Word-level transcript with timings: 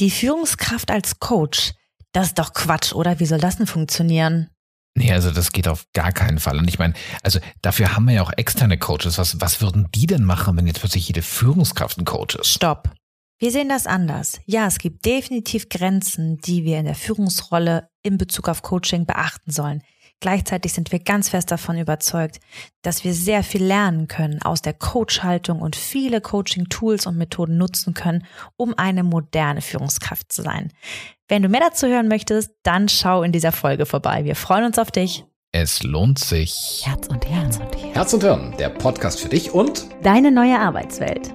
Die 0.00 0.10
Führungskraft 0.10 0.90
als 0.90 1.20
Coach, 1.20 1.72
das 2.12 2.28
ist 2.28 2.38
doch 2.38 2.52
Quatsch, 2.52 2.92
oder? 2.92 3.20
Wie 3.20 3.26
soll 3.26 3.38
das 3.38 3.56
denn 3.56 3.66
funktionieren? 3.66 4.50
Nee, 4.96 5.12
also 5.12 5.30
das 5.30 5.52
geht 5.52 5.66
auf 5.66 5.86
gar 5.92 6.12
keinen 6.12 6.38
Fall. 6.38 6.58
Und 6.58 6.68
ich 6.68 6.78
meine, 6.78 6.94
also 7.22 7.40
dafür 7.62 7.96
haben 7.96 8.06
wir 8.06 8.14
ja 8.14 8.22
auch 8.22 8.32
externe 8.36 8.78
Coaches. 8.78 9.18
Was, 9.18 9.40
was 9.40 9.60
würden 9.60 9.88
die 9.94 10.06
denn 10.06 10.24
machen, 10.24 10.56
wenn 10.56 10.66
jetzt 10.66 10.80
plötzlich 10.80 11.08
jede 11.08 11.22
Führungskraft 11.22 11.98
ein 11.98 12.04
Coach 12.04 12.36
ist? 12.36 12.48
Stopp. 12.48 12.90
Wir 13.40 13.50
sehen 13.50 13.68
das 13.68 13.86
anders. 13.86 14.40
Ja, 14.46 14.66
es 14.66 14.78
gibt 14.78 15.04
definitiv 15.04 15.68
Grenzen, 15.68 16.38
die 16.38 16.64
wir 16.64 16.78
in 16.78 16.86
der 16.86 16.94
Führungsrolle 16.94 17.88
in 18.02 18.16
Bezug 18.18 18.48
auf 18.48 18.62
Coaching 18.62 19.06
beachten 19.06 19.50
sollen. 19.50 19.82
Gleichzeitig 20.24 20.72
sind 20.72 20.90
wir 20.90 21.00
ganz 21.00 21.28
fest 21.28 21.50
davon 21.50 21.76
überzeugt, 21.76 22.40
dass 22.80 23.04
wir 23.04 23.12
sehr 23.12 23.42
viel 23.42 23.62
lernen 23.62 24.08
können 24.08 24.40
aus 24.40 24.62
der 24.62 24.72
Coach-Haltung 24.72 25.60
und 25.60 25.76
viele 25.76 26.22
Coaching-Tools 26.22 27.06
und 27.06 27.18
Methoden 27.18 27.58
nutzen 27.58 27.92
können, 27.92 28.24
um 28.56 28.72
eine 28.78 29.02
moderne 29.02 29.60
Führungskraft 29.60 30.32
zu 30.32 30.40
sein. 30.40 30.72
Wenn 31.28 31.42
du 31.42 31.50
mehr 31.50 31.60
dazu 31.60 31.88
hören 31.88 32.08
möchtest, 32.08 32.52
dann 32.62 32.88
schau 32.88 33.22
in 33.22 33.32
dieser 33.32 33.52
Folge 33.52 33.84
vorbei. 33.84 34.24
Wir 34.24 34.34
freuen 34.34 34.64
uns 34.64 34.78
auf 34.78 34.90
dich. 34.90 35.26
Es 35.52 35.82
lohnt 35.82 36.18
sich. 36.18 36.84
Herz 36.86 37.06
und 37.08 37.28
Herz 37.28 37.58
und 37.58 37.76
Herz. 37.76 37.94
Herz 37.94 38.14
und 38.14 38.22
Hirn, 38.22 38.54
der 38.58 38.70
Podcast 38.70 39.20
für 39.20 39.28
dich 39.28 39.52
und 39.52 39.84
deine 40.02 40.30
neue 40.30 40.58
Arbeitswelt. 40.58 41.34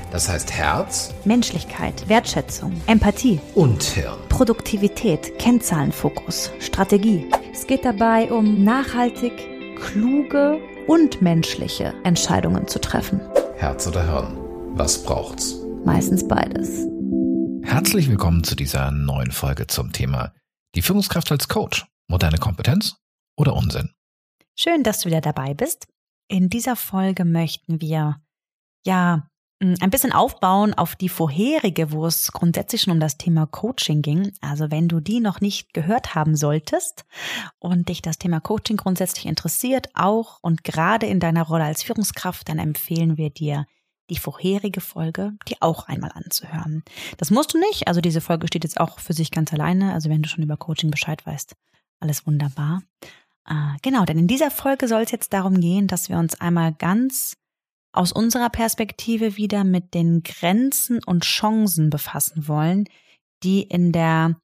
Das 0.11 0.27
heißt 0.27 0.51
Herz, 0.51 1.13
Menschlichkeit, 1.23 2.09
Wertschätzung, 2.09 2.81
Empathie 2.85 3.39
und 3.55 3.81
Hirn. 3.81 4.19
Produktivität, 4.27 5.39
Kennzahlenfokus, 5.39 6.51
Strategie. 6.59 7.29
Es 7.53 7.65
geht 7.65 7.85
dabei 7.85 8.29
um 8.29 8.65
nachhaltig, 8.65 9.31
kluge 9.77 10.59
und 10.85 11.21
menschliche 11.21 11.93
Entscheidungen 12.03 12.67
zu 12.67 12.81
treffen. 12.81 13.21
Herz 13.55 13.87
oder 13.87 14.03
Hirn? 14.03 14.37
Was 14.75 15.01
braucht's? 15.01 15.55
Meistens 15.85 16.27
beides. 16.27 16.85
Herzlich 17.63 18.09
willkommen 18.09 18.43
zu 18.43 18.57
dieser 18.57 18.91
neuen 18.91 19.31
Folge 19.31 19.67
zum 19.67 19.93
Thema 19.93 20.33
die 20.75 20.81
Führungskraft 20.81 21.31
als 21.31 21.47
Coach. 21.47 21.85
Moderne 22.09 22.37
Kompetenz 22.37 22.97
oder 23.37 23.55
Unsinn? 23.55 23.91
Schön, 24.57 24.83
dass 24.83 24.99
du 24.99 25.05
wieder 25.05 25.21
dabei 25.21 25.53
bist. 25.53 25.87
In 26.27 26.49
dieser 26.49 26.75
Folge 26.75 27.23
möchten 27.23 27.79
wir 27.79 28.17
ja 28.85 29.30
ein 29.61 29.91
bisschen 29.91 30.11
aufbauen 30.11 30.73
auf 30.73 30.95
die 30.95 31.09
vorherige, 31.09 31.91
wo 31.91 32.07
es 32.07 32.31
grundsätzlich 32.31 32.81
schon 32.81 32.93
um 32.93 32.99
das 32.99 33.17
Thema 33.17 33.45
Coaching 33.45 34.01
ging. 34.01 34.33
Also 34.41 34.71
wenn 34.71 34.87
du 34.87 34.99
die 34.99 35.19
noch 35.19 35.39
nicht 35.39 35.73
gehört 35.73 36.15
haben 36.15 36.35
solltest 36.35 37.05
und 37.59 37.89
dich 37.89 38.01
das 38.01 38.17
Thema 38.17 38.39
Coaching 38.39 38.77
grundsätzlich 38.77 39.27
interessiert, 39.27 39.89
auch 39.93 40.39
und 40.41 40.63
gerade 40.63 41.05
in 41.05 41.19
deiner 41.19 41.43
Rolle 41.43 41.65
als 41.65 41.83
Führungskraft, 41.83 42.49
dann 42.49 42.57
empfehlen 42.57 43.17
wir 43.17 43.29
dir, 43.29 43.65
die 44.09 44.17
vorherige 44.17 44.81
Folge 44.81 45.33
dir 45.47 45.57
auch 45.61 45.87
einmal 45.87 46.11
anzuhören. 46.13 46.83
Das 47.17 47.31
musst 47.31 47.53
du 47.53 47.59
nicht, 47.59 47.87
also 47.87 48.01
diese 48.01 48.19
Folge 48.19 48.47
steht 48.47 48.63
jetzt 48.63 48.79
auch 48.79 48.99
für 48.99 49.13
sich 49.13 49.31
ganz 49.31 49.53
alleine, 49.53 49.93
also 49.93 50.09
wenn 50.09 50.21
du 50.21 50.27
schon 50.27 50.43
über 50.43 50.57
Coaching 50.57 50.91
Bescheid 50.91 51.25
weißt, 51.25 51.55
alles 51.99 52.25
wunderbar. 52.25 52.81
Äh, 53.47 53.77
genau, 53.81 54.05
denn 54.05 54.17
in 54.17 54.27
dieser 54.27 54.51
Folge 54.51 54.87
soll 54.87 55.03
es 55.03 55.11
jetzt 55.11 55.33
darum 55.33 55.61
gehen, 55.61 55.87
dass 55.87 56.09
wir 56.09 56.17
uns 56.17 56.39
einmal 56.41 56.73
ganz 56.73 57.37
aus 57.93 58.11
unserer 58.11 58.49
Perspektive 58.49 59.37
wieder 59.37 59.63
mit 59.63 59.93
den 59.93 60.23
Grenzen 60.23 61.03
und 61.03 61.23
Chancen 61.23 61.89
befassen 61.89 62.47
wollen, 62.47 62.85
die 63.43 63.63
in 63.63 63.91
der 63.91 64.39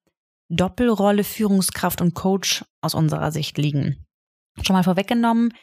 Doppelrolle 0.50 1.24
Führungskraft 1.24 2.02
und 2.02 2.14
Coach 2.14 2.64
aus 2.82 2.94
unserer 2.94 3.32
Sicht 3.32 3.58
liegen. 3.58 4.06
Schon 4.62 4.76
mal 4.76 4.84
vorweggenommen, 4.84 5.54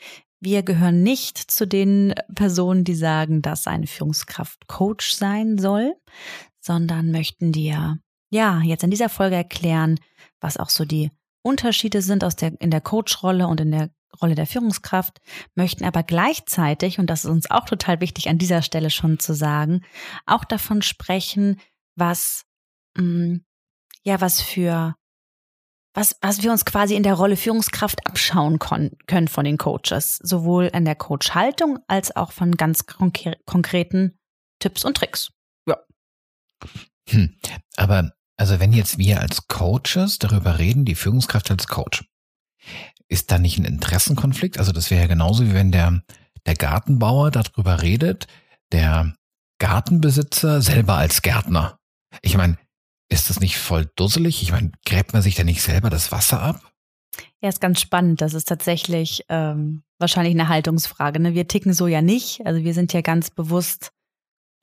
wir 0.41 0.62
gehören 0.62 1.03
nicht 1.03 1.39
zu 1.39 1.67
den 1.67 2.15
Personen, 2.34 2.84
die 2.84 2.94
sagen, 2.94 3.41
dass 3.41 3.67
eine 3.67 3.87
Führungskraft 3.87 4.67
Coach 4.67 5.12
sein 5.15 5.56
soll, 5.56 5.94
sondern 6.61 7.11
möchten 7.11 7.50
dir 7.50 7.99
ja 8.31 8.61
jetzt 8.61 8.84
in 8.84 8.91
dieser 8.91 9.09
Folge 9.09 9.37
erklären, 9.37 9.99
was 10.41 10.59
auch 10.59 10.69
so 10.69 10.84
die 10.84 11.11
Unterschiede 11.43 12.03
sind 12.03 12.25
aus 12.25 12.37
der, 12.37 12.61
in 12.61 12.71
der 12.71 12.83
Coach-Rolle 12.83 13.47
und 13.47 13.61
in 13.61 13.71
der 13.71 13.91
Rolle 14.21 14.35
der 14.35 14.47
Führungskraft, 14.47 15.21
möchten 15.55 15.85
aber 15.85 16.03
gleichzeitig, 16.03 16.99
und 16.99 17.09
das 17.09 17.25
ist 17.25 17.31
uns 17.31 17.51
auch 17.51 17.65
total 17.65 18.01
wichtig 18.01 18.29
an 18.29 18.39
dieser 18.39 18.63
Stelle 18.63 18.91
schon 18.91 19.19
zu 19.19 19.35
sagen, 19.35 19.85
auch 20.27 20.45
davon 20.45 20.83
sprechen, 20.83 21.61
was, 21.97 22.45
mh, 22.97 23.03
mm, 23.05 23.45
ja, 24.05 24.21
was 24.21 24.41
für, 24.41 24.95
was, 25.95 26.17
was 26.21 26.43
wir 26.43 26.51
uns 26.51 26.65
quasi 26.65 26.95
in 26.95 27.03
der 27.03 27.15
Rolle 27.15 27.37
Führungskraft 27.37 28.07
abschauen 28.07 28.59
können 28.59 29.29
von 29.29 29.45
den 29.45 29.59
Coaches, 29.59 30.19
sowohl 30.23 30.67
in 30.67 30.85
der 30.85 30.97
Coach-Haltung 30.97 31.79
als 31.89 32.15
auch 32.15 32.33
von 32.33 32.53
ganz 32.53 32.87
konkre 32.87 33.37
konkreten 33.47 34.19
Tipps 34.59 34.85
und 34.85 34.97
Tricks. 34.97 35.33
Ja. 35.67 35.79
Hm, 37.09 37.37
aber 37.77 38.13
also 38.37 38.59
wenn 38.61 38.73
jetzt 38.73 38.99
wir 38.99 39.21
als 39.21 39.47
Coaches 39.47 40.19
darüber 40.19 40.59
reden, 40.59 40.85
die 40.85 40.95
Führungskraft 40.95 41.51
als 41.51 41.67
Coach, 41.67 42.05
ist 43.09 43.31
da 43.31 43.39
nicht 43.39 43.59
ein 43.59 43.65
Interessenkonflikt? 43.65 44.59
Also 44.59 44.73
das 44.73 44.91
wäre 44.91 45.03
ja 45.03 45.07
genauso 45.07 45.47
wie 45.47 45.55
wenn 45.55 45.73
der, 45.73 46.03
der 46.47 46.55
Gartenbauer 46.55 47.31
darüber 47.31 47.83
redet, 47.83 48.27
der 48.73 49.15
Gartenbesitzer 49.59 50.63
selber 50.63 50.95
als 50.95 51.23
Gärtner. 51.23 51.79
Ich 52.23 52.37
meine, 52.37 52.59
ist 53.09 53.31
das 53.31 53.41
nicht 53.41 53.59
voll 53.59 53.91
dusselig? 53.97 54.43
Ich 54.43 54.53
meine, 54.53 54.73
gräbt 54.85 55.13
man 55.13 55.23
sich 55.23 55.35
da 55.35 55.45
nicht 55.45 55.63
selber 55.63 55.91
das 55.91 56.11
Wasser 56.11 56.43
ab? 56.43 56.73
Ja, 57.41 57.49
ist 57.49 57.61
ganz 57.61 57.81
spannend. 57.81 58.21
Das 58.21 58.35
ist 58.35 58.49
tatsächlich 58.49 59.25
ähm, 59.29 59.83
wahrscheinlich 59.99 60.35
eine 60.35 60.49
Haltungsfrage. 60.49 61.21
Ne? 61.21 61.35
Wir 61.35 61.47
ticken 61.47 61.73
so 61.73 61.87
ja 61.87 62.03
nicht. 62.03 62.45
Also 62.45 62.65
wir 62.65 62.75
sind 62.75 62.93
ja 62.93 63.03
ganz 63.03 63.31
bewusst 63.31 63.93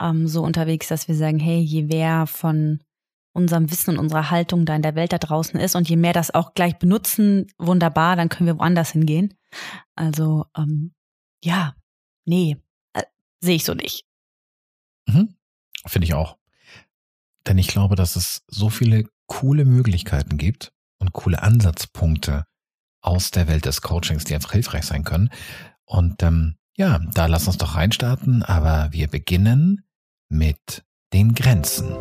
ähm, 0.01 0.27
so 0.27 0.43
unterwegs, 0.43 0.87
dass 0.87 1.07
wir 1.07 1.15
sagen, 1.15 1.39
hey, 1.39 1.59
je 1.59 1.89
wer 1.89 2.27
von 2.27 2.81
unserem 3.33 3.71
Wissen 3.71 3.91
und 3.91 3.99
unserer 3.99 4.29
Haltung 4.29 4.65
da 4.65 4.75
in 4.75 4.81
der 4.81 4.95
Welt 4.95 5.13
da 5.13 5.17
draußen 5.17 5.59
ist. 5.59 5.75
Und 5.75 5.89
je 5.89 5.95
mehr 5.95 6.13
das 6.13 6.31
auch 6.31 6.53
gleich 6.53 6.77
benutzen, 6.77 7.47
wunderbar, 7.57 8.15
dann 8.15 8.29
können 8.29 8.47
wir 8.47 8.59
woanders 8.59 8.91
hingehen. 8.91 9.33
Also 9.95 10.45
ähm, 10.57 10.93
ja, 11.43 11.75
nee, 12.25 12.57
äh, 12.93 13.03
sehe 13.39 13.55
ich 13.55 13.65
so 13.65 13.73
nicht. 13.73 14.05
Mhm. 15.07 15.35
Finde 15.87 16.05
ich 16.05 16.13
auch. 16.13 16.37
Denn 17.47 17.57
ich 17.57 17.67
glaube, 17.67 17.95
dass 17.95 18.15
es 18.15 18.43
so 18.47 18.69
viele 18.69 19.05
coole 19.25 19.65
Möglichkeiten 19.65 20.37
gibt 20.37 20.73
und 20.99 21.13
coole 21.13 21.41
Ansatzpunkte 21.41 22.45
aus 23.01 23.31
der 23.31 23.47
Welt 23.47 23.65
des 23.65 23.81
Coachings, 23.81 24.25
die 24.25 24.35
einfach 24.35 24.51
hilfreich 24.51 24.85
sein 24.85 25.03
können. 25.03 25.29
Und 25.85 26.21
ähm, 26.21 26.57
ja, 26.77 26.99
da 27.13 27.25
lass 27.25 27.47
uns 27.47 27.57
doch 27.57 27.75
reinstarten, 27.75 28.43
aber 28.43 28.89
wir 28.91 29.07
beginnen 29.07 29.83
mit 30.29 30.83
den 31.13 31.33
Grenzen. 31.33 31.95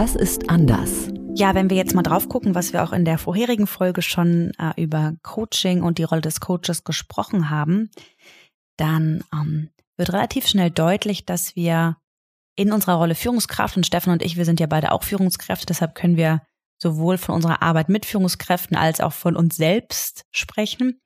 Was 0.00 0.14
ist 0.14 0.48
anders? 0.48 1.10
Ja, 1.34 1.54
wenn 1.54 1.68
wir 1.68 1.76
jetzt 1.76 1.94
mal 1.94 2.00
drauf 2.00 2.30
gucken, 2.30 2.54
was 2.54 2.72
wir 2.72 2.82
auch 2.82 2.94
in 2.94 3.04
der 3.04 3.18
vorherigen 3.18 3.66
Folge 3.66 4.00
schon 4.00 4.50
äh, 4.58 4.82
über 4.82 5.12
Coaching 5.22 5.82
und 5.82 5.98
die 5.98 6.04
Rolle 6.04 6.22
des 6.22 6.40
Coaches 6.40 6.84
gesprochen 6.84 7.50
haben, 7.50 7.90
dann 8.78 9.22
ähm, 9.30 9.68
wird 9.98 10.14
relativ 10.14 10.46
schnell 10.46 10.70
deutlich, 10.70 11.26
dass 11.26 11.54
wir 11.54 11.98
in 12.56 12.72
unserer 12.72 12.94
Rolle 12.94 13.14
Führungskraft 13.14 13.76
und 13.76 13.84
Stefan 13.84 14.14
und 14.14 14.22
ich, 14.22 14.38
wir 14.38 14.46
sind 14.46 14.58
ja 14.58 14.66
beide 14.66 14.92
auch 14.92 15.02
Führungskräfte, 15.02 15.66
deshalb 15.66 15.94
können 15.94 16.16
wir 16.16 16.40
sowohl 16.78 17.18
von 17.18 17.34
unserer 17.34 17.60
Arbeit 17.60 17.90
mit 17.90 18.06
Führungskräften 18.06 18.78
als 18.78 19.02
auch 19.02 19.12
von 19.12 19.36
uns 19.36 19.56
selbst 19.56 20.24
sprechen. 20.30 20.98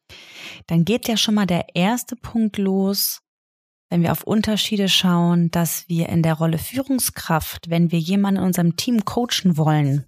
Dann 0.68 0.84
geht 0.84 1.08
ja 1.08 1.16
schon 1.16 1.34
mal 1.34 1.46
der 1.46 1.74
erste 1.74 2.14
Punkt 2.14 2.58
los, 2.58 3.23
wenn 3.90 4.02
wir 4.02 4.12
auf 4.12 4.24
Unterschiede 4.24 4.88
schauen, 4.88 5.50
dass 5.50 5.88
wir 5.88 6.08
in 6.08 6.22
der 6.22 6.34
Rolle 6.34 6.58
Führungskraft, 6.58 7.70
wenn 7.70 7.90
wir 7.92 7.98
jemanden 7.98 8.40
in 8.40 8.46
unserem 8.46 8.76
Team 8.76 9.04
coachen 9.04 9.56
wollen, 9.56 10.06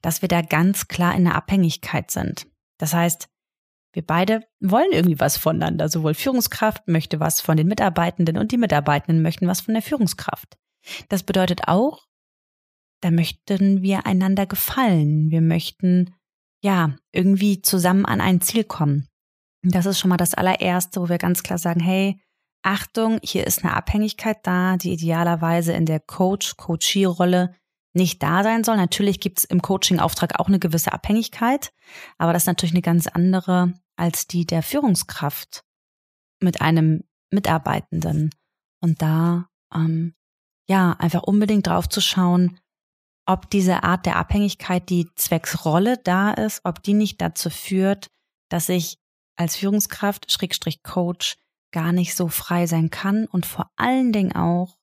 dass 0.00 0.22
wir 0.22 0.28
da 0.28 0.42
ganz 0.42 0.88
klar 0.88 1.14
in 1.14 1.24
der 1.24 1.34
Abhängigkeit 1.34 2.10
sind. 2.10 2.46
Das 2.78 2.94
heißt, 2.94 3.28
wir 3.92 4.04
beide 4.04 4.42
wollen 4.60 4.92
irgendwie 4.92 5.20
was 5.20 5.36
voneinander. 5.36 5.88
Sowohl 5.88 6.14
Führungskraft 6.14 6.88
möchte 6.88 7.20
was 7.20 7.40
von 7.40 7.56
den 7.56 7.68
Mitarbeitenden 7.68 8.38
und 8.38 8.52
die 8.52 8.58
Mitarbeitenden 8.58 9.22
möchten 9.22 9.46
was 9.46 9.60
von 9.60 9.74
der 9.74 9.82
Führungskraft. 9.82 10.56
Das 11.08 11.22
bedeutet 11.22 11.68
auch, 11.68 12.06
da 13.00 13.10
möchten 13.10 13.82
wir 13.82 14.06
einander 14.06 14.46
gefallen. 14.46 15.30
Wir 15.30 15.42
möchten, 15.42 16.14
ja, 16.62 16.96
irgendwie 17.12 17.60
zusammen 17.60 18.06
an 18.06 18.20
ein 18.20 18.40
Ziel 18.40 18.64
kommen. 18.64 19.08
Das 19.62 19.86
ist 19.86 19.98
schon 19.98 20.08
mal 20.08 20.16
das 20.16 20.34
allererste, 20.34 21.00
wo 21.00 21.08
wir 21.08 21.18
ganz 21.18 21.42
klar 21.42 21.58
sagen, 21.58 21.80
hey, 21.80 22.20
Achtung, 22.62 23.18
hier 23.22 23.46
ist 23.46 23.64
eine 23.64 23.74
Abhängigkeit 23.74 24.38
da, 24.44 24.76
die 24.76 24.92
idealerweise 24.92 25.72
in 25.72 25.86
der 25.86 26.00
Coach-Coachie-Rolle 26.00 27.54
nicht 27.94 28.22
da 28.22 28.42
sein 28.42 28.64
soll. 28.64 28.76
Natürlich 28.76 29.20
gibt 29.20 29.40
es 29.40 29.44
im 29.44 29.62
Coaching-Auftrag 29.62 30.38
auch 30.38 30.48
eine 30.48 30.58
gewisse 30.58 30.92
Abhängigkeit, 30.92 31.72
aber 32.18 32.32
das 32.32 32.44
ist 32.44 32.46
natürlich 32.48 32.74
eine 32.74 32.82
ganz 32.82 33.06
andere 33.06 33.74
als 33.96 34.26
die 34.26 34.46
der 34.46 34.62
Führungskraft 34.62 35.64
mit 36.40 36.60
einem 36.60 37.04
Mitarbeitenden. 37.30 38.30
Und 38.80 39.02
da, 39.02 39.48
ähm, 39.74 40.14
ja, 40.68 40.92
einfach 40.98 41.22
unbedingt 41.22 41.66
drauf 41.66 41.88
zu 41.88 42.00
schauen, 42.00 42.58
ob 43.26 43.50
diese 43.50 43.84
Art 43.84 44.06
der 44.06 44.16
Abhängigkeit, 44.16 44.88
die 44.88 45.08
zwecks 45.14 45.64
Rolle 45.64 45.98
da 45.98 46.32
ist, 46.32 46.60
ob 46.64 46.82
die 46.82 46.94
nicht 46.94 47.20
dazu 47.20 47.50
führt, 47.50 48.10
dass 48.48 48.68
ich 48.68 48.98
als 49.36 49.56
Führungskraft, 49.56 50.30
Schrägstrich 50.30 50.82
Coach, 50.82 51.36
gar 51.72 51.92
nicht 51.92 52.14
so 52.14 52.28
frei 52.28 52.66
sein 52.66 52.90
kann 52.90 53.26
und 53.26 53.46
vor 53.46 53.70
allen 53.76 54.12
Dingen 54.12 54.34
auch 54.36 54.78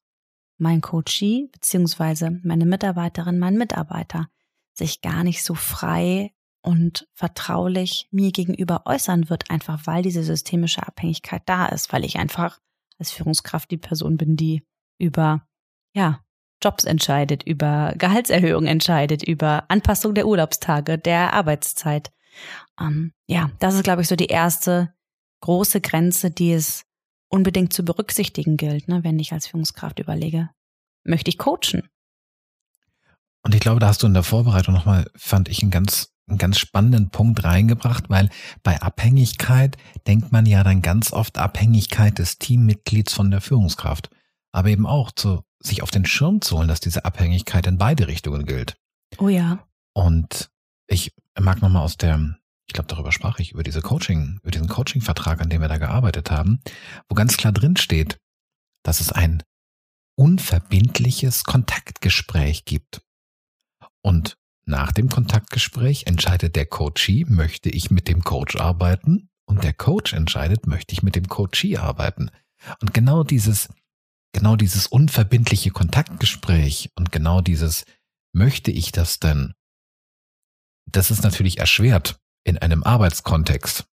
mein 0.57 0.81
Coachee 0.81 1.47
beziehungsweise 1.51 2.39
meine 2.43 2.65
Mitarbeiterin, 2.65 3.39
mein 3.39 3.57
Mitarbeiter 3.57 4.27
sich 4.73 5.01
gar 5.01 5.23
nicht 5.23 5.43
so 5.43 5.55
frei 5.55 6.33
und 6.61 7.07
vertraulich 7.13 8.07
mir 8.11 8.31
gegenüber 8.31 8.83
äußern 8.85 9.29
wird, 9.29 9.49
einfach 9.49 9.87
weil 9.87 10.03
diese 10.03 10.23
systemische 10.23 10.85
Abhängigkeit 10.85 11.43
da 11.45 11.67
ist, 11.67 11.93
weil 11.93 12.03
ich 12.03 12.17
einfach 12.17 12.59
als 12.97 13.11
Führungskraft 13.11 13.71
die 13.71 13.77
Person 13.77 14.17
bin, 14.17 14.35
die 14.35 14.65
über, 14.97 15.47
ja, 15.93 16.21
Jobs 16.61 16.83
entscheidet, 16.83 17.43
über 17.43 17.93
Gehaltserhöhung 17.97 18.65
entscheidet, 18.65 19.23
über 19.23 19.63
Anpassung 19.69 20.13
der 20.13 20.27
Urlaubstage, 20.27 20.97
der 20.97 21.33
Arbeitszeit. 21.33 22.11
Ähm, 22.79 23.13
ja, 23.27 23.49
das 23.59 23.75
ist, 23.75 23.83
glaube 23.83 24.01
ich, 24.01 24.09
so 24.09 24.17
die 24.17 24.25
erste 24.25 24.93
große 25.41 25.81
Grenze, 25.81 26.31
die 26.31 26.53
es 26.53 26.83
unbedingt 27.29 27.73
zu 27.73 27.83
berücksichtigen 27.83 28.57
gilt, 28.57 28.87
ne, 28.87 29.03
wenn 29.03 29.19
ich 29.19 29.33
als 29.33 29.47
Führungskraft 29.47 29.99
überlege, 29.99 30.49
möchte 31.03 31.29
ich 31.29 31.37
coachen? 31.37 31.87
Und 33.43 33.55
ich 33.55 33.61
glaube, 33.61 33.79
da 33.79 33.87
hast 33.87 34.03
du 34.03 34.07
in 34.07 34.13
der 34.13 34.23
Vorbereitung 34.23 34.73
nochmal, 34.73 35.09
fand 35.15 35.47
ich, 35.47 35.61
einen 35.61 35.71
ganz 35.71 36.13
einen 36.29 36.37
ganz 36.37 36.59
spannenden 36.59 37.09
Punkt 37.09 37.43
reingebracht, 37.43 38.09
weil 38.09 38.29
bei 38.63 38.81
Abhängigkeit 38.81 39.77
denkt 40.07 40.31
man 40.31 40.45
ja 40.45 40.63
dann 40.63 40.81
ganz 40.81 41.11
oft 41.11 41.37
Abhängigkeit 41.37 42.19
des 42.19 42.37
Teammitglieds 42.37 43.13
von 43.13 43.31
der 43.31 43.41
Führungskraft. 43.41 44.09
Aber 44.51 44.69
eben 44.69 44.85
auch 44.85 45.11
zu, 45.11 45.43
sich 45.59 45.83
auf 45.83 45.91
den 45.91 46.05
Schirm 46.05 46.41
zu 46.41 46.57
holen, 46.57 46.67
dass 46.67 46.79
diese 46.79 47.05
Abhängigkeit 47.05 47.67
in 47.67 47.77
beide 47.77 48.07
Richtungen 48.07 48.45
gilt. 48.45 48.77
Oh 49.17 49.27
ja. 49.27 49.67
Und 49.93 50.49
ich 50.87 51.13
mag 51.39 51.61
nochmal 51.61 51.83
aus 51.83 51.97
der, 51.97 52.38
ich 52.69 52.73
glaube, 52.73 52.87
darüber 52.87 53.11
sprach 53.11 53.39
ich, 53.39 53.53
über 53.53 53.63
diese 53.63 53.81
Coaching, 53.81 54.37
über 54.43 54.51
diesen 54.51 54.67
Coaching-Vertrag, 54.67 55.41
an 55.41 55.49
dem 55.49 55.59
wir 55.59 55.67
da 55.67 55.79
gearbeitet 55.79 56.29
haben, 56.29 56.59
wo 57.09 57.15
ganz 57.15 57.35
klar 57.35 57.51
drin 57.51 57.77
steht, 57.77 58.19
dass 58.83 59.01
es 59.01 59.11
ein 59.11 59.41
unverbindliches 60.15 61.45
Kontaktgespräch 61.45 62.65
gibt. 62.65 63.01
Und 64.03 64.37
nach 64.65 64.91
dem 64.91 65.09
Kontaktgespräch 65.09 66.05
entscheidet 66.05 66.55
der 66.55 66.67
Coachee, 66.67 67.25
möchte 67.27 67.69
ich 67.69 67.89
mit 67.89 68.07
dem 68.07 68.23
Coach 68.23 68.55
arbeiten? 68.57 69.29
Und 69.47 69.63
der 69.63 69.73
Coach 69.73 70.13
entscheidet, 70.13 70.67
möchte 70.67 70.93
ich 70.93 71.01
mit 71.01 71.15
dem 71.15 71.27
Coachee 71.27 71.77
arbeiten? 71.77 72.29
Und 72.81 72.93
genau 72.93 73.23
dieses, 73.23 73.69
genau 74.31 74.55
dieses 74.55 74.85
unverbindliche 74.85 75.71
Kontaktgespräch 75.71 76.91
und 76.93 77.11
genau 77.11 77.41
dieses, 77.41 77.85
möchte 78.31 78.69
ich 78.69 78.91
das 78.91 79.17
denn? 79.17 79.55
Das 80.85 81.09
ist 81.09 81.23
natürlich 81.23 81.57
erschwert 81.57 82.19
in 82.43 82.57
einem 82.57 82.83
Arbeitskontext. 82.83 83.85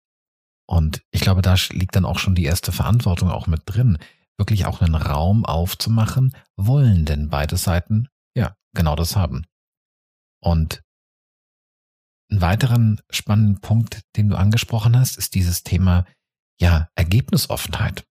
Und 0.68 1.04
ich 1.12 1.22
glaube, 1.22 1.42
da 1.42 1.56
liegt 1.70 1.96
dann 1.96 2.06
auch 2.06 2.20
schon 2.20 2.36
die 2.36 2.46
erste 2.46 2.72
Verantwortung 2.72 3.30
auch 3.30 3.48
mit 3.48 3.64
drin, 3.66 3.98
wirklich 4.38 4.66
auch 4.66 4.82
einen 4.82 4.96
Raum 4.96 5.46
aufzumachen, 5.46 6.36
wollen 6.56 7.06
denn 7.06 7.30
beide 7.30 7.58
Seiten 7.58 8.10
ja 8.36 8.56
genau 8.74 8.96
das 8.96 9.16
haben. 9.16 9.46
Und 10.42 10.84
ein 12.32 12.42
weiteren 12.42 13.02
spannenden 13.10 13.62
Punkt, 13.62 14.02
den 14.16 14.30
du 14.30 14.36
angesprochen 14.36 14.98
hast, 14.98 15.18
ist 15.18 15.36
dieses 15.36 15.64
Thema, 15.64 16.06
ja, 16.60 16.90
Ergebnisoffenheit. 16.96 18.06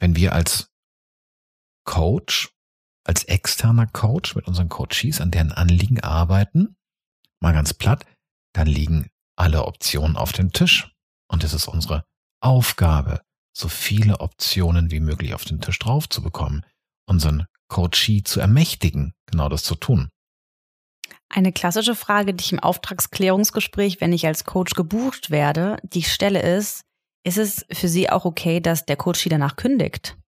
Wenn 0.00 0.16
wir 0.16 0.32
als 0.32 0.70
Coach, 1.84 2.54
als 3.04 3.24
externer 3.24 3.86
Coach 3.86 4.36
mit 4.36 4.46
unseren 4.46 4.68
Coaches 4.68 5.20
an 5.20 5.30
deren 5.30 5.52
Anliegen 5.52 6.00
arbeiten, 6.00 6.76
mal 7.40 7.52
ganz 7.52 7.74
platt, 7.74 8.06
dann 8.54 8.68
liegen 8.68 9.10
alle 9.36 9.64
Optionen 9.64 10.16
auf 10.16 10.32
dem 10.32 10.52
Tisch. 10.52 10.92
Und 11.28 11.44
es 11.44 11.54
ist 11.54 11.68
unsere 11.68 12.04
Aufgabe, 12.40 13.22
so 13.56 13.68
viele 13.68 14.20
Optionen 14.20 14.90
wie 14.90 15.00
möglich 15.00 15.34
auf 15.34 15.44
den 15.44 15.60
Tisch 15.60 15.78
drauf 15.78 16.08
zu 16.08 16.22
bekommen, 16.22 16.64
unseren 17.06 17.46
Coachee 17.68 18.22
zu 18.22 18.40
ermächtigen, 18.40 19.14
genau 19.26 19.48
das 19.48 19.62
zu 19.62 19.74
tun. 19.74 20.10
Eine 21.28 21.52
klassische 21.52 21.94
Frage, 21.94 22.34
die 22.34 22.44
ich 22.44 22.52
im 22.52 22.60
Auftragsklärungsgespräch, 22.60 24.00
wenn 24.00 24.12
ich 24.12 24.26
als 24.26 24.44
Coach 24.44 24.74
gebucht 24.74 25.30
werde, 25.30 25.78
die 25.82 26.02
stelle 26.02 26.42
ist, 26.42 26.82
ist 27.24 27.38
es 27.38 27.64
für 27.72 27.88
Sie 27.88 28.10
auch 28.10 28.26
okay, 28.26 28.60
dass 28.60 28.84
der 28.84 28.96
Coach 28.96 29.20
Sie 29.20 29.30
danach 29.30 29.56
kündigt? 29.56 30.18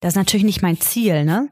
Das 0.00 0.14
ist 0.14 0.16
natürlich 0.16 0.44
nicht 0.44 0.62
mein 0.62 0.80
Ziel, 0.80 1.24
ne? 1.24 1.50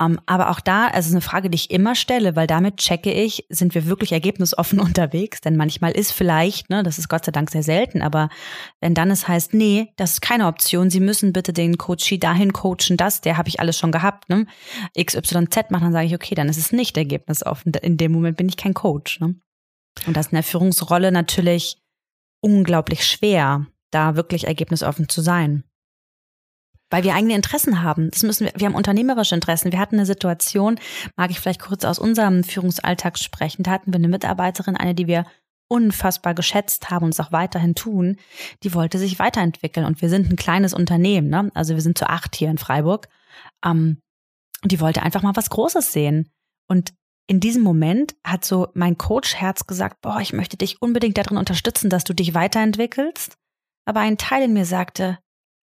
Um, 0.00 0.12
ähm, 0.12 0.20
aber 0.24 0.50
auch 0.50 0.60
da, 0.60 0.86
also 0.86 1.08
ist 1.08 1.14
eine 1.14 1.20
Frage, 1.20 1.50
die 1.50 1.56
ich 1.56 1.70
immer 1.70 1.94
stelle, 1.94 2.34
weil 2.34 2.46
damit 2.46 2.78
checke 2.78 3.12
ich, 3.12 3.44
sind 3.50 3.74
wir 3.74 3.84
wirklich 3.86 4.12
ergebnisoffen 4.12 4.80
unterwegs? 4.80 5.42
Denn 5.42 5.56
manchmal 5.56 5.92
ist 5.92 6.12
vielleicht, 6.12 6.70
ne, 6.70 6.82
das 6.82 6.98
ist 6.98 7.08
Gott 7.08 7.26
sei 7.26 7.32
Dank 7.32 7.50
sehr 7.50 7.62
selten, 7.62 8.00
aber 8.00 8.30
wenn 8.80 8.94
dann 8.94 9.10
es 9.10 9.28
heißt, 9.28 9.52
nee, 9.52 9.92
das 9.96 10.12
ist 10.12 10.20
keine 10.22 10.46
Option, 10.46 10.88
Sie 10.88 11.00
müssen 11.00 11.34
bitte 11.34 11.52
den 11.52 11.76
Coachie 11.76 12.18
dahin 12.18 12.54
coachen, 12.54 12.96
das, 12.96 13.20
der 13.20 13.36
habe 13.36 13.48
ich 13.50 13.60
alles 13.60 13.78
schon 13.78 13.92
gehabt, 13.92 14.30
ne? 14.30 14.46
XYZ 14.98 15.70
machen, 15.70 15.84
dann 15.84 15.92
sage 15.92 16.06
ich, 16.06 16.14
okay, 16.14 16.34
dann 16.34 16.48
ist 16.48 16.58
es 16.58 16.72
nicht 16.72 16.96
ergebnisoffen. 16.96 17.72
In 17.74 17.98
dem 17.98 18.12
Moment 18.12 18.38
bin 18.38 18.48
ich 18.48 18.56
kein 18.56 18.74
Coach, 18.74 19.20
ne? 19.20 19.34
Und 20.06 20.16
das 20.16 20.28
in 20.28 20.36
der 20.36 20.42
Führungsrolle 20.42 21.12
natürlich 21.12 21.76
unglaublich 22.40 23.04
schwer, 23.06 23.66
da 23.90 24.16
wirklich 24.16 24.46
ergebnisoffen 24.46 25.10
zu 25.10 25.20
sein 25.20 25.64
weil 26.92 27.04
wir 27.04 27.14
eigene 27.14 27.34
Interessen 27.34 27.82
haben. 27.82 28.10
Das 28.10 28.22
müssen 28.22 28.44
wir, 28.44 28.52
wir 28.54 28.66
haben 28.66 28.74
unternehmerische 28.74 29.34
Interessen. 29.34 29.72
Wir 29.72 29.78
hatten 29.78 29.96
eine 29.96 30.06
Situation, 30.06 30.78
mag 31.16 31.30
ich 31.30 31.40
vielleicht 31.40 31.62
kurz 31.62 31.84
aus 31.84 31.98
unserem 31.98 32.44
Führungsalltag 32.44 33.18
sprechen. 33.18 33.62
Da 33.62 33.70
hatten 33.70 33.92
wir 33.92 33.98
eine 33.98 34.08
Mitarbeiterin, 34.08 34.76
eine, 34.76 34.94
die 34.94 35.06
wir 35.06 35.24
unfassbar 35.68 36.34
geschätzt 36.34 36.90
haben 36.90 37.06
und 37.06 37.14
es 37.14 37.20
auch 37.20 37.32
weiterhin 37.32 37.74
tun, 37.74 38.16
die 38.62 38.74
wollte 38.74 38.98
sich 38.98 39.18
weiterentwickeln. 39.18 39.86
Und 39.86 40.02
wir 40.02 40.10
sind 40.10 40.30
ein 40.30 40.36
kleines 40.36 40.74
Unternehmen, 40.74 41.30
ne? 41.30 41.50
Also 41.54 41.74
wir 41.74 41.80
sind 41.80 41.96
zu 41.96 42.10
acht 42.10 42.36
hier 42.36 42.50
in 42.50 42.58
Freiburg. 42.58 43.08
Ähm, 43.64 44.02
und 44.62 44.70
die 44.70 44.80
wollte 44.80 45.02
einfach 45.02 45.22
mal 45.22 45.34
was 45.34 45.48
Großes 45.48 45.92
sehen. 45.92 46.30
Und 46.68 46.92
in 47.26 47.40
diesem 47.40 47.62
Moment 47.62 48.14
hat 48.22 48.44
so 48.44 48.68
mein 48.74 48.98
Coach-Herz 48.98 49.66
gesagt, 49.66 50.02
boah, 50.02 50.20
ich 50.20 50.34
möchte 50.34 50.58
dich 50.58 50.82
unbedingt 50.82 51.16
darin 51.16 51.38
unterstützen, 51.38 51.88
dass 51.88 52.04
du 52.04 52.12
dich 52.12 52.34
weiterentwickelst. 52.34 53.38
Aber 53.86 54.00
ein 54.00 54.18
Teil 54.18 54.42
in 54.42 54.52
mir 54.52 54.66
sagte, 54.66 55.18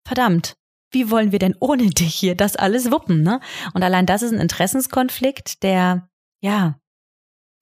verdammt, 0.07 0.57
wie 0.97 1.11
wollen 1.11 1.31
wir 1.31 1.39
denn 1.39 1.55
ohne 1.61 1.91
dich 1.91 2.15
hier 2.15 2.35
das 2.35 2.57
alles 2.57 2.91
wuppen, 2.91 3.23
ne? 3.23 3.41
Und 3.75 3.83
allein 3.83 4.07
das 4.07 4.23
ist 4.23 4.33
ein 4.33 4.41
Interessenskonflikt, 4.41 5.63
der, 5.63 6.09
ja, 6.41 6.81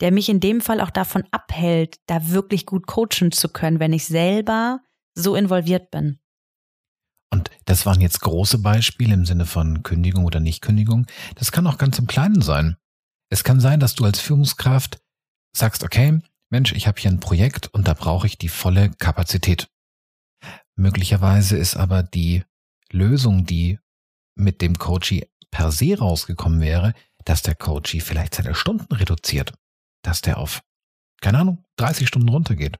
der 0.00 0.12
mich 0.12 0.28
in 0.28 0.38
dem 0.38 0.60
Fall 0.60 0.80
auch 0.80 0.90
davon 0.90 1.24
abhält, 1.32 1.98
da 2.06 2.30
wirklich 2.30 2.64
gut 2.64 2.86
coachen 2.86 3.32
zu 3.32 3.48
können, 3.48 3.80
wenn 3.80 3.92
ich 3.92 4.06
selber 4.06 4.80
so 5.16 5.34
involviert 5.34 5.90
bin. 5.90 6.20
Und 7.32 7.50
das 7.64 7.86
waren 7.86 8.00
jetzt 8.00 8.20
große 8.20 8.58
Beispiele 8.58 9.14
im 9.14 9.26
Sinne 9.26 9.46
von 9.46 9.82
Kündigung 9.82 10.24
oder 10.24 10.38
Nichtkündigung. 10.38 11.06
Das 11.34 11.50
kann 11.50 11.66
auch 11.66 11.78
ganz 11.78 11.98
im 11.98 12.06
Kleinen 12.06 12.40
sein. 12.40 12.76
Es 13.30 13.42
kann 13.42 13.58
sein, 13.58 13.80
dass 13.80 13.96
du 13.96 14.04
als 14.04 14.20
Führungskraft 14.20 15.00
sagst, 15.56 15.82
okay, 15.82 16.20
Mensch, 16.50 16.72
ich 16.72 16.86
habe 16.86 17.00
hier 17.00 17.10
ein 17.10 17.18
Projekt 17.18 17.66
und 17.74 17.88
da 17.88 17.94
brauche 17.94 18.28
ich 18.28 18.38
die 18.38 18.48
volle 18.48 18.90
Kapazität. 18.90 19.66
Möglicherweise 20.76 21.56
ist 21.56 21.76
aber 21.76 22.04
die 22.04 22.44
Lösung, 22.94 23.44
die 23.44 23.78
mit 24.36 24.62
dem 24.62 24.78
Coachie 24.78 25.26
per 25.50 25.70
se 25.70 25.98
rausgekommen 25.98 26.60
wäre, 26.60 26.94
dass 27.24 27.42
der 27.42 27.54
Coachie 27.54 28.00
vielleicht 28.00 28.34
seine 28.34 28.54
Stunden 28.54 28.92
reduziert, 28.94 29.54
dass 30.02 30.20
der 30.20 30.38
auf, 30.38 30.62
keine 31.20 31.38
Ahnung, 31.38 31.64
30 31.76 32.08
Stunden 32.08 32.28
runtergeht. 32.28 32.76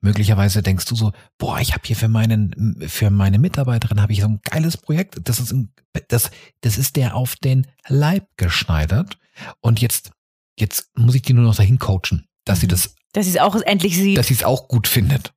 Möglicherweise 0.00 0.62
denkst 0.62 0.84
du 0.86 0.94
so, 0.94 1.12
boah, 1.38 1.58
ich 1.58 1.72
habe 1.72 1.86
hier 1.86 1.96
für 1.96 2.08
meinen, 2.08 2.76
für 2.86 3.10
meine 3.10 3.38
Mitarbeiterin 3.38 4.00
habe 4.02 4.12
ich 4.12 4.20
so 4.20 4.28
ein 4.28 4.40
geiles 4.42 4.76
Projekt. 4.76 5.16
Das 5.24 5.40
ist, 5.40 5.52
ein, 5.52 5.72
das, 6.08 6.30
das 6.60 6.76
ist 6.76 6.96
der 6.96 7.14
auf 7.14 7.36
den 7.36 7.66
Leib 7.88 8.28
geschneidert. 8.36 9.18
Und 9.60 9.80
jetzt, 9.80 10.12
jetzt 10.58 10.90
muss 10.96 11.14
ich 11.14 11.22
die 11.22 11.32
nur 11.32 11.44
noch 11.44 11.56
dahin 11.56 11.78
coachen, 11.78 12.26
dass 12.44 12.58
mhm. 12.58 12.60
sie 12.60 12.68
das, 12.68 12.94
dass 13.12 13.24
sie 13.24 13.32
es 13.32 13.38
auch 13.38 13.56
endlich 13.62 13.96
sieht, 13.96 14.18
dass 14.18 14.26
sie 14.26 14.34
es 14.34 14.44
auch 14.44 14.68
gut 14.68 14.86
findet. 14.86 15.32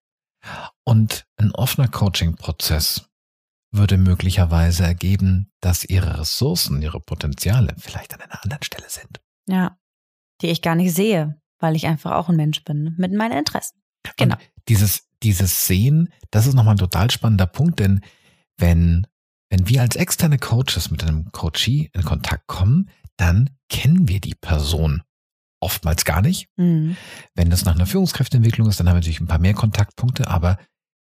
Und 0.83 1.25
ein 1.37 1.51
offener 1.51 1.87
Coaching-Prozess 1.87 3.09
würde 3.73 3.97
möglicherweise 3.97 4.83
ergeben, 4.83 5.51
dass 5.59 5.83
ihre 5.83 6.19
Ressourcen, 6.19 6.81
ihre 6.81 6.99
Potenziale 6.99 7.75
vielleicht 7.77 8.13
an 8.13 8.21
einer 8.21 8.43
anderen 8.43 8.63
Stelle 8.63 8.87
sind. 8.87 9.19
Ja, 9.47 9.77
die 10.41 10.47
ich 10.47 10.61
gar 10.61 10.75
nicht 10.75 10.93
sehe, 10.93 11.41
weil 11.59 11.75
ich 11.75 11.87
einfach 11.87 12.11
auch 12.11 12.29
ein 12.29 12.35
Mensch 12.35 12.63
bin 12.63 12.93
mit 12.97 13.13
meinen 13.13 13.37
Interessen. 13.37 13.81
Genau. 14.17 14.35
Und 14.35 14.41
dieses, 14.69 15.07
dieses 15.23 15.65
Sehen, 15.65 16.09
das 16.31 16.45
ist 16.45 16.53
nochmal 16.53 16.75
ein 16.75 16.79
total 16.79 17.09
spannender 17.09 17.47
Punkt, 17.47 17.79
denn 17.79 18.01
wenn, 18.57 19.07
wenn 19.49 19.67
wir 19.67 19.81
als 19.81 19.95
externe 19.95 20.37
Coaches 20.37 20.91
mit 20.91 21.03
einem 21.03 21.31
Coachee 21.31 21.89
in 21.93 22.03
Kontakt 22.03 22.47
kommen, 22.47 22.89
dann 23.17 23.49
kennen 23.69 24.07
wir 24.07 24.19
die 24.19 24.35
Person 24.35 25.01
oftmals 25.59 26.05
gar 26.05 26.21
nicht. 26.21 26.49
Mhm. 26.57 26.97
Wenn 27.35 27.49
das 27.49 27.65
nach 27.65 27.75
einer 27.75 27.85
Führungskräfteentwicklung 27.85 28.67
ist, 28.67 28.79
dann 28.79 28.87
haben 28.87 28.95
wir 28.95 28.99
natürlich 28.99 29.21
ein 29.21 29.27
paar 29.27 29.39
mehr 29.39 29.53
Kontaktpunkte, 29.53 30.27
aber 30.27 30.57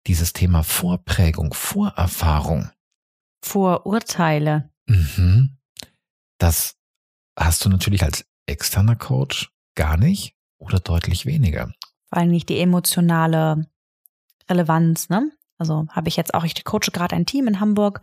dieses 0.07 0.33
Thema 0.33 0.63
Vorprägung, 0.63 1.53
Vorerfahrung, 1.53 2.69
Vorurteile. 3.41 4.69
Mhm. 4.87 5.57
Das 6.37 6.75
hast 7.37 7.63
du 7.63 7.69
natürlich 7.69 8.03
als 8.03 8.25
externer 8.45 8.95
Coach 8.95 9.51
gar 9.75 9.97
nicht 9.97 10.35
oder 10.57 10.79
deutlich 10.79 11.25
weniger. 11.25 11.71
Vor 12.09 12.17
allem 12.17 12.31
nicht 12.31 12.49
die 12.49 12.59
emotionale 12.59 13.67
Relevanz, 14.49 15.09
ne? 15.09 15.31
Also 15.57 15.87
habe 15.89 16.07
ich 16.07 16.15
jetzt 16.15 16.33
auch, 16.33 16.43
ich 16.43 16.63
coache 16.63 16.91
gerade 16.91 17.15
ein 17.15 17.25
Team 17.25 17.47
in 17.47 17.59
Hamburg 17.59 18.01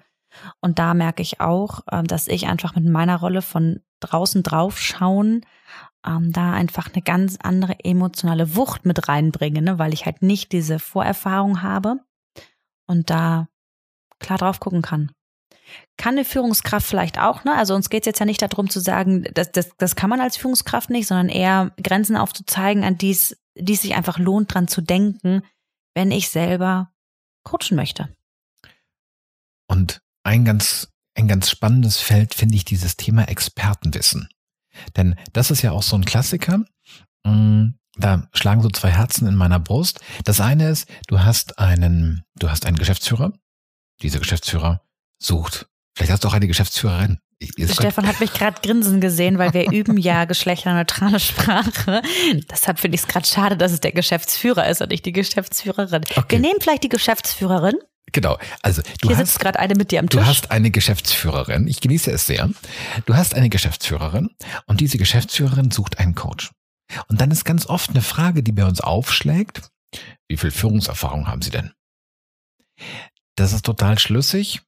und 0.60 0.78
da 0.78 0.94
merke 0.94 1.22
ich 1.22 1.40
auch, 1.40 1.80
ähm, 1.90 2.06
dass 2.06 2.28
ich 2.28 2.46
einfach 2.46 2.74
mit 2.74 2.84
meiner 2.84 3.16
Rolle 3.16 3.42
von 3.42 3.80
draußen 4.00 4.42
drauf 4.42 4.78
schauen, 4.78 5.44
ähm, 6.06 6.32
da 6.32 6.52
einfach 6.52 6.92
eine 6.92 7.02
ganz 7.02 7.36
andere 7.42 7.84
emotionale 7.84 8.54
Wucht 8.54 8.86
mit 8.86 9.08
reinbringe, 9.08 9.62
ne? 9.62 9.78
weil 9.78 9.92
ich 9.92 10.06
halt 10.06 10.22
nicht 10.22 10.52
diese 10.52 10.78
Vorerfahrung 10.78 11.62
habe 11.62 12.00
und 12.86 13.10
da 13.10 13.48
klar 14.18 14.38
drauf 14.38 14.60
gucken 14.60 14.82
kann. 14.82 15.10
Kann 15.96 16.14
eine 16.14 16.24
Führungskraft 16.24 16.86
vielleicht 16.86 17.18
auch, 17.18 17.42
ne? 17.42 17.54
Also 17.56 17.74
uns 17.74 17.90
geht 17.90 18.02
es 18.02 18.06
jetzt 18.06 18.20
ja 18.20 18.26
nicht 18.26 18.40
darum 18.40 18.70
zu 18.70 18.78
sagen, 18.78 19.24
das, 19.34 19.50
das, 19.50 19.70
das 19.78 19.96
kann 19.96 20.10
man 20.10 20.20
als 20.20 20.36
Führungskraft 20.36 20.90
nicht, 20.90 21.08
sondern 21.08 21.28
eher 21.28 21.72
Grenzen 21.82 22.16
aufzuzeigen, 22.16 22.84
an 22.84 22.98
die 22.98 23.10
es 23.10 23.36
sich 23.56 23.94
einfach 23.96 24.18
lohnt, 24.18 24.54
dran 24.54 24.68
zu 24.68 24.80
denken, 24.80 25.42
wenn 25.94 26.12
ich 26.12 26.28
selber 26.28 26.92
coachen 27.42 27.74
möchte. 27.74 28.08
Und 29.68 30.00
ein 30.22 30.44
ganz, 30.44 30.88
ein 31.16 31.26
ganz 31.26 31.50
spannendes 31.50 31.98
Feld 31.98 32.34
finde 32.34 32.54
ich 32.54 32.64
dieses 32.64 32.96
Thema 32.96 33.28
Expertenwissen. 33.28 34.28
Denn 34.96 35.16
das 35.32 35.50
ist 35.50 35.62
ja 35.62 35.72
auch 35.72 35.82
so 35.82 35.96
ein 35.96 36.04
Klassiker. 36.04 36.64
Mm, 37.24 37.70
da 37.96 38.28
schlagen 38.32 38.62
so 38.62 38.68
zwei 38.68 38.90
Herzen 38.90 39.26
in 39.26 39.34
meiner 39.34 39.58
Brust. 39.58 40.00
Das 40.24 40.40
eine 40.40 40.68
ist, 40.68 40.88
du 41.08 41.20
hast 41.20 41.58
einen, 41.58 42.24
du 42.38 42.50
hast 42.50 42.66
einen 42.66 42.76
Geschäftsführer. 42.76 43.32
Dieser 44.02 44.18
Geschäftsführer 44.18 44.82
sucht. 45.18 45.66
Vielleicht 45.94 46.12
hast 46.12 46.24
du 46.24 46.28
auch 46.28 46.34
eine 46.34 46.46
Geschäftsführerin. 46.46 47.18
Stefan 47.70 48.06
hat 48.06 48.20
mich 48.20 48.32
gerade 48.32 48.60
grinsen 48.62 49.00
gesehen, 49.00 49.38
weil 49.38 49.52
wir 49.52 49.70
üben 49.72 49.98
ja 49.98 50.24
geschlechterneutrale 50.24 51.20
Sprache. 51.20 52.02
Deshalb 52.50 52.78
finde 52.78 52.94
ich 52.94 53.02
es 53.02 53.08
gerade 53.08 53.26
schade, 53.26 53.56
dass 53.56 53.72
es 53.72 53.80
der 53.80 53.92
Geschäftsführer 53.92 54.68
ist 54.68 54.80
und 54.80 54.90
nicht 54.90 55.04
die 55.04 55.12
Geschäftsführerin. 55.12 56.02
Okay. 56.16 56.24
Wir 56.28 56.38
nehmen 56.38 56.60
vielleicht 56.60 56.84
die 56.84 56.88
Geschäftsführerin. 56.88 57.76
Genau. 58.12 58.38
Also 58.62 58.82
du 59.00 59.08
Hier 59.08 59.16
hast 59.16 59.28
sitzt 59.28 59.40
gerade 59.40 59.58
eine 59.58 59.74
mit 59.74 59.90
dir 59.90 60.00
am 60.00 60.08
Tisch. 60.08 60.20
Du 60.20 60.26
hast 60.26 60.50
eine 60.50 60.70
Geschäftsführerin. 60.70 61.66
Ich 61.68 61.80
genieße 61.80 62.10
es 62.10 62.26
sehr. 62.26 62.48
Du 63.04 63.14
hast 63.14 63.34
eine 63.34 63.50
Geschäftsführerin 63.50 64.30
und 64.66 64.80
diese 64.80 64.98
Geschäftsführerin 64.98 65.70
sucht 65.70 65.98
einen 65.98 66.14
Coach. 66.14 66.50
Und 67.08 67.20
dann 67.20 67.30
ist 67.30 67.44
ganz 67.44 67.66
oft 67.66 67.90
eine 67.90 68.02
Frage, 68.02 68.42
die 68.42 68.52
bei 68.52 68.64
uns 68.64 68.80
aufschlägt. 68.80 69.68
Wie 70.28 70.36
viel 70.36 70.50
Führungserfahrung 70.50 71.26
haben 71.26 71.42
Sie 71.42 71.50
denn? 71.50 71.72
Das 73.36 73.52
ist 73.52 73.64
total 73.64 73.98
schlüssig. 73.98 74.62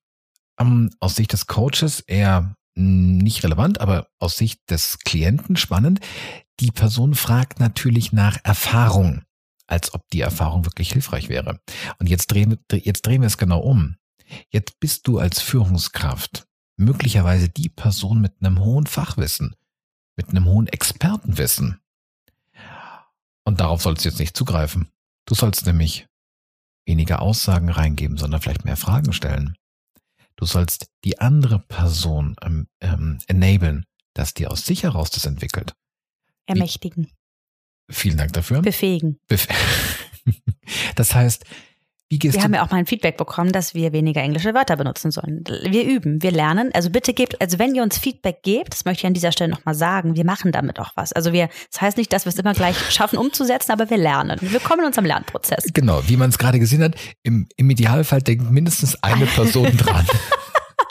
Um, 0.61 0.91
aus 0.99 1.15
Sicht 1.15 1.33
des 1.33 1.47
Coaches 1.47 2.01
eher 2.01 2.57
nicht 2.75 3.45
relevant, 3.45 3.81
aber 3.81 4.09
aus 4.19 4.37
Sicht 4.37 4.61
des 4.71 4.99
Klienten 5.01 5.57
spannend. 5.57 6.01
Die 6.61 6.73
Person 6.73 7.15
fragt 7.15 7.61
natürlich 7.61 8.13
nach 8.13 8.39
Erfahrung, 8.43 9.23
als 9.69 9.95
ob 9.95 10.09
die 10.11 10.21
Erfahrung 10.21 10.65
wirklich 10.65 10.93
hilfreich 10.93 11.29
wäre. 11.29 11.61
Und 11.99 12.09
jetzt 12.09 12.27
drehen, 12.29 12.59
jetzt 12.73 13.07
drehen 13.07 13.21
wir 13.23 13.27
es 13.27 13.39
genau 13.39 13.61
um. 13.61 13.97
Jetzt 14.51 14.81
bist 14.81 15.07
du 15.07 15.19
als 15.19 15.41
Führungskraft 15.41 16.47
möglicherweise 16.77 17.49
die 17.49 17.69
Person 17.69 18.21
mit 18.21 18.35
einem 18.41 18.61
hohen 18.61 18.87
Fachwissen, 18.87 19.55
mit 20.17 20.31
einem 20.31 20.47
hohen 20.47 20.67
Expertenwissen. 20.67 21.81
Und 23.45 23.61
darauf 23.61 23.83
sollst 23.83 24.05
du 24.05 24.09
jetzt 24.09 24.19
nicht 24.19 24.37
zugreifen. 24.37 24.89
Du 25.27 25.35
sollst 25.35 25.67
nämlich 25.67 26.07
weniger 26.87 27.21
Aussagen 27.21 27.69
reingeben, 27.69 28.17
sondern 28.17 28.41
vielleicht 28.41 28.65
mehr 28.65 28.77
Fragen 28.77 29.13
stellen. 29.13 29.57
Du 30.37 30.47
sollst 30.47 30.91
die 31.05 31.19
andere 31.21 31.59
Person 31.59 32.37
ähm, 32.43 32.69
ähm, 32.81 33.19
enablen, 33.27 33.85
dass 34.15 34.35
die 34.35 34.47
aus 34.47 34.65
sich 34.65 34.85
heraus 34.85 35.11
das 35.11 35.27
entwickelt. 35.27 35.75
Ermächtigen. 36.47 37.11
Vielen 37.91 38.17
Dank 38.19 38.33
dafür. 38.33 38.63
Befähigen. 38.63 39.19
Bef 39.29 39.47
das 40.95 41.15
heißt, 41.15 41.45
wie 42.11 42.19
gehst 42.19 42.35
wir 42.35 42.39
du? 42.39 42.45
haben 42.45 42.55
ja 42.55 42.65
auch 42.65 42.71
mal 42.71 42.79
ein 42.79 42.87
Feedback 42.87 43.19
bekommen, 43.19 43.53
dass 43.53 43.75
wir 43.75 43.93
weniger 43.93 44.23
englische 44.23 44.55
Wörter 44.55 44.77
benutzen 44.77 45.11
sollen. 45.11 45.45
Wir 45.65 45.85
üben, 45.85 46.23
wir 46.23 46.31
lernen. 46.31 46.71
Also 46.73 46.89
bitte 46.89 47.13
gebt, 47.13 47.39
also 47.41 47.59
wenn 47.59 47.75
ihr 47.75 47.83
uns 47.83 47.99
Feedback 47.99 48.43
gebt, 48.43 48.73
das 48.73 48.87
möchte 48.87 49.03
ich 49.03 49.07
an 49.07 49.13
dieser 49.13 49.31
Stelle 49.31 49.51
nochmal 49.51 49.75
sagen, 49.75 50.17
wir 50.17 50.25
machen 50.25 50.51
damit 50.51 50.81
auch 50.81 50.93
was. 50.95 51.13
Also 51.13 51.35
wir, 51.35 51.51
das 51.71 51.83
heißt 51.83 51.99
nicht, 51.99 52.11
dass 52.13 52.25
wir 52.25 52.31
es 52.31 52.39
immer 52.39 52.55
gleich 52.55 52.79
schaffen 52.91 53.19
umzusetzen, 53.19 53.73
aber 53.73 53.91
wir 53.91 53.99
lernen. 53.99 54.39
Wir 54.41 54.61
kommen 54.61 54.81
in 54.81 54.87
unserem 54.87 55.05
Lernprozess. 55.05 55.65
Genau, 55.75 56.01
wie 56.09 56.17
man 56.17 56.31
es 56.31 56.39
gerade 56.39 56.59
gesehen 56.59 56.83
hat, 56.83 56.95
im, 57.23 57.47
im 57.57 57.69
Idealfall 57.69 58.23
denkt 58.23 58.51
mindestens 58.51 59.03
eine 59.03 59.27
Person 59.35 59.77
dran. 59.77 60.07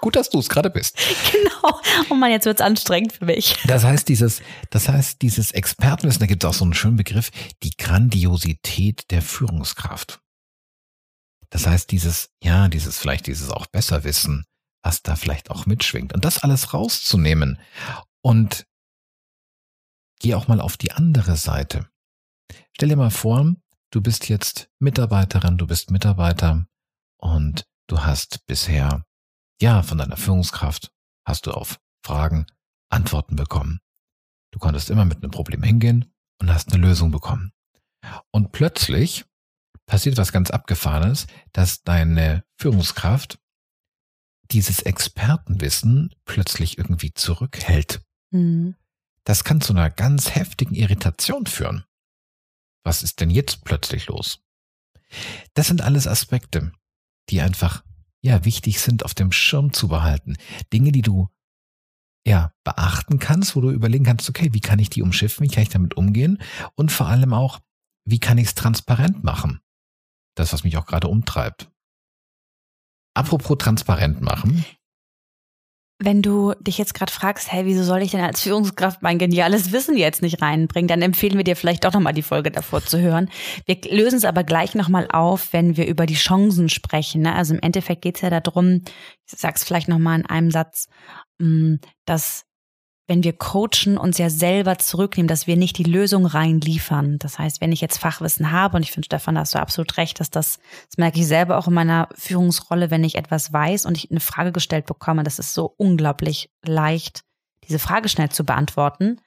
Gut, 0.01 0.15
dass 0.15 0.29
du 0.29 0.39
es 0.39 0.49
gerade 0.49 0.69
bist. 0.69 0.97
Genau. 1.31 1.79
Oh 2.09 2.13
man, 2.13 2.31
jetzt 2.31 2.45
wird's 2.45 2.61
anstrengend 2.61 3.13
für 3.13 3.25
mich. 3.25 3.57
Das 3.65 3.83
heißt, 3.83 4.07
dieses, 4.07 4.41
das 4.69 4.87
heißt, 4.87 5.21
dieses 5.21 5.51
Expertenwissen, 5.51 6.19
da 6.19 6.25
gibt 6.25 6.43
es 6.43 6.49
auch 6.49 6.53
so 6.53 6.63
einen 6.63 6.73
schönen 6.73 6.95
Begriff, 6.95 7.31
die 7.63 7.71
Grandiosität 7.75 9.09
der 9.11 9.21
Führungskraft. 9.21 10.19
Das 11.49 11.65
heißt, 11.65 11.91
dieses, 11.91 12.29
ja, 12.43 12.67
dieses, 12.67 12.97
vielleicht 12.97 13.27
dieses 13.27 13.49
auch 13.49 13.65
besser 13.65 14.03
wissen, 14.03 14.45
was 14.83 15.01
da 15.01 15.15
vielleicht 15.15 15.49
auch 15.49 15.65
mitschwingt 15.65 16.13
und 16.13 16.23
das 16.23 16.43
alles 16.43 16.73
rauszunehmen 16.73 17.59
und 18.21 18.65
geh 20.19 20.35
auch 20.35 20.47
mal 20.47 20.61
auf 20.61 20.77
die 20.77 20.91
andere 20.91 21.35
Seite. 21.35 21.89
Stell 22.73 22.89
dir 22.89 22.95
mal 22.95 23.11
vor, 23.11 23.55
du 23.91 24.01
bist 24.01 24.29
jetzt 24.29 24.69
Mitarbeiterin, 24.79 25.57
du 25.57 25.67
bist 25.67 25.91
Mitarbeiter 25.91 26.67
und 27.17 27.65
du 27.87 28.03
hast 28.03 28.45
bisher, 28.45 29.03
ja, 29.61 29.83
von 29.83 29.97
deiner 29.97 30.17
Führungskraft 30.17 30.91
hast 31.25 31.45
du 31.45 31.51
auf 31.51 31.79
Fragen 32.03 32.45
Antworten 32.89 33.35
bekommen. 33.35 33.79
Du 34.51 34.59
konntest 34.59 34.89
immer 34.89 35.05
mit 35.05 35.17
einem 35.17 35.31
Problem 35.31 35.63
hingehen 35.63 36.13
und 36.39 36.53
hast 36.53 36.71
eine 36.71 36.81
Lösung 36.81 37.11
bekommen. 37.11 37.51
Und 38.31 38.51
plötzlich 38.51 39.25
passiert 39.85 40.17
was 40.17 40.31
ganz 40.31 40.51
Abgefahrenes, 40.51 41.27
dass 41.51 41.83
deine 41.83 42.43
Führungskraft 42.57 43.39
dieses 44.51 44.81
Expertenwissen 44.81 46.13
plötzlich 46.25 46.77
irgendwie 46.77 47.13
zurückhält. 47.13 48.01
Mhm. 48.31 48.75
Das 49.23 49.43
kann 49.43 49.59
zu 49.59 49.73
einer 49.73 49.89
ganz 49.89 50.35
heftigen 50.35 50.75
Irritation 50.75 51.45
führen. 51.45 51.83
Was 52.83 53.03
ist 53.03 53.19
denn 53.19 53.29
jetzt 53.29 53.65
plötzlich 53.65 54.07
los? 54.07 54.39
Das 55.53 55.67
sind 55.67 55.81
alles 55.81 56.07
Aspekte, 56.07 56.71
die 57.29 57.41
einfach, 57.41 57.83
ja, 58.23 58.45
wichtig 58.45 58.79
sind, 58.79 59.05
auf 59.05 59.13
dem 59.13 59.31
Schirm 59.31 59.73
zu 59.73 59.87
behalten. 59.87 60.37
Dinge, 60.73 60.91
die 60.91 61.01
du, 61.01 61.27
ja, 62.25 62.51
beachten 62.63 63.19
kannst, 63.19 63.55
wo 63.55 63.61
du 63.61 63.71
überlegen 63.71 64.05
kannst, 64.05 64.29
okay, 64.29 64.49
wie 64.53 64.59
kann 64.59 64.79
ich 64.79 64.89
die 64.89 65.01
umschiffen, 65.01 65.45
wie 65.45 65.53
kann 65.53 65.63
ich 65.63 65.69
damit 65.69 65.95
umgehen? 65.95 66.41
Und 66.75 66.91
vor 66.91 67.07
allem 67.07 67.33
auch, 67.33 67.59
wie 68.05 68.19
kann 68.19 68.37
ich 68.37 68.47
es 68.47 68.55
transparent 68.55 69.23
machen? 69.23 69.61
das, 70.37 70.53
was 70.53 70.63
mich 70.63 70.77
auch 70.77 70.85
gerade 70.85 71.07
umtreibt. 71.07 71.71
Apropos 73.13 73.57
transparent 73.57 74.21
machen. 74.21 74.63
Wenn 75.99 76.21
du 76.21 76.53
dich 76.59 76.77
jetzt 76.77 76.93
gerade 76.93 77.11
fragst, 77.11 77.51
hey, 77.51 77.65
wieso 77.65 77.83
soll 77.83 78.03
ich 78.03 78.11
denn 78.11 78.21
als 78.21 78.41
Führungskraft 78.41 79.01
mein 79.01 79.17
geniales 79.17 79.71
Wissen 79.71 79.97
jetzt 79.97 80.21
nicht 80.21 80.41
reinbringen, 80.41 80.87
dann 80.87 81.01
empfehlen 81.01 81.37
wir 81.37 81.43
dir 81.43 81.55
vielleicht 81.55 81.85
doch 81.85 81.93
nochmal 81.93 82.13
die 82.13 82.21
Folge 82.21 82.51
davor 82.51 82.83
zu 82.83 82.99
hören. 82.99 83.29
Wir 83.65 83.77
lösen 83.89 84.17
es 84.17 84.25
aber 84.25 84.43
gleich 84.43 84.75
nochmal 84.75 85.07
auf, 85.11 85.53
wenn 85.53 85.75
wir 85.75 85.87
über 85.87 86.05
die 86.05 86.13
Chancen 86.13 86.69
sprechen. 86.69 87.23
Ne? 87.23 87.33
Also 87.33 87.55
im 87.55 87.61
Endeffekt 87.61 88.03
geht 88.03 88.15
es 88.15 88.21
ja 88.21 88.29
darum, 88.29 88.83
ich 89.25 89.39
sag's 89.39 89.63
vielleicht 89.63 89.87
nochmal 89.87 90.19
in 90.19 90.25
einem 90.27 90.51
Satz, 90.51 90.87
mm, 91.39 91.75
dass 92.05 92.46
wenn 93.07 93.23
wir 93.23 93.33
coachen, 93.33 93.97
uns 93.97 94.17
ja 94.17 94.29
selber 94.29 94.77
zurücknehmen, 94.77 95.29
dass 95.29 95.47
wir 95.47 95.55
nicht 95.55 95.77
die 95.77 95.83
Lösung 95.83 96.25
reinliefern. 96.25 97.17
Das 97.19 97.39
heißt, 97.39 97.61
wenn 97.61 97.71
ich 97.71 97.79
jetzt 97.79 97.97
Fachwissen 97.97 98.51
habe, 98.51 98.75
und 98.75 98.83
ich 98.83 98.91
finde, 98.91 99.05
Stefan, 99.05 99.35
da 99.35 99.41
hast 99.41 99.55
du 99.55 99.59
absolut 99.59 99.95
recht, 99.97 100.19
dass 100.19 100.29
das, 100.29 100.59
das 100.89 100.97
merke 100.97 101.19
ich 101.19 101.27
selber 101.27 101.57
auch 101.57 101.67
in 101.67 101.73
meiner 101.73 102.09
Führungsrolle, 102.15 102.91
wenn 102.91 103.05
ich 103.05 103.15
etwas 103.15 103.53
weiß 103.53 103.85
und 103.85 103.97
ich 103.97 104.11
eine 104.11 104.19
Frage 104.19 104.51
gestellt 104.51 104.85
bekomme, 104.85 105.23
das 105.23 105.39
ist 105.39 105.53
so 105.53 105.73
unglaublich 105.77 106.51
leicht, 106.63 107.21
diese 107.63 107.79
Frage 107.79 108.09
schnell 108.09 108.29
zu 108.29 108.43
beantworten. 108.43 109.21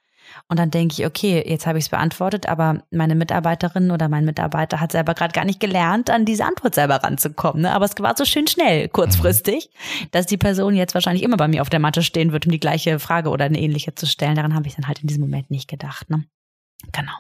Und 0.49 0.59
dann 0.59 0.71
denke 0.71 0.95
ich, 0.99 1.07
okay, 1.07 1.43
jetzt 1.47 1.67
habe 1.67 1.79
ich 1.79 1.85
es 1.85 1.89
beantwortet, 1.89 2.47
aber 2.47 2.83
meine 2.91 3.15
Mitarbeiterin 3.15 3.91
oder 3.91 4.09
mein 4.09 4.25
Mitarbeiter 4.25 4.81
hat 4.81 4.93
selber 4.93 5.15
gerade 5.15 5.33
gar 5.33 5.45
nicht 5.45 5.61
gelernt, 5.61 6.11
an 6.11 6.25
diese 6.25 6.45
Antwort 6.45 6.75
selber 6.75 6.97
ranzukommen. 6.97 7.63
Ne? 7.63 7.73
Aber 7.73 7.85
es 7.85 7.93
war 7.99 8.17
so 8.17 8.25
schön 8.25 8.47
schnell, 8.47 8.89
kurzfristig, 8.89 9.71
dass 10.11 10.27
die 10.27 10.37
Person 10.37 10.75
jetzt 10.75 10.95
wahrscheinlich 10.95 11.23
immer 11.23 11.37
bei 11.37 11.49
mir 11.49 11.63
auf 11.63 11.71
der 11.71 11.81
Matte 11.81 12.03
stehen 12.03 12.33
wird, 12.33 12.47
um 12.47 12.53
die 12.53 12.61
gleiche 12.61 12.99
Frage 12.99 13.31
oder 13.31 13.45
eine 13.45 13.61
ähnliche 13.61 13.95
zu 13.95 14.07
stellen. 14.07 14.35
Daran 14.35 14.55
habe 14.55 14.67
ich 14.67 14.75
dann 14.75 14.89
halt 14.89 15.01
in 15.01 15.07
diesem 15.07 15.23
Moment 15.23 15.51
nicht 15.51 15.69
gedacht. 15.69 16.11
Ne? 16.11 16.25
Genau. 16.93 17.13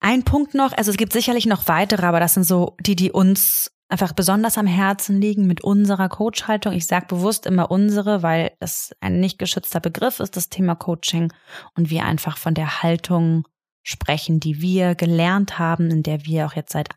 Ein 0.00 0.24
Punkt 0.24 0.54
noch, 0.54 0.72
also 0.76 0.90
es 0.90 0.96
gibt 0.96 1.12
sicherlich 1.12 1.46
noch 1.46 1.68
weitere, 1.68 2.04
aber 2.04 2.18
das 2.18 2.34
sind 2.34 2.44
so 2.44 2.76
die, 2.80 2.96
die 2.96 3.12
uns 3.12 3.70
einfach 3.92 4.14
besonders 4.14 4.56
am 4.56 4.66
Herzen 4.66 5.20
liegen 5.20 5.46
mit 5.46 5.62
unserer 5.62 6.08
Coachhaltung. 6.08 6.72
Ich 6.72 6.86
sage 6.86 7.06
bewusst 7.06 7.44
immer 7.44 7.70
unsere, 7.70 8.22
weil 8.22 8.52
das 8.58 8.96
ein 9.00 9.20
nicht 9.20 9.38
geschützter 9.38 9.80
Begriff 9.80 10.18
ist, 10.18 10.34
das 10.34 10.48
Thema 10.48 10.74
Coaching, 10.74 11.30
und 11.76 11.90
wir 11.90 12.04
einfach 12.04 12.38
von 12.38 12.54
der 12.54 12.82
Haltung 12.82 13.46
sprechen, 13.82 14.40
die 14.40 14.62
wir 14.62 14.94
gelernt 14.94 15.58
haben, 15.58 15.90
in 15.90 16.02
der 16.02 16.24
wir 16.24 16.46
auch 16.46 16.54
jetzt 16.54 16.72
seit 16.72 16.88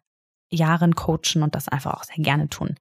Jahren 0.50 0.96
coachen 0.96 1.44
und 1.44 1.54
das 1.54 1.68
einfach 1.68 1.96
auch 1.96 2.04
sehr 2.06 2.24
gerne 2.24 2.48
tun. 2.48 2.76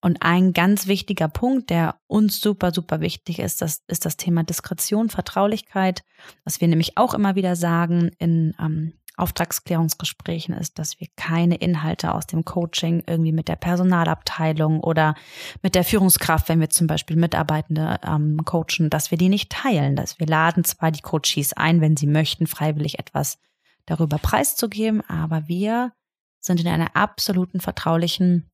Und 0.00 0.22
ein 0.22 0.52
ganz 0.52 0.86
wichtiger 0.86 1.28
Punkt, 1.28 1.70
der 1.70 2.00
uns 2.06 2.40
super, 2.40 2.72
super 2.72 3.00
wichtig 3.00 3.40
ist, 3.40 3.62
das 3.62 3.82
ist 3.88 4.04
das 4.04 4.16
Thema 4.16 4.44
Diskretion, 4.44 5.10
Vertraulichkeit, 5.10 6.02
was 6.44 6.60
wir 6.60 6.68
nämlich 6.68 6.96
auch 6.96 7.14
immer 7.14 7.34
wieder 7.34 7.56
sagen 7.56 8.12
in 8.18 8.54
ähm, 8.60 8.94
Auftragsklärungsgesprächen 9.20 10.54
ist, 10.54 10.78
dass 10.78 10.98
wir 10.98 11.08
keine 11.16 11.56
Inhalte 11.56 12.14
aus 12.14 12.26
dem 12.26 12.44
Coaching 12.44 13.02
irgendwie 13.06 13.32
mit 13.32 13.48
der 13.48 13.56
Personalabteilung 13.56 14.80
oder 14.80 15.14
mit 15.62 15.74
der 15.74 15.84
Führungskraft, 15.84 16.48
wenn 16.48 16.60
wir 16.60 16.70
zum 16.70 16.86
Beispiel 16.86 17.16
Mitarbeitende 17.16 18.00
ähm, 18.04 18.44
coachen, 18.44 18.90
dass 18.90 19.10
wir 19.10 19.18
die 19.18 19.28
nicht 19.28 19.50
teilen. 19.50 19.96
Dass 19.96 20.18
wir 20.18 20.26
laden 20.26 20.64
zwar 20.64 20.90
die 20.90 21.02
Coaches 21.02 21.52
ein, 21.52 21.80
wenn 21.80 21.96
sie 21.96 22.06
möchten, 22.06 22.46
freiwillig 22.46 22.98
etwas 22.98 23.38
darüber 23.86 24.18
preiszugeben, 24.18 25.02
aber 25.08 25.48
wir 25.48 25.92
sind 26.40 26.60
in 26.60 26.68
einer 26.68 26.96
absoluten 26.96 27.60
vertraulichen, 27.60 28.50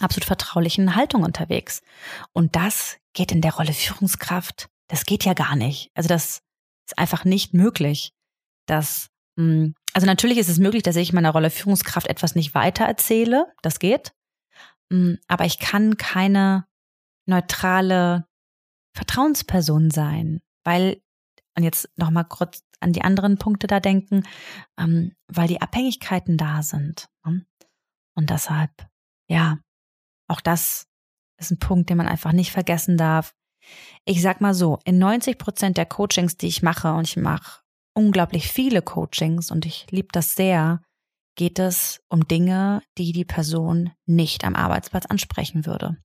absolut 0.00 0.24
vertraulichen 0.24 0.94
Haltung 0.96 1.22
unterwegs. 1.22 1.82
Und 2.32 2.56
das 2.56 2.98
geht 3.12 3.32
in 3.32 3.40
der 3.40 3.54
Rolle 3.54 3.72
Führungskraft, 3.72 4.68
das 4.88 5.04
geht 5.04 5.24
ja 5.24 5.34
gar 5.34 5.56
nicht. 5.56 5.90
Also 5.94 6.08
das 6.08 6.42
ist 6.86 6.98
einfach 6.98 7.24
nicht 7.24 7.54
möglich, 7.54 8.12
dass 8.66 9.10
also 9.38 10.06
natürlich 10.06 10.38
ist 10.38 10.48
es 10.48 10.58
möglich, 10.58 10.82
dass 10.82 10.96
ich 10.96 11.12
meiner 11.12 11.30
Rolle 11.30 11.50
Führungskraft 11.50 12.08
etwas 12.08 12.34
nicht 12.34 12.54
weiter 12.54 12.84
erzähle. 12.84 13.46
Das 13.62 13.78
geht. 13.78 14.12
Hm, 14.92 15.18
aber 15.28 15.44
ich 15.44 15.58
kann 15.58 15.96
keine 15.96 16.66
neutrale 17.26 18.26
Vertrauensperson 18.94 19.90
sein, 19.90 20.40
weil, 20.64 21.00
und 21.56 21.62
jetzt 21.62 21.88
nochmal 21.96 22.24
kurz 22.24 22.64
an 22.80 22.92
die 22.92 23.02
anderen 23.02 23.38
Punkte 23.38 23.66
da 23.66 23.80
denken, 23.80 24.24
ähm, 24.78 25.14
weil 25.28 25.46
die 25.46 25.60
Abhängigkeiten 25.60 26.36
da 26.36 26.62
sind. 26.62 27.08
Ne? 27.24 27.46
Und 28.14 28.30
deshalb, 28.30 28.70
ja, 29.28 29.58
auch 30.26 30.40
das 30.40 30.88
ist 31.38 31.52
ein 31.52 31.58
Punkt, 31.58 31.90
den 31.90 31.96
man 31.96 32.08
einfach 32.08 32.32
nicht 32.32 32.50
vergessen 32.50 32.96
darf. 32.96 33.34
Ich 34.04 34.22
sag 34.22 34.40
mal 34.40 34.54
so, 34.54 34.78
in 34.84 34.98
90 34.98 35.38
Prozent 35.38 35.76
der 35.76 35.86
Coachings, 35.86 36.36
die 36.36 36.48
ich 36.48 36.62
mache, 36.62 36.92
und 36.92 37.06
ich 37.06 37.16
mache 37.16 37.62
unglaublich 37.98 38.50
viele 38.50 38.80
Coachings 38.80 39.50
und 39.50 39.66
ich 39.66 39.86
liebe 39.90 40.08
das 40.12 40.36
sehr, 40.36 40.80
geht 41.34 41.58
es 41.58 42.00
um 42.08 42.28
Dinge, 42.28 42.80
die 42.96 43.12
die 43.12 43.24
Person 43.24 43.90
nicht 44.06 44.44
am 44.44 44.54
Arbeitsplatz 44.54 45.04
ansprechen 45.06 45.66
würde. 45.66 45.96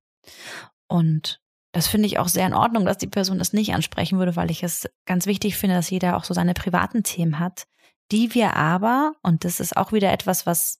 Und 0.88 1.40
das 1.72 1.88
finde 1.88 2.08
ich 2.08 2.18
auch 2.18 2.28
sehr 2.28 2.48
in 2.48 2.56
Ordnung, 2.56 2.86
dass 2.86 2.98
die 2.98 3.08
Person 3.08 3.40
es 3.40 3.54
nicht 3.54 3.74
ansprechen 3.74 4.18
würde, 4.18 4.36
weil 4.36 4.50
ich 4.50 4.64
es 4.64 4.90
ganz 5.06 5.28
wichtig 5.28 5.56
finde, 5.56 5.76
dass 5.76 5.92
jeder 5.92 6.18
auch 6.18 6.24
so 6.24 6.34
seine 6.34 6.56
privaten 6.56 7.04
Themen 7.04 7.38
hat, 7.38 7.66
die 8.12 8.34
wir 8.34 8.56
aber, 8.56 9.14
und 9.22 9.46
das 9.46 9.60
ist 9.60 9.78
auch 9.78 9.92
wieder 9.92 10.12
etwas, 10.12 10.48
was 10.48 10.80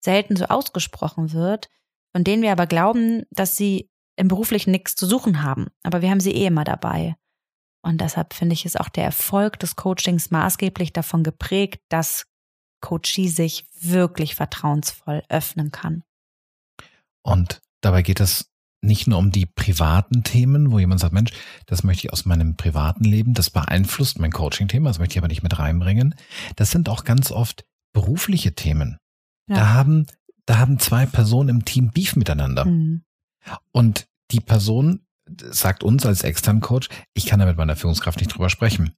selten 0.00 0.36
so 0.36 0.44
ausgesprochen 0.46 1.32
wird, 1.32 1.68
von 2.12 2.22
denen 2.22 2.42
wir 2.42 2.52
aber 2.52 2.66
glauben, 2.66 3.24
dass 3.30 3.56
sie 3.56 3.90
im 4.16 4.28
beruflichen 4.28 4.70
nichts 4.70 4.94
zu 4.94 5.06
suchen 5.06 5.42
haben. 5.42 5.68
Aber 5.82 6.02
wir 6.02 6.10
haben 6.10 6.20
sie 6.20 6.32
eh 6.32 6.46
immer 6.46 6.64
dabei. 6.64 7.16
Und 7.82 8.00
deshalb 8.00 8.34
finde 8.34 8.52
ich, 8.52 8.66
ist 8.66 8.78
auch 8.78 8.88
der 8.88 9.04
Erfolg 9.04 9.58
des 9.58 9.76
Coachings 9.76 10.30
maßgeblich 10.30 10.92
davon 10.92 11.22
geprägt, 11.22 11.80
dass 11.88 12.26
Coachie 12.80 13.28
sich 13.28 13.66
wirklich 13.80 14.34
vertrauensvoll 14.34 15.22
öffnen 15.28 15.70
kann. 15.70 16.02
Und 17.22 17.60
dabei 17.80 18.02
geht 18.02 18.20
es 18.20 18.50
nicht 18.82 19.06
nur 19.06 19.18
um 19.18 19.30
die 19.30 19.46
privaten 19.46 20.22
Themen, 20.24 20.72
wo 20.72 20.78
jemand 20.78 21.00
sagt, 21.00 21.12
Mensch, 21.12 21.32
das 21.66 21.82
möchte 21.82 22.06
ich 22.06 22.12
aus 22.12 22.24
meinem 22.24 22.56
privaten 22.56 23.04
Leben, 23.04 23.34
das 23.34 23.50
beeinflusst 23.50 24.18
mein 24.18 24.32
Coaching-Thema, 24.32 24.88
das 24.88 24.98
möchte 24.98 25.14
ich 25.14 25.18
aber 25.18 25.28
nicht 25.28 25.42
mit 25.42 25.58
reinbringen. 25.58 26.14
Das 26.56 26.70
sind 26.70 26.88
auch 26.88 27.04
ganz 27.04 27.30
oft 27.30 27.64
berufliche 27.92 28.54
Themen. 28.54 28.96
Ja. 29.48 29.56
Da 29.56 29.72
haben, 29.74 30.06
da 30.46 30.58
haben 30.58 30.78
zwei 30.78 31.04
Personen 31.06 31.50
im 31.50 31.64
Team 31.64 31.90
Beef 31.90 32.16
miteinander. 32.16 32.64
Mhm. 32.64 33.02
Und 33.72 34.06
die 34.30 34.40
Person 34.40 35.04
sagt 35.50 35.82
uns 35.82 36.06
als 36.06 36.22
externen 36.22 36.60
Coach, 36.60 36.88
ich 37.14 37.26
kann 37.26 37.40
da 37.40 37.46
mit 37.46 37.56
meiner 37.56 37.76
Führungskraft 37.76 38.20
nicht 38.20 38.34
drüber 38.34 38.50
sprechen. 38.50 38.94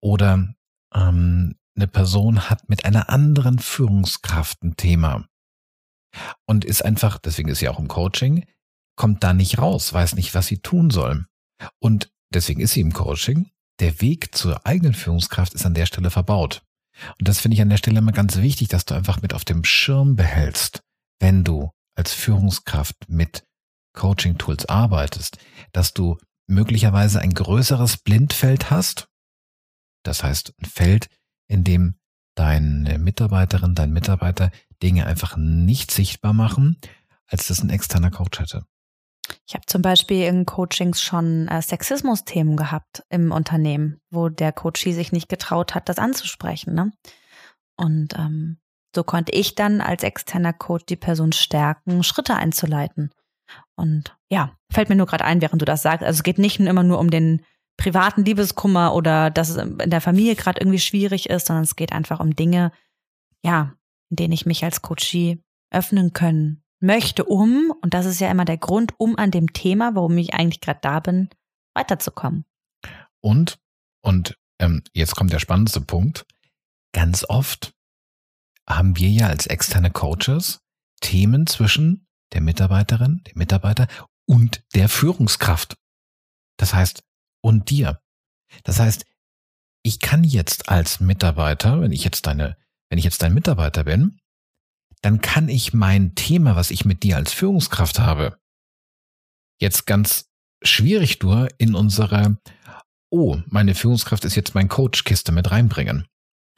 Oder 0.00 0.54
ähm, 0.94 1.56
eine 1.76 1.86
Person 1.86 2.50
hat 2.50 2.68
mit 2.68 2.84
einer 2.84 3.08
anderen 3.08 3.58
Führungskraft 3.58 4.62
ein 4.62 4.76
Thema 4.76 5.26
und 6.46 6.64
ist 6.64 6.84
einfach, 6.84 7.18
deswegen 7.18 7.48
ist 7.48 7.60
sie 7.60 7.68
auch 7.68 7.78
im 7.78 7.88
Coaching, 7.88 8.44
kommt 8.96 9.22
da 9.24 9.32
nicht 9.32 9.58
raus, 9.58 9.92
weiß 9.92 10.14
nicht, 10.14 10.34
was 10.34 10.46
sie 10.46 10.58
tun 10.58 10.90
soll. 10.90 11.26
Und 11.78 12.12
deswegen 12.32 12.60
ist 12.60 12.72
sie 12.72 12.80
im 12.80 12.92
Coaching. 12.92 13.50
Der 13.80 14.00
Weg 14.00 14.34
zur 14.34 14.66
eigenen 14.66 14.94
Führungskraft 14.94 15.54
ist 15.54 15.64
an 15.64 15.74
der 15.74 15.86
Stelle 15.86 16.10
verbaut. 16.10 16.62
Und 17.18 17.28
das 17.28 17.40
finde 17.40 17.54
ich 17.54 17.62
an 17.62 17.70
der 17.70 17.78
Stelle 17.78 17.98
immer 17.98 18.12
ganz 18.12 18.36
wichtig, 18.36 18.68
dass 18.68 18.84
du 18.84 18.94
einfach 18.94 19.22
mit 19.22 19.32
auf 19.32 19.44
dem 19.44 19.64
Schirm 19.64 20.16
behältst, 20.16 20.82
wenn 21.18 21.44
du 21.44 21.70
als 21.96 22.12
Führungskraft 22.12 23.08
mit 23.08 23.46
Coaching-Tools 23.92 24.66
arbeitest, 24.66 25.38
dass 25.72 25.92
du 25.92 26.18
möglicherweise 26.46 27.20
ein 27.20 27.34
größeres 27.34 27.98
Blindfeld 27.98 28.70
hast. 28.70 29.08
Das 30.02 30.22
heißt, 30.22 30.54
ein 30.60 30.64
Feld, 30.66 31.08
in 31.48 31.64
dem 31.64 31.96
deine 32.34 32.98
Mitarbeiterin, 32.98 33.74
dein 33.74 33.92
Mitarbeiter 33.92 34.50
Dinge 34.82 35.06
einfach 35.06 35.36
nicht 35.36 35.90
sichtbar 35.90 36.32
machen, 36.32 36.80
als 37.26 37.48
das 37.48 37.62
ein 37.62 37.70
externer 37.70 38.10
Coach 38.10 38.40
hätte. 38.40 38.64
Ich 39.46 39.54
habe 39.54 39.66
zum 39.66 39.82
Beispiel 39.82 40.24
in 40.24 40.46
Coachings 40.46 41.02
schon 41.02 41.48
äh, 41.48 41.62
Sexismus-Themen 41.62 42.56
gehabt 42.56 43.04
im 43.10 43.30
Unternehmen, 43.30 44.00
wo 44.10 44.28
der 44.28 44.52
Coachie 44.52 44.92
sich 44.92 45.12
nicht 45.12 45.28
getraut 45.28 45.74
hat, 45.74 45.88
das 45.88 45.98
anzusprechen. 45.98 46.74
Ne? 46.74 46.92
Und 47.76 48.14
ähm, 48.18 48.58
so 48.94 49.04
konnte 49.04 49.32
ich 49.32 49.54
dann 49.54 49.80
als 49.80 50.02
externer 50.02 50.52
Coach 50.52 50.86
die 50.86 50.96
Person 50.96 51.32
stärken, 51.32 52.02
Schritte 52.02 52.34
einzuleiten. 52.34 53.10
Und 53.76 54.16
ja, 54.30 54.56
fällt 54.70 54.88
mir 54.88 54.96
nur 54.96 55.06
gerade 55.06 55.24
ein, 55.24 55.40
während 55.40 55.60
du 55.60 55.66
das 55.66 55.82
sagst. 55.82 56.04
Also 56.04 56.18
es 56.18 56.22
geht 56.22 56.38
nicht 56.38 56.60
immer 56.60 56.82
nur 56.82 56.98
um 56.98 57.10
den 57.10 57.42
privaten 57.76 58.24
Liebeskummer 58.24 58.94
oder 58.94 59.30
dass 59.30 59.48
es 59.48 59.56
in 59.56 59.90
der 59.90 60.00
Familie 60.00 60.34
gerade 60.36 60.60
irgendwie 60.60 60.78
schwierig 60.78 61.30
ist, 61.30 61.46
sondern 61.46 61.64
es 61.64 61.76
geht 61.76 61.92
einfach 61.92 62.20
um 62.20 62.36
Dinge, 62.36 62.72
ja, 63.42 63.74
in 64.10 64.16
denen 64.16 64.32
ich 64.32 64.44
mich 64.44 64.62
als 64.64 64.82
Coachie 64.82 65.42
öffnen 65.70 66.12
können 66.12 66.62
möchte, 66.80 67.24
um, 67.24 67.72
und 67.82 67.94
das 67.94 68.06
ist 68.06 68.20
ja 68.20 68.30
immer 68.30 68.44
der 68.44 68.56
Grund, 68.56 68.94
um 68.98 69.16
an 69.16 69.30
dem 69.30 69.52
Thema, 69.52 69.94
warum 69.94 70.16
ich 70.18 70.34
eigentlich 70.34 70.60
gerade 70.60 70.80
da 70.82 71.00
bin, 71.00 71.28
weiterzukommen. 71.74 72.44
Und, 73.20 73.58
und 74.02 74.36
ähm, 74.58 74.82
jetzt 74.92 75.14
kommt 75.14 75.32
der 75.32 75.38
spannendste 75.38 75.80
Punkt, 75.80 76.26
ganz 76.92 77.24
oft 77.28 77.72
haben 78.68 78.96
wir 78.96 79.08
ja 79.08 79.26
als 79.26 79.46
externe 79.46 79.90
Coaches 79.90 80.60
Themen 81.00 81.46
zwischen 81.46 82.06
der 82.32 82.40
Mitarbeiterin, 82.40 83.22
dem 83.24 83.38
Mitarbeiter 83.38 83.88
und 84.26 84.62
der 84.74 84.88
Führungskraft. 84.88 85.76
Das 86.56 86.74
heißt, 86.74 87.02
und 87.42 87.70
dir. 87.70 88.00
Das 88.64 88.78
heißt, 88.78 89.04
ich 89.82 90.00
kann 90.00 90.24
jetzt 90.24 90.68
als 90.68 91.00
Mitarbeiter, 91.00 91.80
wenn 91.80 91.92
ich 91.92 92.04
jetzt 92.04 92.26
deine, 92.26 92.56
wenn 92.90 92.98
ich 92.98 93.04
jetzt 93.04 93.22
dein 93.22 93.34
Mitarbeiter 93.34 93.84
bin, 93.84 94.20
dann 95.02 95.20
kann 95.20 95.48
ich 95.48 95.72
mein 95.72 96.14
Thema, 96.14 96.56
was 96.56 96.70
ich 96.70 96.84
mit 96.84 97.02
dir 97.02 97.16
als 97.16 97.32
Führungskraft 97.32 97.98
habe, 97.98 98.38
jetzt 99.60 99.86
ganz 99.86 100.28
schwierig 100.62 101.22
nur 101.22 101.48
in 101.58 101.74
unsere, 101.74 102.36
oh, 103.10 103.38
meine 103.46 103.74
Führungskraft 103.74 104.24
ist 104.24 104.34
jetzt 104.34 104.54
mein 104.54 104.68
Coach-Kiste 104.68 105.32
mit 105.32 105.50
reinbringen. 105.50 106.06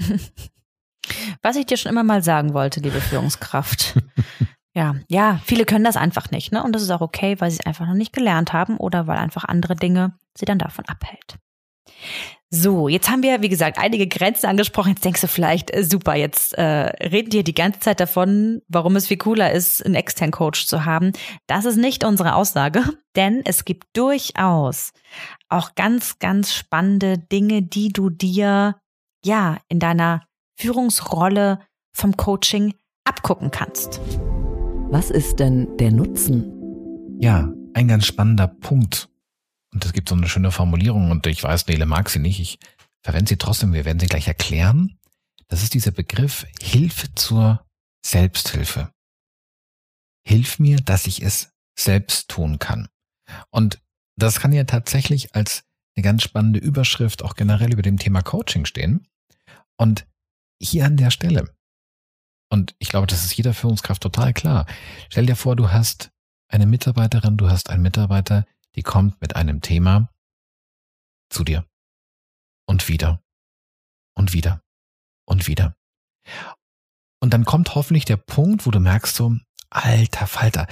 Was 1.42 1.56
ich 1.56 1.66
dir 1.66 1.76
schon 1.76 1.90
immer 1.90 2.04
mal 2.04 2.22
sagen 2.22 2.54
wollte, 2.54 2.78
liebe 2.80 3.00
Führungskraft. 3.00 3.98
Ja, 4.74 4.94
ja, 5.08 5.40
viele 5.44 5.66
können 5.66 5.84
das 5.84 5.96
einfach 5.96 6.30
nicht, 6.30 6.50
ne? 6.50 6.62
Und 6.62 6.72
das 6.72 6.82
ist 6.82 6.90
auch 6.90 7.02
okay, 7.02 7.36
weil 7.40 7.50
sie 7.50 7.58
es 7.60 7.66
einfach 7.66 7.86
noch 7.86 7.94
nicht 7.94 8.12
gelernt 8.12 8.52
haben 8.52 8.78
oder 8.78 9.06
weil 9.06 9.18
einfach 9.18 9.44
andere 9.44 9.76
Dinge 9.76 10.14
sie 10.34 10.46
dann 10.46 10.58
davon 10.58 10.86
abhält. 10.86 11.36
So, 12.54 12.88
jetzt 12.88 13.08
haben 13.08 13.22
wir, 13.22 13.40
wie 13.40 13.48
gesagt, 13.48 13.78
einige 13.78 14.06
Grenzen 14.06 14.46
angesprochen. 14.46 14.90
Jetzt 14.90 15.04
denkst 15.04 15.22
du 15.22 15.26
vielleicht, 15.26 15.74
äh, 15.74 15.84
super, 15.84 16.16
jetzt 16.16 16.52
äh, 16.58 16.62
reden 16.62 17.32
wir 17.32 17.44
die 17.44 17.54
ganze 17.54 17.80
Zeit 17.80 17.98
davon, 17.98 18.60
warum 18.68 18.94
es 18.94 19.06
viel 19.06 19.16
cooler 19.16 19.52
ist, 19.52 19.84
einen 19.84 19.94
externen 19.94 20.32
Coach 20.32 20.66
zu 20.66 20.84
haben. 20.84 21.12
Das 21.46 21.64
ist 21.64 21.76
nicht 21.76 22.04
unsere 22.04 22.34
Aussage, 22.34 22.82
denn 23.16 23.40
es 23.46 23.64
gibt 23.64 23.86
durchaus 23.94 24.92
auch 25.48 25.74
ganz, 25.74 26.18
ganz 26.18 26.52
spannende 26.52 27.18
Dinge, 27.18 27.62
die 27.62 27.90
du 27.90 28.10
dir 28.10 28.76
ja 29.24 29.56
in 29.68 29.78
deiner 29.78 30.26
Führungsrolle 30.58 31.60
vom 31.94 32.18
Coaching 32.18 32.74
abgucken 33.04 33.50
kannst. 33.50 34.00
Was 34.92 35.08
ist 35.08 35.36
denn 35.40 35.74
der 35.78 35.90
Nutzen? 35.90 36.52
Ja, 37.18 37.50
ein 37.72 37.88
ganz 37.88 38.04
spannender 38.04 38.46
Punkt. 38.46 39.08
Und 39.72 39.86
es 39.86 39.94
gibt 39.94 40.10
so 40.10 40.14
eine 40.14 40.28
schöne 40.28 40.50
Formulierung 40.50 41.10
und 41.10 41.26
ich 41.26 41.42
weiß, 41.42 41.66
Nele 41.66 41.86
mag 41.86 42.10
sie 42.10 42.18
nicht. 42.18 42.38
Ich 42.40 42.58
verwende 43.02 43.30
sie 43.30 43.38
trotzdem. 43.38 43.72
Wir 43.72 43.86
werden 43.86 44.00
sie 44.00 44.06
gleich 44.06 44.28
erklären. 44.28 44.98
Das 45.48 45.62
ist 45.62 45.72
dieser 45.72 45.92
Begriff 45.92 46.44
Hilfe 46.60 47.08
zur 47.14 47.64
Selbsthilfe. 48.04 48.92
Hilf 50.28 50.58
mir, 50.58 50.76
dass 50.76 51.06
ich 51.06 51.22
es 51.22 51.54
selbst 51.74 52.28
tun 52.28 52.58
kann. 52.58 52.86
Und 53.48 53.80
das 54.18 54.40
kann 54.40 54.52
ja 54.52 54.64
tatsächlich 54.64 55.34
als 55.34 55.64
eine 55.96 56.04
ganz 56.04 56.22
spannende 56.22 56.58
Überschrift 56.58 57.22
auch 57.22 57.34
generell 57.34 57.72
über 57.72 57.80
dem 57.80 57.96
Thema 57.98 58.20
Coaching 58.20 58.66
stehen. 58.66 59.08
Und 59.78 60.06
hier 60.60 60.84
an 60.84 60.98
der 60.98 61.10
Stelle 61.10 61.56
Und 62.52 62.76
ich 62.78 62.90
glaube, 62.90 63.06
das 63.06 63.24
ist 63.24 63.34
jeder 63.34 63.54
Führungskraft 63.54 64.02
total 64.02 64.34
klar. 64.34 64.66
Stell 65.08 65.24
dir 65.24 65.36
vor, 65.36 65.56
du 65.56 65.70
hast 65.70 66.10
eine 66.48 66.66
Mitarbeiterin, 66.66 67.38
du 67.38 67.48
hast 67.48 67.70
einen 67.70 67.82
Mitarbeiter, 67.82 68.46
die 68.74 68.82
kommt 68.82 69.18
mit 69.22 69.36
einem 69.36 69.62
Thema 69.62 70.10
zu 71.30 71.44
dir. 71.44 71.64
Und 72.66 72.90
wieder. 72.90 73.22
Und 74.14 74.34
wieder. 74.34 74.62
Und 75.24 75.48
wieder. 75.48 75.78
Und 77.22 77.32
dann 77.32 77.46
kommt 77.46 77.74
hoffentlich 77.74 78.04
der 78.04 78.18
Punkt, 78.18 78.66
wo 78.66 78.70
du 78.70 78.80
merkst 78.80 79.16
so, 79.16 79.34
alter 79.70 80.26
Falter, 80.26 80.66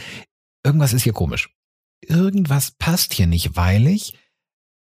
irgendwas 0.62 0.93
ist 0.93 1.05
hier 1.05 1.14
komisch. 1.14 1.49
Irgendwas 2.03 2.73
passt 2.73 3.14
hier 3.14 3.27
nicht, 3.27 3.57
weil 3.57 3.87
ich 3.87 4.19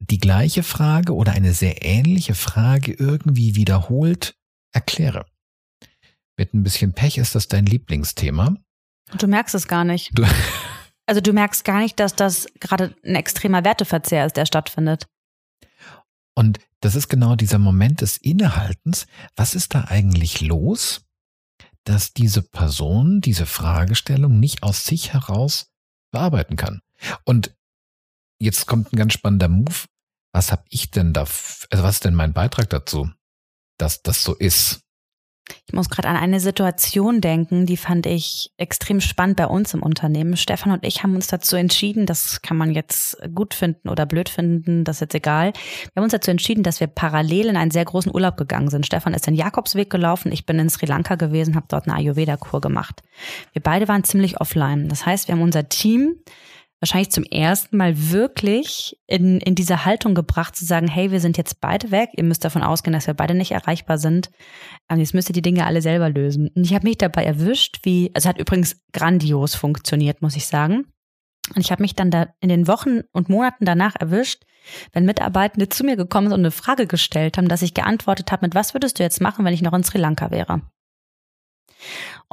die 0.00 0.18
gleiche 0.18 0.62
Frage 0.62 1.14
oder 1.14 1.32
eine 1.32 1.54
sehr 1.54 1.82
ähnliche 1.82 2.34
Frage 2.34 2.92
irgendwie 2.92 3.56
wiederholt 3.56 4.36
erkläre. 4.74 5.24
Mit 6.36 6.54
ein 6.54 6.62
bisschen 6.62 6.92
Pech 6.92 7.18
ist 7.18 7.34
das 7.34 7.48
dein 7.48 7.66
Lieblingsthema. 7.66 8.56
Und 9.12 9.22
du 9.22 9.26
merkst 9.26 9.54
es 9.54 9.68
gar 9.68 9.84
nicht. 9.84 10.10
Du 10.18 10.24
also 11.06 11.20
du 11.20 11.32
merkst 11.32 11.64
gar 11.64 11.80
nicht, 11.80 12.00
dass 12.00 12.16
das 12.16 12.46
gerade 12.60 12.94
ein 13.04 13.14
extremer 13.14 13.64
Werteverzehr 13.64 14.26
ist, 14.26 14.36
der 14.36 14.46
stattfindet. 14.46 15.06
Und 16.34 16.58
das 16.80 16.96
ist 16.96 17.08
genau 17.08 17.36
dieser 17.36 17.58
Moment 17.58 18.00
des 18.00 18.16
Innehaltens. 18.16 19.06
Was 19.36 19.54
ist 19.54 19.74
da 19.74 19.84
eigentlich 19.84 20.40
los, 20.40 21.06
dass 21.84 22.12
diese 22.12 22.42
Person 22.42 23.20
diese 23.20 23.46
Fragestellung 23.46 24.40
nicht 24.40 24.62
aus 24.62 24.84
sich 24.84 25.12
heraus 25.12 25.72
bearbeiten 26.10 26.56
kann? 26.56 26.80
Und 27.24 27.54
jetzt 28.40 28.66
kommt 28.66 28.92
ein 28.92 28.96
ganz 28.96 29.12
spannender 29.12 29.48
Move. 29.48 29.86
Was 30.32 30.50
habe 30.50 30.64
ich 30.68 30.90
denn 30.90 31.12
da, 31.12 31.20
also 31.22 31.84
was 31.84 31.96
ist 31.96 32.04
denn 32.04 32.14
mein 32.14 32.32
Beitrag 32.32 32.68
dazu, 32.68 33.08
dass 33.78 34.02
das 34.02 34.24
so 34.24 34.34
ist? 34.34 34.83
Ich 35.66 35.74
muss 35.74 35.90
gerade 35.90 36.08
an 36.08 36.16
eine 36.16 36.40
Situation 36.40 37.20
denken, 37.20 37.66
die 37.66 37.76
fand 37.76 38.06
ich 38.06 38.52
extrem 38.56 39.00
spannend 39.00 39.36
bei 39.36 39.46
uns 39.46 39.74
im 39.74 39.82
Unternehmen. 39.82 40.36
Stefan 40.36 40.72
und 40.72 40.84
ich 40.84 41.02
haben 41.02 41.14
uns 41.14 41.26
dazu 41.26 41.56
entschieden, 41.56 42.06
das 42.06 42.40
kann 42.42 42.56
man 42.56 42.72
jetzt 42.72 43.18
gut 43.34 43.54
finden 43.54 43.88
oder 43.88 44.06
blöd 44.06 44.28
finden, 44.28 44.84
das 44.84 44.96
ist 44.96 45.00
jetzt 45.00 45.14
egal. 45.14 45.52
Wir 45.52 45.96
haben 45.96 46.04
uns 46.04 46.12
dazu 46.12 46.30
entschieden, 46.30 46.62
dass 46.62 46.80
wir 46.80 46.86
parallel 46.86 47.46
in 47.48 47.56
einen 47.56 47.70
sehr 47.70 47.84
großen 47.84 48.14
Urlaub 48.14 48.36
gegangen 48.36 48.70
sind. 48.70 48.86
Stefan 48.86 49.14
ist 49.14 49.26
den 49.26 49.34
Jakobsweg 49.34 49.90
gelaufen, 49.90 50.32
ich 50.32 50.46
bin 50.46 50.58
in 50.58 50.70
Sri 50.70 50.86
Lanka 50.86 51.16
gewesen, 51.16 51.56
habe 51.56 51.66
dort 51.68 51.88
eine 51.88 51.96
Ayurveda-Kur 51.96 52.60
gemacht. 52.60 53.02
Wir 53.52 53.62
beide 53.62 53.88
waren 53.88 54.04
ziemlich 54.04 54.40
offline. 54.40 54.88
Das 54.88 55.04
heißt, 55.04 55.28
wir 55.28 55.34
haben 55.34 55.42
unser 55.42 55.68
Team 55.68 56.16
wahrscheinlich 56.80 57.10
zum 57.10 57.24
ersten 57.24 57.76
Mal 57.76 58.10
wirklich 58.10 58.96
in, 59.06 59.40
in 59.40 59.54
diese 59.54 59.84
Haltung 59.84 60.14
gebracht, 60.14 60.54
zu 60.56 60.64
sagen, 60.64 60.88
hey, 60.88 61.10
wir 61.10 61.20
sind 61.20 61.38
jetzt 61.38 61.60
beide 61.60 61.90
weg, 61.90 62.10
ihr 62.14 62.24
müsst 62.24 62.44
davon 62.44 62.62
ausgehen, 62.62 62.92
dass 62.92 63.06
wir 63.06 63.14
beide 63.14 63.34
nicht 63.34 63.52
erreichbar 63.52 63.98
sind. 63.98 64.30
Ähm, 64.90 64.98
jetzt 64.98 65.14
müsst 65.14 65.30
ihr 65.30 65.34
die 65.34 65.42
Dinge 65.42 65.66
alle 65.66 65.80
selber 65.82 66.10
lösen. 66.10 66.50
Und 66.54 66.64
ich 66.64 66.74
habe 66.74 66.86
mich 66.86 66.98
dabei 66.98 67.24
erwischt, 67.24 67.80
wie, 67.84 68.10
also 68.14 68.28
hat 68.28 68.38
übrigens 68.38 68.76
grandios 68.92 69.54
funktioniert, 69.54 70.20
muss 70.20 70.36
ich 70.36 70.46
sagen. 70.46 70.86
Und 71.54 71.60
ich 71.60 71.70
habe 71.70 71.82
mich 71.82 71.94
dann 71.94 72.10
da 72.10 72.28
in 72.40 72.48
den 72.48 72.66
Wochen 72.66 73.00
und 73.12 73.28
Monaten 73.28 73.64
danach 73.64 73.94
erwischt, 73.98 74.44
wenn 74.92 75.04
Mitarbeitende 75.04 75.68
zu 75.68 75.84
mir 75.84 75.96
gekommen 75.96 76.28
sind 76.28 76.34
und 76.34 76.40
eine 76.40 76.50
Frage 76.50 76.86
gestellt 76.86 77.36
haben, 77.36 77.48
dass 77.48 77.62
ich 77.62 77.74
geantwortet 77.74 78.32
habe, 78.32 78.46
mit 78.46 78.54
was 78.54 78.74
würdest 78.74 78.98
du 78.98 79.02
jetzt 79.02 79.20
machen, 79.20 79.44
wenn 79.44 79.52
ich 79.52 79.62
noch 79.62 79.74
in 79.74 79.84
Sri 79.84 79.98
Lanka 79.98 80.30
wäre? 80.30 80.62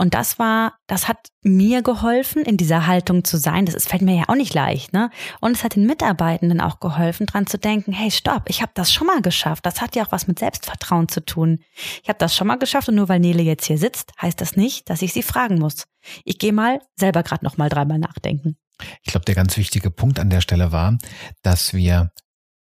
Und 0.01 0.15
das 0.15 0.39
war, 0.39 0.73
das 0.87 1.07
hat 1.07 1.27
mir 1.43 1.83
geholfen, 1.83 2.41
in 2.41 2.57
dieser 2.57 2.87
Haltung 2.87 3.23
zu 3.23 3.37
sein. 3.37 3.67
Das 3.67 3.75
ist, 3.75 3.87
fällt 3.87 4.01
mir 4.01 4.15
ja 4.15 4.23
auch 4.29 4.35
nicht 4.35 4.51
leicht, 4.51 4.93
ne? 4.93 5.11
Und 5.41 5.51
es 5.51 5.63
hat 5.63 5.75
den 5.75 5.85
Mitarbeitenden 5.85 6.59
auch 6.59 6.79
geholfen, 6.79 7.27
dran 7.27 7.45
zu 7.45 7.59
denken, 7.59 7.93
hey, 7.93 8.09
stopp, 8.09 8.45
ich 8.47 8.63
habe 8.63 8.71
das 8.73 8.91
schon 8.91 9.05
mal 9.05 9.21
geschafft. 9.21 9.63
Das 9.63 9.79
hat 9.79 9.95
ja 9.95 10.03
auch 10.03 10.11
was 10.11 10.25
mit 10.25 10.39
Selbstvertrauen 10.39 11.07
zu 11.07 11.23
tun. 11.23 11.59
Ich 12.01 12.09
habe 12.09 12.17
das 12.17 12.35
schon 12.35 12.47
mal 12.47 12.55
geschafft 12.55 12.89
und 12.89 12.95
nur 12.95 13.09
weil 13.09 13.19
Nele 13.19 13.43
jetzt 13.43 13.67
hier 13.67 13.77
sitzt, 13.77 14.11
heißt 14.19 14.41
das 14.41 14.55
nicht, 14.55 14.89
dass 14.89 15.03
ich 15.03 15.13
sie 15.13 15.21
fragen 15.21 15.59
muss. 15.59 15.83
Ich 16.25 16.39
gehe 16.39 16.51
mal 16.51 16.79
selber 16.95 17.21
gerade 17.21 17.45
noch 17.45 17.57
mal 17.57 17.69
dreimal 17.69 17.99
nachdenken. 17.99 18.57
Ich 19.03 19.11
glaube, 19.11 19.25
der 19.25 19.35
ganz 19.35 19.55
wichtige 19.55 19.91
Punkt 19.91 20.19
an 20.19 20.31
der 20.31 20.41
Stelle 20.41 20.71
war, 20.71 20.97
dass 21.43 21.75
wir 21.75 22.09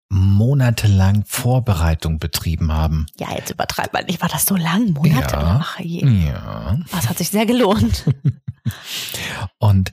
monatelang 0.09 1.23
Vorbereitung 1.25 2.19
betrieben 2.19 2.71
haben. 2.71 3.07
Ja, 3.19 3.33
jetzt 3.35 3.51
übertreibt 3.51 3.93
man 3.93 4.05
nicht. 4.05 4.21
War 4.21 4.29
das 4.29 4.45
so 4.45 4.55
lang? 4.55 4.91
Monatelang? 4.93 5.45
Ja, 5.45 5.59
Ach, 5.61 5.79
je. 5.79 6.05
ja. 6.27 6.77
Das 6.91 7.09
hat 7.09 7.17
sich 7.17 7.29
sehr 7.29 7.45
gelohnt. 7.45 8.05
Und 9.59 9.91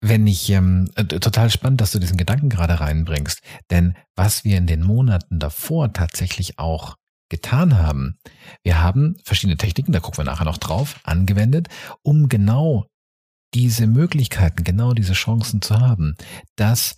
wenn 0.00 0.26
ich, 0.26 0.50
ähm, 0.50 0.90
äh, 0.96 1.04
total 1.04 1.50
spannend, 1.50 1.80
dass 1.80 1.92
du 1.92 1.98
diesen 1.98 2.16
Gedanken 2.16 2.48
gerade 2.48 2.80
reinbringst, 2.80 3.40
denn 3.70 3.94
was 4.16 4.44
wir 4.44 4.58
in 4.58 4.66
den 4.66 4.82
Monaten 4.82 5.38
davor 5.38 5.92
tatsächlich 5.92 6.58
auch 6.58 6.96
getan 7.28 7.78
haben, 7.78 8.18
wir 8.64 8.82
haben 8.82 9.16
verschiedene 9.24 9.56
Techniken, 9.56 9.92
da 9.92 10.00
gucken 10.00 10.18
wir 10.18 10.24
nachher 10.24 10.44
noch 10.44 10.58
drauf, 10.58 11.00
angewendet, 11.04 11.68
um 12.02 12.28
genau 12.28 12.86
diese 13.54 13.86
Möglichkeiten, 13.86 14.64
genau 14.64 14.92
diese 14.92 15.12
Chancen 15.12 15.62
zu 15.62 15.78
haben, 15.80 16.16
dass 16.56 16.96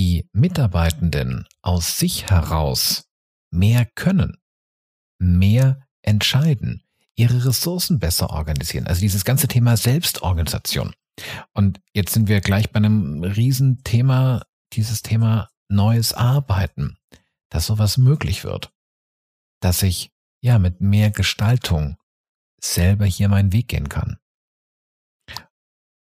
die 0.00 0.26
Mitarbeitenden 0.32 1.46
aus 1.60 1.98
sich 1.98 2.30
heraus 2.30 3.10
mehr 3.50 3.84
können, 3.84 4.38
mehr 5.18 5.86
entscheiden, 6.00 6.82
ihre 7.16 7.44
Ressourcen 7.44 7.98
besser 7.98 8.30
organisieren. 8.30 8.86
Also 8.86 9.02
dieses 9.02 9.26
ganze 9.26 9.46
Thema 9.46 9.76
Selbstorganisation. 9.76 10.94
Und 11.52 11.82
jetzt 11.92 12.14
sind 12.14 12.28
wir 12.28 12.40
gleich 12.40 12.70
bei 12.70 12.78
einem 12.78 13.22
Riesenthema, 13.22 14.42
dieses 14.72 15.02
Thema 15.02 15.50
neues 15.68 16.14
Arbeiten, 16.14 16.96
dass 17.50 17.66
sowas 17.66 17.98
möglich 17.98 18.42
wird. 18.42 18.72
Dass 19.60 19.82
ich 19.82 20.12
ja 20.40 20.58
mit 20.58 20.80
mehr 20.80 21.10
Gestaltung 21.10 21.98
selber 22.58 23.04
hier 23.04 23.28
meinen 23.28 23.52
Weg 23.52 23.68
gehen 23.68 23.90
kann. 23.90 24.16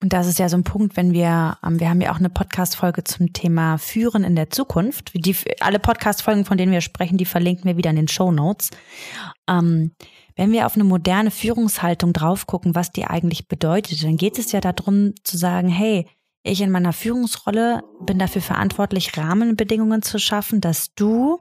Und 0.05 0.13
das 0.13 0.27
ist 0.27 0.37
ja 0.37 0.49
so 0.49 0.55
ein 0.55 0.63
Punkt, 0.63 0.97
wenn 0.97 1.13
wir, 1.13 1.57
ähm, 1.65 1.79
wir 1.79 1.89
haben 1.89 1.99
ja 1.99 2.11
auch 2.11 2.19
eine 2.19 2.29
Podcast-Folge 2.29 3.03
zum 3.05 3.33
Thema 3.33 3.79
Führen 3.79 4.23
in 4.23 4.35
der 4.35 4.51
Zukunft. 4.51 5.09
Die, 5.15 5.35
alle 5.61 5.79
Podcast-Folgen, 5.79 6.45
von 6.45 6.59
denen 6.59 6.71
wir 6.71 6.81
sprechen, 6.81 7.17
die 7.17 7.25
verlinken 7.25 7.65
wir 7.65 7.75
wieder 7.75 7.89
in 7.89 7.95
den 7.95 8.07
Show 8.07 8.31
Notes. 8.31 8.69
Ähm, 9.49 9.93
wenn 10.35 10.51
wir 10.51 10.67
auf 10.67 10.75
eine 10.75 10.83
moderne 10.83 11.31
Führungshaltung 11.31 12.13
drauf 12.13 12.45
gucken, 12.45 12.75
was 12.75 12.91
die 12.91 13.05
eigentlich 13.05 13.47
bedeutet, 13.47 14.03
dann 14.03 14.15
geht 14.15 14.37
es 14.37 14.51
ja 14.51 14.61
darum 14.61 15.15
zu 15.23 15.37
sagen, 15.37 15.69
hey, 15.69 16.07
ich 16.43 16.61
in 16.61 16.69
meiner 16.69 16.93
Führungsrolle 16.93 17.81
bin 18.05 18.19
dafür 18.19 18.43
verantwortlich, 18.43 19.17
Rahmenbedingungen 19.17 20.03
zu 20.03 20.19
schaffen, 20.19 20.61
dass 20.61 20.93
du 20.93 21.39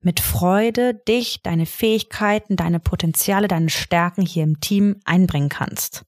mit 0.00 0.18
Freude 0.18 0.94
dich, 1.06 1.40
deine 1.44 1.66
Fähigkeiten, 1.66 2.56
deine 2.56 2.80
Potenziale, 2.80 3.46
deine 3.46 3.70
Stärken 3.70 4.22
hier 4.22 4.42
im 4.42 4.58
Team 4.58 4.96
einbringen 5.04 5.50
kannst. 5.50 6.04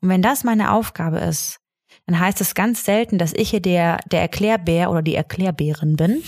Und 0.00 0.08
wenn 0.08 0.22
das 0.22 0.44
meine 0.44 0.72
Aufgabe 0.72 1.18
ist, 1.18 1.58
dann 2.06 2.18
heißt 2.18 2.40
es 2.40 2.54
ganz 2.54 2.84
selten, 2.84 3.18
dass 3.18 3.32
ich 3.32 3.50
hier 3.50 3.60
der, 3.60 3.98
der 4.10 4.20
Erklärbär 4.20 4.90
oder 4.90 5.02
die 5.02 5.14
Erklärbärin 5.14 5.96
bin 5.96 6.22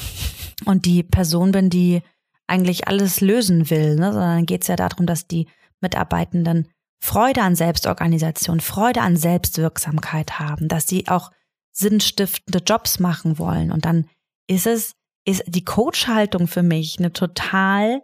und 0.65 0.87
die 0.87 1.03
Person 1.03 1.53
bin, 1.53 1.71
die 1.71 2.03
eigentlich 2.47 2.87
alles 2.89 3.21
lösen 3.21 3.71
will, 3.71 3.97
ne? 3.97 4.13
sondern 4.13 4.47
geht 4.47 4.63
es 4.63 4.69
ja 4.69 4.77
darum, 4.77 5.07
dass 5.07 5.27
die 5.27 5.49
Mitarbeitenden 5.81 6.69
Freude 7.01 7.43
an 7.43 7.57
Selbstorganisation, 7.57 8.61
Freude 8.61 9.03
an 9.03 9.17
Selbstwirksamkeit 9.17 10.39
haben, 10.39 10.69
dass 10.69 10.87
sie 10.87 11.09
auch 11.09 11.31
sinnstiftende 11.73 12.61
Jobs 12.65 12.99
machen 12.99 13.39
wollen. 13.39 13.73
Und 13.73 13.85
dann 13.85 14.07
ist 14.47 14.67
es, 14.67 14.95
ist 15.27 15.43
die 15.47 15.65
Coach-Haltung 15.65 16.47
für 16.47 16.63
mich 16.63 16.99
eine 16.99 17.13
total 17.13 18.03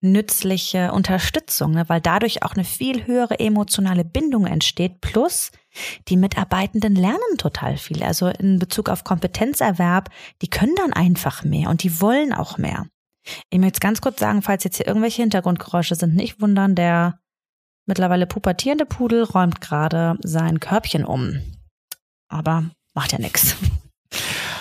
nützliche 0.00 0.92
Unterstützung, 0.92 1.72
ne? 1.72 1.88
weil 1.88 2.00
dadurch 2.00 2.42
auch 2.42 2.54
eine 2.54 2.64
viel 2.64 3.06
höhere 3.06 3.38
emotionale 3.38 4.04
Bindung 4.04 4.46
entsteht. 4.46 5.00
Plus, 5.00 5.50
die 6.08 6.16
Mitarbeitenden 6.16 6.94
lernen 6.94 7.36
total 7.38 7.76
viel. 7.76 8.02
Also 8.02 8.28
in 8.28 8.58
Bezug 8.58 8.88
auf 8.88 9.04
Kompetenzerwerb, 9.04 10.10
die 10.42 10.48
können 10.48 10.74
dann 10.76 10.92
einfach 10.92 11.44
mehr 11.44 11.68
und 11.68 11.82
die 11.82 12.00
wollen 12.00 12.32
auch 12.32 12.56
mehr. 12.58 12.86
Ich 13.50 13.58
möchte 13.58 13.80
ganz 13.80 14.00
kurz 14.00 14.18
sagen, 14.18 14.42
falls 14.42 14.64
jetzt 14.64 14.78
hier 14.78 14.86
irgendwelche 14.86 15.22
Hintergrundgeräusche 15.22 15.94
sind, 15.94 16.16
nicht 16.16 16.40
wundern, 16.40 16.74
der 16.74 17.20
mittlerweile 17.86 18.26
pubertierende 18.26 18.86
Pudel 18.86 19.24
räumt 19.24 19.60
gerade 19.60 20.16
sein 20.22 20.60
Körbchen 20.60 21.04
um. 21.04 21.40
Aber 22.28 22.70
macht 22.94 23.12
ja 23.12 23.18
nichts. 23.18 23.56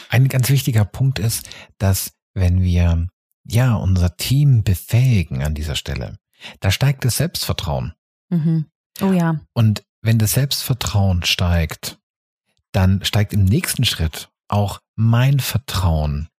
Ein 0.10 0.28
ganz 0.28 0.49
wichtiger 0.49 0.86
Punkt 0.86 1.19
ist, 1.19 1.47
dass 1.78 2.13
wenn 2.34 2.62
wir 2.62 3.08
ja, 3.49 3.75
unser 3.75 4.15
Team 4.17 4.63
befähigen 4.63 5.43
an 5.43 5.55
dieser 5.55 5.75
Stelle, 5.75 6.19
da 6.59 6.71
steigt 6.71 7.05
das 7.05 7.17
Selbstvertrauen. 7.17 7.93
Mhm. 8.29 8.65
Oh 9.01 9.12
ja. 9.12 9.39
Und 9.53 9.83
wenn 10.01 10.19
das 10.19 10.33
Selbstvertrauen 10.33 11.23
steigt, 11.23 11.99
dann 12.71 13.03
steigt 13.03 13.33
im 13.33 13.45
nächsten 13.45 13.85
Schritt 13.85 14.29
auch 14.47 14.79
mein 14.95 15.39
Vertrauen 15.39 16.29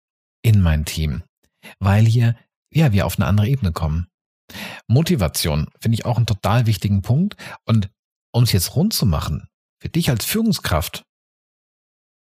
in 0.43 0.61
mein 0.61 0.85
Team, 0.85 1.23
weil 1.79 2.07
hier, 2.07 2.37
ja, 2.73 2.93
wir 2.93 3.07
auf 3.07 3.19
eine 3.19 3.27
andere 3.27 3.49
Ebene 3.49 3.73
kommen. 3.73 4.07
Motivation 4.87 5.69
finde 5.81 5.95
ich 5.95 6.05
auch 6.05 6.17
einen 6.17 6.27
total 6.27 6.67
wichtigen 6.67 7.03
Punkt. 7.03 7.37
Und 7.65 7.91
um 8.33 8.45
es 8.45 8.53
jetzt 8.53 8.75
rund 8.77 8.93
zu 8.93 9.07
machen, 9.07 9.49
für 9.81 9.89
dich 9.89 10.11
als 10.11 10.25
Führungskraft, 10.25 11.05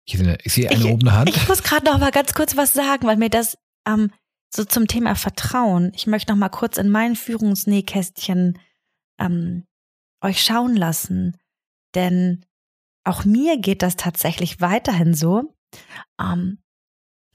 ich, 0.04 0.18
sehe, 0.18 0.70
eine 0.70 0.84
ich, 0.84 0.84
obene 0.84 1.12
Hand. 1.12 1.30
Ich 1.30 1.48
muss 1.48 1.62
gerade 1.62 1.84
noch 1.84 1.98
mal 1.98 2.10
ganz 2.10 2.34
kurz 2.34 2.56
was 2.56 2.72
sagen, 2.72 3.06
weil 3.06 3.16
mir 3.16 3.30
das 3.30 3.56
ähm, 3.86 4.10
so 4.52 4.64
zum 4.64 4.86
Thema 4.86 5.14
Vertrauen. 5.14 5.92
Ich 5.94 6.06
möchte 6.06 6.32
noch 6.32 6.38
mal 6.38 6.48
kurz 6.48 6.76
in 6.76 6.90
mein 6.90 7.16
Führungsnähkästchen 7.16 8.58
ähm, 9.18 9.66
euch 10.20 10.42
schauen 10.42 10.76
lassen. 10.76 11.36
Denn 11.94 12.44
auch 13.04 13.24
mir 13.24 13.58
geht 13.58 13.82
das 13.82 13.96
tatsächlich 13.96 14.60
weiterhin 14.60 15.14
so, 15.14 15.54
ähm, 16.20 16.58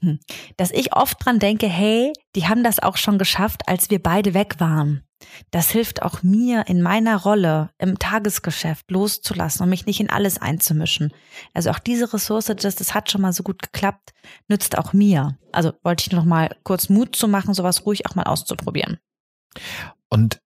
hm, 0.00 0.20
dass 0.56 0.70
ich 0.70 0.94
oft 0.94 1.24
dran 1.24 1.38
denke, 1.38 1.66
hey, 1.66 2.12
die 2.34 2.46
haben 2.46 2.62
das 2.62 2.78
auch 2.78 2.96
schon 2.96 3.18
geschafft, 3.18 3.68
als 3.68 3.90
wir 3.90 4.02
beide 4.02 4.34
weg 4.34 4.60
waren. 4.60 5.05
Das 5.50 5.70
hilft 5.70 6.02
auch 6.02 6.22
mir 6.22 6.66
in 6.66 6.82
meiner 6.82 7.16
Rolle 7.16 7.70
im 7.78 7.98
Tagesgeschäft 7.98 8.90
loszulassen 8.90 9.62
und 9.62 9.70
mich 9.70 9.86
nicht 9.86 10.00
in 10.00 10.10
alles 10.10 10.38
einzumischen. 10.38 11.12
Also 11.54 11.70
auch 11.70 11.78
diese 11.78 12.12
Ressource, 12.12 12.46
das, 12.46 12.74
das 12.74 12.94
hat 12.94 13.10
schon 13.10 13.22
mal 13.22 13.32
so 13.32 13.42
gut 13.42 13.62
geklappt, 13.62 14.12
nützt 14.48 14.76
auch 14.76 14.92
mir. 14.92 15.38
Also 15.52 15.72
wollte 15.82 16.02
ich 16.02 16.12
nur 16.12 16.20
noch 16.20 16.28
mal 16.28 16.54
kurz 16.64 16.88
Mut 16.88 17.16
zu 17.16 17.28
machen, 17.28 17.54
sowas 17.54 17.86
ruhig 17.86 18.06
auch 18.06 18.14
mal 18.14 18.24
auszuprobieren. 18.24 18.98
Und 20.08 20.40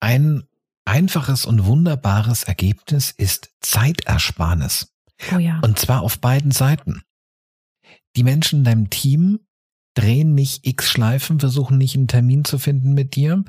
ein 0.00 0.46
einfaches 0.84 1.46
und 1.46 1.64
wunderbares 1.64 2.44
Ergebnis 2.44 3.10
ist 3.10 3.54
Zeitersparnis. 3.60 4.92
Oh 5.32 5.38
ja. 5.38 5.60
Und 5.62 5.78
zwar 5.78 6.02
auf 6.02 6.18
beiden 6.18 6.50
Seiten. 6.50 7.02
Die 8.16 8.22
Menschen 8.22 8.60
in 8.60 8.64
deinem 8.64 8.90
Team 8.90 9.40
drehen 9.94 10.34
nicht 10.34 10.66
x 10.66 10.90
Schleifen, 10.90 11.40
versuchen 11.40 11.78
nicht 11.78 11.96
einen 11.96 12.08
Termin 12.08 12.44
zu 12.44 12.58
finden 12.58 12.94
mit 12.94 13.14
dir, 13.14 13.44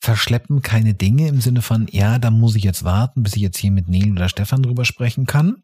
verschleppen 0.00 0.62
keine 0.62 0.94
Dinge 0.94 1.28
im 1.28 1.40
Sinne 1.40 1.62
von, 1.62 1.86
ja, 1.90 2.18
da 2.18 2.30
muss 2.30 2.56
ich 2.56 2.64
jetzt 2.64 2.84
warten, 2.84 3.22
bis 3.22 3.36
ich 3.36 3.42
jetzt 3.42 3.58
hier 3.58 3.70
mit 3.70 3.88
Neil 3.88 4.12
oder 4.12 4.28
Stefan 4.28 4.62
drüber 4.62 4.84
sprechen 4.84 5.26
kann, 5.26 5.62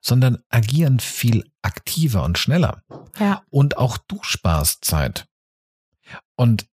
sondern 0.00 0.38
agieren 0.48 1.00
viel 1.00 1.44
aktiver 1.62 2.22
und 2.22 2.38
schneller. 2.38 2.82
Ja. 3.18 3.42
Und 3.50 3.78
auch 3.78 3.96
du 3.96 4.18
sparst 4.22 4.84
Zeit. 4.84 5.26
Und 6.36 6.66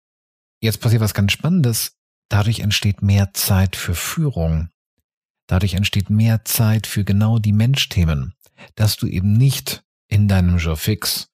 jetzt 0.60 0.80
passiert 0.80 1.02
was 1.02 1.14
ganz 1.14 1.32
Spannendes. 1.32 1.96
Dadurch 2.28 2.60
entsteht 2.60 3.02
mehr 3.02 3.32
Zeit 3.32 3.76
für 3.76 3.94
Führung. 3.94 4.70
Dadurch 5.46 5.74
entsteht 5.74 6.10
mehr 6.10 6.44
Zeit 6.44 6.86
für 6.86 7.04
genau 7.04 7.38
die 7.38 7.52
Menschthemen, 7.52 8.34
dass 8.74 8.96
du 8.96 9.06
eben 9.06 9.32
nicht 9.32 9.82
in 10.08 10.28
deinem 10.28 10.58
Jour 10.58 10.76
fix 10.76 11.30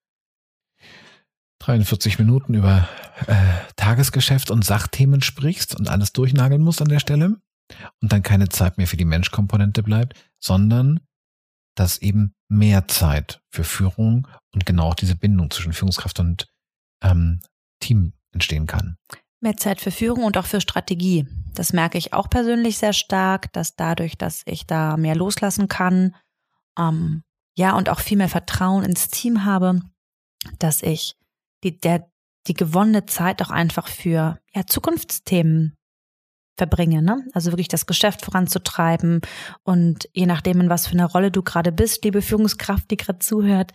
43 1.64 2.18
Minuten 2.18 2.52
über 2.52 2.86
äh, 3.26 3.34
Tagesgeschäft 3.76 4.50
und 4.50 4.66
Sachthemen 4.66 5.22
sprichst 5.22 5.74
und 5.74 5.88
alles 5.88 6.12
durchnageln 6.12 6.60
musst 6.60 6.82
an 6.82 6.88
der 6.88 7.00
Stelle 7.00 7.36
und 8.02 8.12
dann 8.12 8.22
keine 8.22 8.50
Zeit 8.50 8.76
mehr 8.76 8.86
für 8.86 8.98
die 8.98 9.06
Menschkomponente 9.06 9.82
bleibt, 9.82 10.14
sondern 10.38 11.00
dass 11.74 11.98
eben 11.98 12.34
mehr 12.48 12.86
Zeit 12.88 13.40
für 13.50 13.64
Führung 13.64 14.28
und 14.52 14.66
genau 14.66 14.88
auch 14.88 14.94
diese 14.94 15.16
Bindung 15.16 15.50
zwischen 15.50 15.72
Führungskraft 15.72 16.20
und 16.20 16.48
ähm, 17.02 17.40
Team 17.80 18.12
entstehen 18.32 18.66
kann. 18.66 18.98
Mehr 19.40 19.56
Zeit 19.56 19.80
für 19.80 19.90
Führung 19.90 20.24
und 20.24 20.36
auch 20.36 20.46
für 20.46 20.60
Strategie. 20.60 21.26
Das 21.54 21.72
merke 21.72 21.96
ich 21.96 22.12
auch 22.12 22.28
persönlich 22.28 22.76
sehr 22.76 22.92
stark, 22.92 23.52
dass 23.54 23.74
dadurch, 23.74 24.18
dass 24.18 24.42
ich 24.44 24.66
da 24.66 24.98
mehr 24.98 25.14
loslassen 25.14 25.68
kann, 25.68 26.14
ähm, 26.78 27.22
ja, 27.56 27.74
und 27.76 27.88
auch 27.88 28.00
viel 28.00 28.18
mehr 28.18 28.28
Vertrauen 28.28 28.84
ins 28.84 29.08
Team 29.08 29.44
habe, 29.44 29.80
dass 30.58 30.82
ich 30.82 31.16
die, 31.64 31.80
der, 31.80 32.08
die 32.46 32.54
gewonnene 32.54 33.06
Zeit 33.06 33.42
auch 33.42 33.50
einfach 33.50 33.88
für 33.88 34.38
ja, 34.54 34.66
Zukunftsthemen 34.66 35.76
verbringe, 36.56 37.02
ne? 37.02 37.24
Also 37.32 37.50
wirklich 37.50 37.68
das 37.68 37.86
Geschäft 37.86 38.24
voranzutreiben 38.24 39.22
und 39.64 40.08
je 40.12 40.26
nachdem, 40.26 40.60
in 40.60 40.70
was 40.70 40.86
für 40.86 40.92
einer 40.92 41.06
Rolle 41.10 41.30
du 41.30 41.42
gerade 41.42 41.72
bist, 41.72 42.04
liebe 42.04 42.22
Führungskraft, 42.22 42.90
die 42.90 42.96
gerade 42.96 43.18
zuhört, 43.18 43.72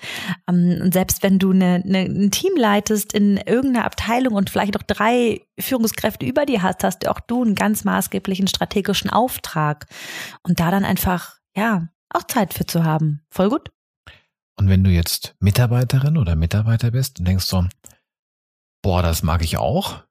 ähm, 0.47 0.89
selbst 0.91 1.21
wenn 1.21 1.39
du 1.39 1.51
eine, 1.51 1.83
eine, 1.83 1.99
ein 1.99 2.31
Team 2.31 2.53
leitest 2.55 3.13
in 3.13 3.37
irgendeiner 3.37 3.85
Abteilung 3.85 4.33
und 4.35 4.49
vielleicht 4.49 4.77
auch 4.77 4.83
drei 4.83 5.41
Führungskräfte 5.59 6.25
über 6.25 6.45
dir 6.45 6.63
hast, 6.63 6.83
hast 6.83 7.07
auch 7.07 7.19
du 7.19 7.43
einen 7.43 7.55
ganz 7.55 7.83
maßgeblichen 7.83 8.47
strategischen 8.47 9.09
Auftrag 9.09 9.87
und 10.43 10.59
da 10.61 10.71
dann 10.71 10.85
einfach, 10.85 11.37
ja, 11.55 11.89
auch 12.09 12.23
Zeit 12.23 12.53
für 12.53 12.65
zu 12.65 12.85
haben. 12.85 13.21
Voll 13.29 13.49
gut. 13.49 13.69
Und 14.59 14.67
wenn 14.67 14.83
du 14.83 14.91
jetzt 14.91 15.35
Mitarbeiterin 15.39 16.17
oder 16.17 16.35
Mitarbeiter 16.35 16.91
bist 16.91 17.19
und 17.19 17.25
denkst 17.25 17.45
so, 17.45 17.65
boah, 18.83 19.01
das 19.01 19.23
mag 19.23 19.41
ich 19.41 19.57
auch. 19.57 20.03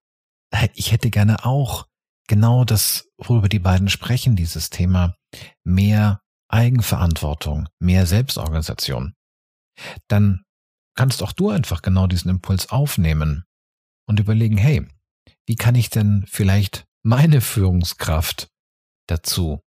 Ich 0.72 0.90
hätte 0.90 1.10
gerne 1.10 1.44
auch 1.44 1.86
genau 2.28 2.64
das, 2.64 3.10
worüber 3.18 3.50
die 3.50 3.58
beiden 3.58 3.90
sprechen, 3.90 4.36
dieses 4.36 4.70
Thema 4.70 5.14
mehr 5.64 6.22
Eigenverantwortung, 6.50 7.68
mehr 7.78 8.06
Selbstorganisation. 8.06 9.14
Dann 10.08 10.44
kannst 10.96 11.22
auch 11.22 11.32
du 11.32 11.50
einfach 11.50 11.82
genau 11.82 12.06
diesen 12.06 12.30
Impuls 12.30 12.70
aufnehmen 12.70 13.44
und 14.06 14.18
überlegen, 14.18 14.56
hey, 14.56 14.88
wie 15.46 15.56
kann 15.56 15.74
ich 15.74 15.90
denn 15.90 16.24
vielleicht 16.26 16.86
meine 17.04 17.42
Führungskraft 17.42 18.48
dazu 19.06 19.60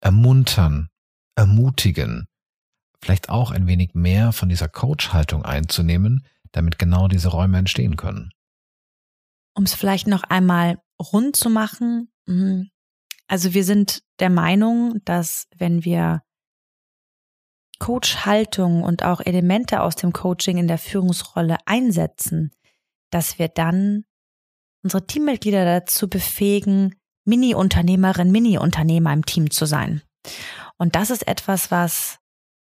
ermuntern, 0.00 0.88
ermutigen, 1.36 2.26
vielleicht 3.04 3.28
auch 3.28 3.50
ein 3.50 3.66
wenig 3.66 3.94
mehr 3.94 4.32
von 4.32 4.48
dieser 4.48 4.68
Coach-Haltung 4.68 5.44
einzunehmen, 5.44 6.26
damit 6.52 6.78
genau 6.78 7.08
diese 7.08 7.28
Räume 7.28 7.58
entstehen 7.58 7.96
können. 7.96 8.30
Um 9.54 9.64
es 9.64 9.74
vielleicht 9.74 10.06
noch 10.06 10.24
einmal 10.24 10.78
rund 11.00 11.36
zu 11.36 11.50
machen, 11.50 12.10
mhm. 12.26 12.70
also 13.28 13.54
wir 13.54 13.64
sind 13.64 14.02
der 14.18 14.30
Meinung, 14.30 15.00
dass 15.04 15.46
wenn 15.56 15.84
wir 15.84 16.22
Coach-Haltung 17.78 18.82
und 18.82 19.02
auch 19.02 19.20
Elemente 19.20 19.80
aus 19.80 19.96
dem 19.96 20.12
Coaching 20.12 20.58
in 20.58 20.68
der 20.68 20.78
Führungsrolle 20.78 21.58
einsetzen, 21.66 22.52
dass 23.10 23.38
wir 23.38 23.48
dann 23.48 24.04
unsere 24.82 25.06
Teammitglieder 25.06 25.64
dazu 25.64 26.08
befähigen, 26.08 26.94
Mini-Unternehmerin, 27.24 28.30
Mini-Unternehmer 28.30 29.12
im 29.12 29.24
Team 29.26 29.50
zu 29.50 29.66
sein. 29.66 30.02
Und 30.76 30.94
das 30.94 31.10
ist 31.10 31.26
etwas, 31.26 31.70
was, 31.70 32.18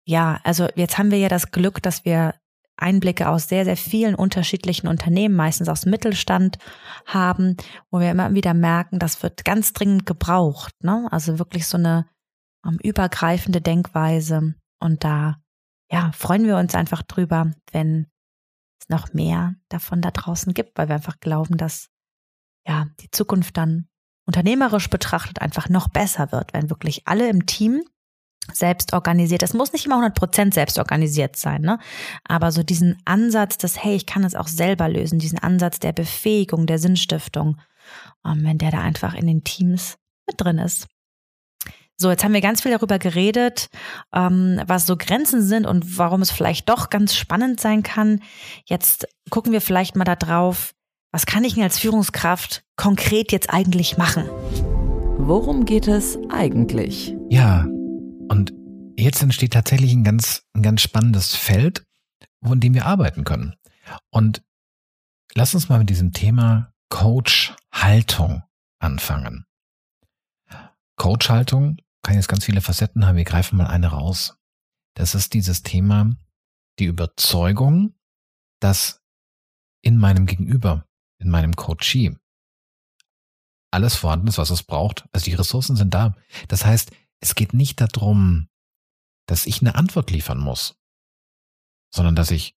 ja, 0.06 0.40
also 0.44 0.68
jetzt 0.76 0.98
haben 0.98 1.10
wir 1.10 1.18
ja 1.18 1.28
das 1.28 1.50
Glück, 1.50 1.82
dass 1.82 2.04
wir 2.04 2.34
Einblicke 2.76 3.28
aus 3.28 3.48
sehr, 3.48 3.64
sehr 3.64 3.76
vielen 3.76 4.14
unterschiedlichen 4.14 4.86
Unternehmen, 4.86 5.34
meistens 5.34 5.68
aus 5.68 5.86
Mittelstand 5.86 6.58
haben, 7.06 7.56
wo 7.90 8.00
wir 8.00 8.10
immer 8.10 8.32
wieder 8.34 8.54
merken, 8.54 8.98
das 8.98 9.22
wird 9.22 9.44
ganz 9.44 9.72
dringend 9.72 10.06
gebraucht. 10.06 10.74
Ne? 10.82 11.08
Also 11.10 11.38
wirklich 11.38 11.66
so 11.66 11.78
eine 11.78 12.06
um, 12.64 12.74
ähm, 12.74 12.78
übergreifende 12.82 13.60
Denkweise. 13.60 14.54
Und 14.78 15.04
da, 15.04 15.40
ja, 15.90 16.12
freuen 16.12 16.44
wir 16.44 16.58
uns 16.58 16.74
einfach 16.74 17.02
drüber, 17.02 17.52
wenn 17.72 18.06
es 18.80 18.88
noch 18.88 19.12
mehr 19.14 19.54
davon 19.68 20.02
da 20.02 20.10
draußen 20.10 20.52
gibt, 20.54 20.76
weil 20.78 20.88
wir 20.88 20.96
einfach 20.96 21.18
glauben, 21.18 21.56
dass 21.56 21.88
ja 22.66 22.86
die 23.00 23.10
Zukunft 23.10 23.56
dann 23.56 23.88
unternehmerisch 24.26 24.90
betrachtet 24.90 25.40
einfach 25.40 25.68
noch 25.68 25.88
besser 25.88 26.30
wird, 26.30 26.52
wenn 26.52 26.68
wirklich 26.68 27.08
alle 27.08 27.28
im 27.30 27.46
Team 27.46 27.82
selbst 28.52 28.92
organisiert. 28.92 29.42
Es 29.42 29.54
muss 29.54 29.72
nicht 29.72 29.86
immer 29.86 30.04
100% 30.04 30.54
selbst 30.54 30.78
organisiert 30.78 31.36
sein, 31.36 31.62
ne? 31.62 31.78
Aber 32.24 32.52
so 32.52 32.62
diesen 32.62 32.98
Ansatz 33.04 33.58
des, 33.58 33.82
hey, 33.82 33.94
ich 33.96 34.06
kann 34.06 34.24
es 34.24 34.34
auch 34.34 34.48
selber 34.48 34.88
lösen, 34.88 35.18
diesen 35.18 35.38
Ansatz 35.38 35.78
der 35.78 35.92
Befähigung, 35.92 36.66
der 36.66 36.78
Sinnstiftung, 36.78 37.58
ähm, 38.24 38.44
wenn 38.44 38.58
der 38.58 38.70
da 38.70 38.80
einfach 38.80 39.14
in 39.14 39.26
den 39.26 39.44
Teams 39.44 39.98
mit 40.26 40.40
drin 40.40 40.58
ist. 40.58 40.88
So, 41.98 42.10
jetzt 42.10 42.24
haben 42.24 42.34
wir 42.34 42.42
ganz 42.42 42.60
viel 42.60 42.72
darüber 42.72 42.98
geredet, 42.98 43.70
ähm, 44.14 44.60
was 44.66 44.86
so 44.86 44.96
Grenzen 44.98 45.42
sind 45.42 45.66
und 45.66 45.96
warum 45.96 46.20
es 46.20 46.30
vielleicht 46.30 46.68
doch 46.68 46.90
ganz 46.90 47.14
spannend 47.16 47.58
sein 47.58 47.82
kann. 47.82 48.20
Jetzt 48.66 49.08
gucken 49.30 49.52
wir 49.52 49.62
vielleicht 49.62 49.96
mal 49.96 50.04
da 50.04 50.14
drauf, 50.14 50.74
was 51.10 51.24
kann 51.24 51.44
ich 51.44 51.54
denn 51.54 51.62
als 51.62 51.78
Führungskraft 51.78 52.64
konkret 52.76 53.32
jetzt 53.32 53.48
eigentlich 53.48 53.96
machen? 53.96 54.28
Worum 55.18 55.64
geht 55.64 55.88
es 55.88 56.18
eigentlich? 56.28 57.16
Ja, 57.30 57.66
und 58.28 58.52
jetzt 58.96 59.22
entsteht 59.22 59.52
tatsächlich 59.52 59.92
ein 59.92 60.04
ganz, 60.04 60.44
ein 60.54 60.62
ganz 60.62 60.80
spannendes 60.80 61.34
Feld, 61.34 61.84
in 62.42 62.60
dem 62.60 62.74
wir 62.74 62.86
arbeiten 62.86 63.24
können. 63.24 63.54
Und 64.10 64.42
lass 65.34 65.54
uns 65.54 65.68
mal 65.68 65.78
mit 65.78 65.90
diesem 65.90 66.12
Thema 66.12 66.72
Coach-Haltung 66.88 68.42
anfangen. 68.78 69.46
Coach-Haltung 70.96 71.78
kann 72.02 72.14
jetzt 72.14 72.28
ganz 72.28 72.44
viele 72.44 72.60
Facetten 72.60 73.06
haben. 73.06 73.16
Wir 73.16 73.24
greifen 73.24 73.56
mal 73.56 73.66
eine 73.66 73.88
raus. 73.88 74.36
Das 74.94 75.14
ist 75.14 75.34
dieses 75.34 75.62
Thema, 75.62 76.10
die 76.78 76.86
Überzeugung, 76.86 77.94
dass 78.60 79.02
in 79.82 79.98
meinem 79.98 80.26
Gegenüber 80.26 80.86
in 81.18 81.30
meinem 81.30 81.56
Coachee 81.56 82.16
alles 83.70 83.96
vorhanden 83.96 84.28
ist, 84.28 84.38
was 84.38 84.50
es 84.50 84.62
braucht. 84.62 85.06
Also 85.12 85.24
die 85.24 85.34
Ressourcen 85.34 85.76
sind 85.76 85.92
da. 85.92 86.14
Das 86.48 86.64
heißt, 86.64 86.92
es 87.20 87.34
geht 87.34 87.54
nicht 87.54 87.80
darum, 87.80 88.48
dass 89.26 89.46
ich 89.46 89.60
eine 89.60 89.74
Antwort 89.74 90.10
liefern 90.10 90.38
muss, 90.38 90.78
sondern 91.92 92.14
dass 92.14 92.30
ich 92.30 92.56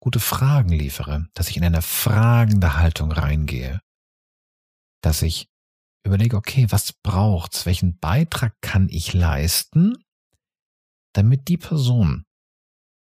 gute 0.00 0.20
Fragen 0.20 0.70
liefere, 0.70 1.28
dass 1.34 1.48
ich 1.48 1.56
in 1.56 1.64
eine 1.64 1.82
fragende 1.82 2.76
Haltung 2.76 3.12
reingehe, 3.12 3.80
dass 5.02 5.22
ich 5.22 5.50
überlege, 6.04 6.36
okay, 6.36 6.66
was 6.70 6.92
braucht's? 6.92 7.66
Welchen 7.66 7.98
Beitrag 7.98 8.60
kann 8.62 8.88
ich 8.88 9.12
leisten, 9.12 10.02
damit 11.14 11.48
die 11.48 11.58
Person 11.58 12.24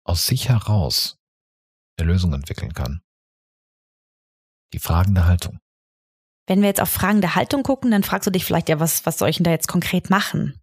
aus 0.05 0.27
sich 0.27 0.49
heraus 0.49 1.19
eine 1.99 2.11
Lösung 2.11 2.33
entwickeln 2.33 2.73
kann? 2.73 3.03
Die 4.73 4.81
fragende 4.81 5.25
Haltung. 5.27 5.61
Wenn 6.49 6.63
wir 6.63 6.69
jetzt 6.69 6.81
auf 6.81 6.89
Fragen 6.89 7.21
der 7.21 7.35
Haltung 7.35 7.63
gucken, 7.63 7.91
dann 7.91 8.03
fragst 8.03 8.27
du 8.27 8.31
dich 8.31 8.45
vielleicht, 8.45 8.69
ja, 8.69 8.81
was, 8.81 9.05
was 9.07 9.19
soll 9.19 9.29
ich 9.29 9.37
denn 9.37 9.45
da 9.45 9.51
jetzt 9.51 9.69
konkret 9.69 10.11
machen? 10.11 10.59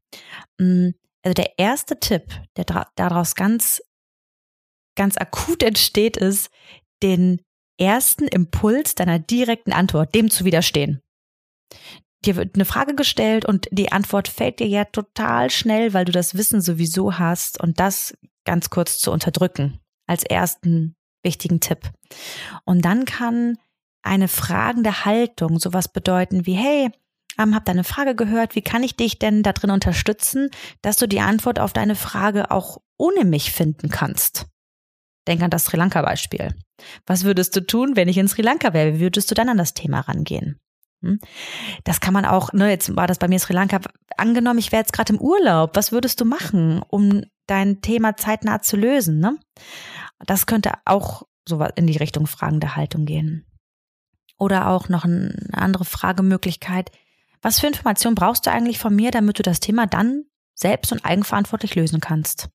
Mm, 0.60 0.90
also 1.24 1.34
der 1.34 1.58
erste 1.58 2.00
Tipp, 2.00 2.24
der 2.58 2.66
daraus 2.96 3.36
ganz, 3.36 3.82
ganz 4.96 5.16
akut 5.18 5.64
entsteht, 5.64 6.18
ist, 6.18 6.50
den 7.04 7.42
ersten 7.80 8.28
Impuls 8.28 8.96
deiner 8.96 9.20
direkten 9.20 9.74
Antwort, 9.74 10.16
dem 10.16 10.32
zu 10.32 10.44
widerstehen. 10.44 11.02
Dir 12.26 12.36
wird 12.36 12.56
eine 12.56 12.66
Frage 12.66 12.96
gestellt 12.96 13.46
und 13.46 13.68
die 13.72 13.92
Antwort 13.92 14.28
fällt 14.28 14.60
dir 14.60 14.68
ja 14.68 14.86
total 14.86 15.52
schnell, 15.52 15.94
weil 15.94 16.06
du 16.06 16.12
das 16.12 16.36
Wissen 16.36 16.62
sowieso 16.62 17.20
hast 17.20 17.62
und 17.62 17.80
das 17.80 18.18
ganz 18.46 18.72
kurz 18.72 18.98
zu 18.98 19.12
unterdrücken 19.12 19.80
als 20.08 20.24
ersten 20.24 20.96
wichtigen 21.24 21.60
Tipp. 21.60 21.92
Und 22.64 22.84
dann 22.84 23.06
kann 23.06 23.58
eine 24.06 24.28
fragende 24.28 25.06
Haltung 25.06 25.60
sowas 25.60 25.88
bedeuten 25.88 26.46
wie, 26.46 26.54
hey, 26.54 26.92
ähm, 27.38 27.56
hab 27.56 27.66
deine 27.66 27.84
Frage 27.84 28.16
gehört, 28.16 28.56
wie 28.56 28.62
kann 28.62 28.84
ich 28.84 28.96
dich 28.96 29.20
denn 29.20 29.44
da 29.44 29.52
drin 29.54 29.72
unterstützen, 29.72 30.50
dass 30.82 30.98
du 30.98 31.08
die 31.08 31.20
Antwort 31.20 31.60
auf 31.60 31.74
deine 31.74 31.96
Frage 31.96 32.52
auch 32.52 32.78
ohne 32.98 33.26
mich 33.26 33.52
finden 33.52 33.90
kannst? 33.90 34.46
Denk 35.28 35.42
an 35.42 35.50
das 35.50 35.66
Sri 35.66 35.78
Lanka-Beispiel. 35.78 36.56
Was 37.06 37.24
würdest 37.24 37.56
du 37.56 37.62
tun, 37.62 37.96
wenn 37.96 38.08
ich 38.08 38.18
in 38.18 38.28
Sri 38.28 38.42
Lanka 38.42 38.74
wäre? 38.74 38.96
Wie 38.96 39.00
würdest 39.00 39.30
du 39.32 39.36
dann 39.36 39.50
an 39.50 39.58
das 39.58 39.74
Thema 39.74 40.02
rangehen? 40.02 40.60
Hm? 41.02 41.20
Das 41.84 42.00
kann 42.00 42.14
man 42.14 42.26
auch, 42.26 42.54
ne, 42.54 42.70
jetzt 42.70 42.96
war 42.96 43.08
das 43.08 43.18
bei 43.18 43.28
mir 43.28 43.40
Sri 43.40 43.54
Lanka, 43.54 43.80
angenommen, 44.18 44.60
ich 44.60 44.72
wäre 44.72 44.82
jetzt 44.82 44.94
gerade 44.94 45.14
im 45.14 45.20
Urlaub, 45.20 45.76
was 45.76 45.92
würdest 45.92 46.22
du 46.22 46.26
machen, 46.26 46.82
um 46.88 47.24
dein 47.48 47.82
Thema 47.82 48.16
zeitnah 48.16 48.62
zu 48.62 48.78
lösen? 48.78 49.20
Ne? 49.20 49.38
Das 50.26 50.46
könnte 50.46 50.74
auch 50.86 51.24
so 51.48 51.64
in 51.76 51.88
die 51.88 51.98
Richtung 51.98 52.28
fragende 52.28 52.76
Haltung 52.76 53.06
gehen. 53.06 53.46
Oder 54.38 54.68
auch 54.68 54.90
noch 54.90 55.06
eine 55.06 55.34
andere 55.54 55.86
Fragemöglichkeit. 55.86 56.92
Was 57.42 57.60
für 57.60 57.68
Informationen 57.68 58.16
brauchst 58.16 58.46
du 58.46 58.52
eigentlich 58.52 58.80
von 58.80 58.96
mir, 58.96 59.12
damit 59.12 59.40
du 59.40 59.44
das 59.44 59.60
Thema 59.60 59.88
dann 59.88 60.26
selbst 60.56 60.92
und 60.92 61.06
eigenverantwortlich 61.06 61.76
lösen 61.76 62.00
kannst? 62.00 62.50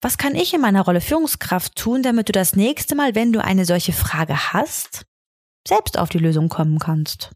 Was 0.00 0.18
kann 0.18 0.34
ich 0.34 0.52
in 0.52 0.60
meiner 0.60 0.82
Rolle 0.82 1.00
Führungskraft 1.00 1.76
tun, 1.76 2.02
damit 2.02 2.28
du 2.28 2.32
das 2.32 2.56
nächste 2.56 2.94
Mal, 2.94 3.14
wenn 3.14 3.32
du 3.32 3.42
eine 3.42 3.64
solche 3.64 3.92
Frage 3.92 4.52
hast, 4.52 5.06
selbst 5.66 5.98
auf 5.98 6.10
die 6.10 6.18
Lösung 6.18 6.50
kommen 6.50 6.78
kannst? 6.78 7.32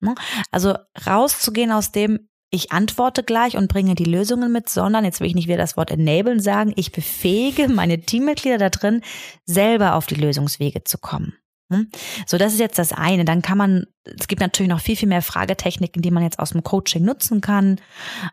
Ne? 0.00 0.14
Also 0.50 0.76
rauszugehen 1.06 1.72
aus 1.72 1.90
dem, 1.90 2.28
ich 2.50 2.70
antworte 2.70 3.22
gleich 3.22 3.56
und 3.56 3.68
bringe 3.68 3.94
die 3.94 4.04
Lösungen 4.04 4.52
mit, 4.52 4.68
sondern, 4.68 5.06
jetzt 5.06 5.20
will 5.20 5.26
ich 5.26 5.34
nicht 5.34 5.48
wieder 5.48 5.56
das 5.56 5.78
Wort 5.78 5.90
enablen 5.90 6.40
sagen, 6.40 6.74
ich 6.76 6.92
befähige 6.92 7.68
meine 7.68 8.02
Teammitglieder 8.02 8.58
da 8.58 8.68
drin, 8.68 9.00
selber 9.46 9.94
auf 9.94 10.04
die 10.04 10.16
Lösungswege 10.16 10.84
zu 10.84 10.98
kommen. 10.98 11.32
Hm? 11.72 11.90
So, 12.26 12.38
das 12.38 12.52
ist 12.52 12.60
jetzt 12.60 12.78
das 12.78 12.92
eine. 12.92 13.24
Dann 13.24 13.42
kann 13.42 13.58
man, 13.58 13.86
es 14.04 14.28
gibt 14.28 14.40
natürlich 14.40 14.70
noch 14.70 14.80
viel, 14.80 14.96
viel 14.96 15.08
mehr 15.08 15.22
Fragetechniken, 15.22 16.02
die 16.02 16.10
man 16.10 16.22
jetzt 16.22 16.38
aus 16.38 16.50
dem 16.50 16.62
Coaching 16.62 17.04
nutzen 17.04 17.40
kann. 17.40 17.80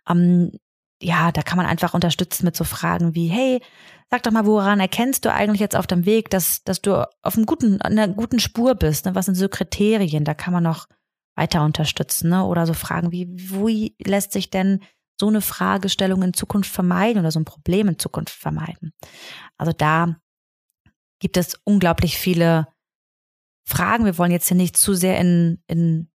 Ähm, 0.08 0.52
ja, 1.02 1.32
da 1.32 1.42
kann 1.42 1.58
man 1.58 1.66
einfach 1.66 1.94
unterstützen 1.94 2.46
mit 2.46 2.56
so 2.56 2.64
Fragen 2.64 3.16
wie, 3.16 3.28
hey, 3.28 3.62
sag 4.10 4.24
doch 4.24 4.32
mal, 4.32 4.46
woran 4.46 4.80
erkennst 4.80 5.26
du 5.26 5.32
eigentlich 5.32 5.62
jetzt 5.62 5.76
auf 5.76 5.88
dem 5.88 6.06
Weg, 6.06 6.30
dass, 6.30 6.64
dass 6.64 6.82
du 6.82 7.08
auf 7.22 7.36
einem 7.36 7.46
guten, 7.46 7.82
einer 7.82 8.08
guten 8.08 8.40
Spur 8.40 8.76
bist? 8.76 9.06
Ne? 9.06 9.16
Was 9.16 9.26
sind 9.26 9.36
so 9.36 9.48
Kriterien? 9.48 10.26
Da 10.26 10.34
kann 10.34 10.54
man 10.54 10.64
noch 10.64 10.88
weiter 11.36 11.64
unterstützen, 11.64 12.30
ne? 12.30 12.44
Oder 12.44 12.66
so 12.68 12.74
Fragen 12.74 13.12
wie, 13.12 13.28
wie 13.30 13.96
lässt 14.04 14.34
sich 14.34 14.50
denn 14.50 14.82
so 15.20 15.28
eine 15.28 15.42
Fragestellung 15.42 16.22
in 16.24 16.34
Zukunft 16.34 16.72
vermeiden 16.72 17.20
oder 17.20 17.32
so 17.32 17.40
ein 17.40 17.46
Problem 17.46 17.88
in 17.88 18.00
Zukunft 18.00 18.34
vermeiden? 18.34 18.94
Also 19.58 19.72
da 19.72 20.18
gibt 21.20 21.38
es 21.38 21.60
unglaublich 21.64 22.18
viele 22.18 22.68
Fragen. 23.70 24.06
Wir 24.06 24.18
wollen 24.18 24.32
jetzt 24.32 24.48
hier 24.48 24.58
nicht 24.58 24.78
zu 24.78 24.94
sehr 24.94 25.20
in, 25.20 25.62
in 25.68 26.10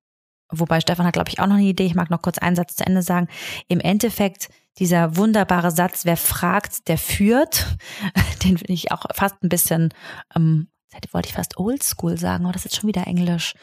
wobei 0.49 0.79
Stefan 0.81 1.05
hat, 1.05 1.13
glaube 1.13 1.29
ich, 1.29 1.39
auch 1.39 1.47
noch 1.47 1.55
eine 1.55 1.65
Idee. 1.65 1.85
Ich 1.85 1.95
mag 1.95 2.09
noch 2.09 2.21
kurz 2.21 2.37
einen 2.37 2.55
Satz 2.55 2.75
zu 2.75 2.85
Ende 2.85 3.01
sagen. 3.01 3.27
Im 3.67 3.79
Endeffekt, 3.79 4.49
dieser 4.77 5.15
wunderbare 5.15 5.71
Satz, 5.71 6.05
wer 6.05 6.17
fragt, 6.17 6.87
der 6.87 6.97
führt, 6.97 7.77
den 8.43 8.57
finde 8.57 8.73
ich 8.73 8.91
auch 8.91 9.05
fast 9.13 9.41
ein 9.43 9.49
bisschen, 9.49 9.93
ähm, 10.35 10.69
wollte 11.11 11.29
ich 11.29 11.35
fast 11.35 11.57
oldschool 11.57 12.17
sagen, 12.17 12.45
aber 12.45 12.53
das 12.53 12.65
ist 12.65 12.75
schon 12.75 12.87
wieder 12.87 13.07
Englisch. 13.07 13.53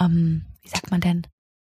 Ähm, 0.00 0.46
wie 0.62 0.68
sagt 0.68 0.90
man 0.90 1.00
denn? 1.00 1.26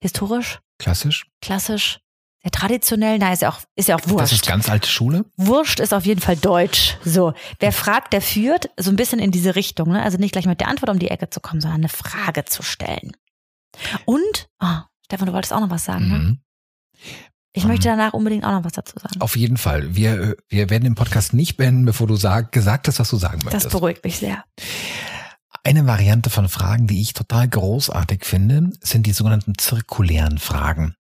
Historisch? 0.02 0.60
Klassisch? 0.78 1.26
Klassisch. 1.40 2.00
Sehr 2.42 2.50
traditionell, 2.52 3.18
na, 3.18 3.32
ist 3.32 3.42
ja 3.42 3.50
auch, 3.50 3.60
ist 3.76 3.88
ja 3.88 3.96
auch 3.96 4.00
wurscht. 4.06 4.22
Das 4.22 4.32
ist 4.32 4.46
ganz 4.46 4.70
alte 4.70 4.88
Schule. 4.88 5.26
Wurscht 5.36 5.78
ist 5.78 5.92
auf 5.92 6.06
jeden 6.06 6.20
Fall 6.20 6.36
Deutsch. 6.36 6.96
So. 7.04 7.34
Wer 7.58 7.72
fragt, 7.72 8.14
der 8.14 8.22
führt, 8.22 8.70
so 8.78 8.90
ein 8.90 8.96
bisschen 8.96 9.18
in 9.18 9.30
diese 9.30 9.56
Richtung, 9.56 9.90
ne? 9.90 10.02
Also 10.02 10.16
nicht 10.16 10.32
gleich 10.32 10.46
mit 10.46 10.60
der 10.60 10.68
Antwort 10.68 10.90
um 10.90 10.98
die 10.98 11.08
Ecke 11.08 11.28
zu 11.28 11.40
kommen, 11.40 11.60
sondern 11.60 11.80
eine 11.80 11.90
Frage 11.90 12.46
zu 12.46 12.62
stellen. 12.62 13.12
Und, 14.06 14.48
oh, 14.60 14.78
Stefan, 15.04 15.26
du 15.26 15.32
wolltest 15.34 15.52
auch 15.52 15.60
noch 15.60 15.70
was 15.70 15.84
sagen, 15.84 16.08
ne? 16.08 16.18
mhm. 16.18 16.24
ne? 16.24 16.38
Ich 17.52 17.64
möchte 17.64 17.88
ähm, 17.88 17.98
danach 17.98 18.12
unbedingt 18.12 18.44
auch 18.44 18.52
noch 18.52 18.64
was 18.64 18.72
dazu 18.72 18.98
sagen. 18.98 19.20
Auf 19.20 19.36
jeden 19.36 19.56
Fall. 19.56 19.94
Wir, 19.94 20.36
wir 20.48 20.70
werden 20.70 20.84
den 20.84 20.94
Podcast 20.94 21.34
nicht 21.34 21.56
beenden, 21.56 21.84
bevor 21.84 22.06
du 22.06 22.16
sag, 22.16 22.52
gesagt 22.52 22.86
hast, 22.86 23.00
was 23.00 23.10
du 23.10 23.16
sagen 23.16 23.40
möchtest. 23.44 23.66
Das 23.66 23.72
beruhigt 23.72 24.04
mich 24.04 24.18
sehr. 24.18 24.44
Eine 25.64 25.86
Variante 25.86 26.30
von 26.30 26.48
Fragen, 26.48 26.86
die 26.86 27.00
ich 27.02 27.12
total 27.12 27.48
großartig 27.48 28.24
finde, 28.24 28.70
sind 28.80 29.06
die 29.06 29.12
sogenannten 29.12 29.58
zirkulären 29.58 30.38
Fragen. 30.38 30.94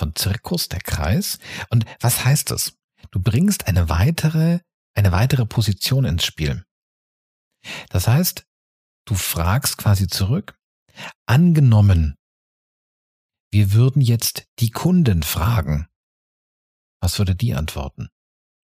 Von 0.00 0.16
Zirkus, 0.16 0.70
der 0.70 0.80
Kreis. 0.80 1.38
Und 1.68 1.84
was 2.00 2.24
heißt 2.24 2.50
das? 2.50 2.72
Du 3.10 3.20
bringst 3.20 3.66
eine 3.66 3.90
weitere, 3.90 4.60
eine 4.94 5.12
weitere 5.12 5.44
Position 5.44 6.06
ins 6.06 6.24
Spiel. 6.24 6.64
Das 7.90 8.08
heißt, 8.08 8.46
du 9.04 9.14
fragst 9.14 9.76
quasi 9.76 10.06
zurück, 10.06 10.58
angenommen, 11.26 12.16
wir 13.52 13.74
würden 13.74 14.00
jetzt 14.00 14.46
die 14.58 14.70
Kunden 14.70 15.22
fragen. 15.22 15.86
Was 17.02 17.18
würde 17.18 17.34
die 17.34 17.52
antworten? 17.52 18.08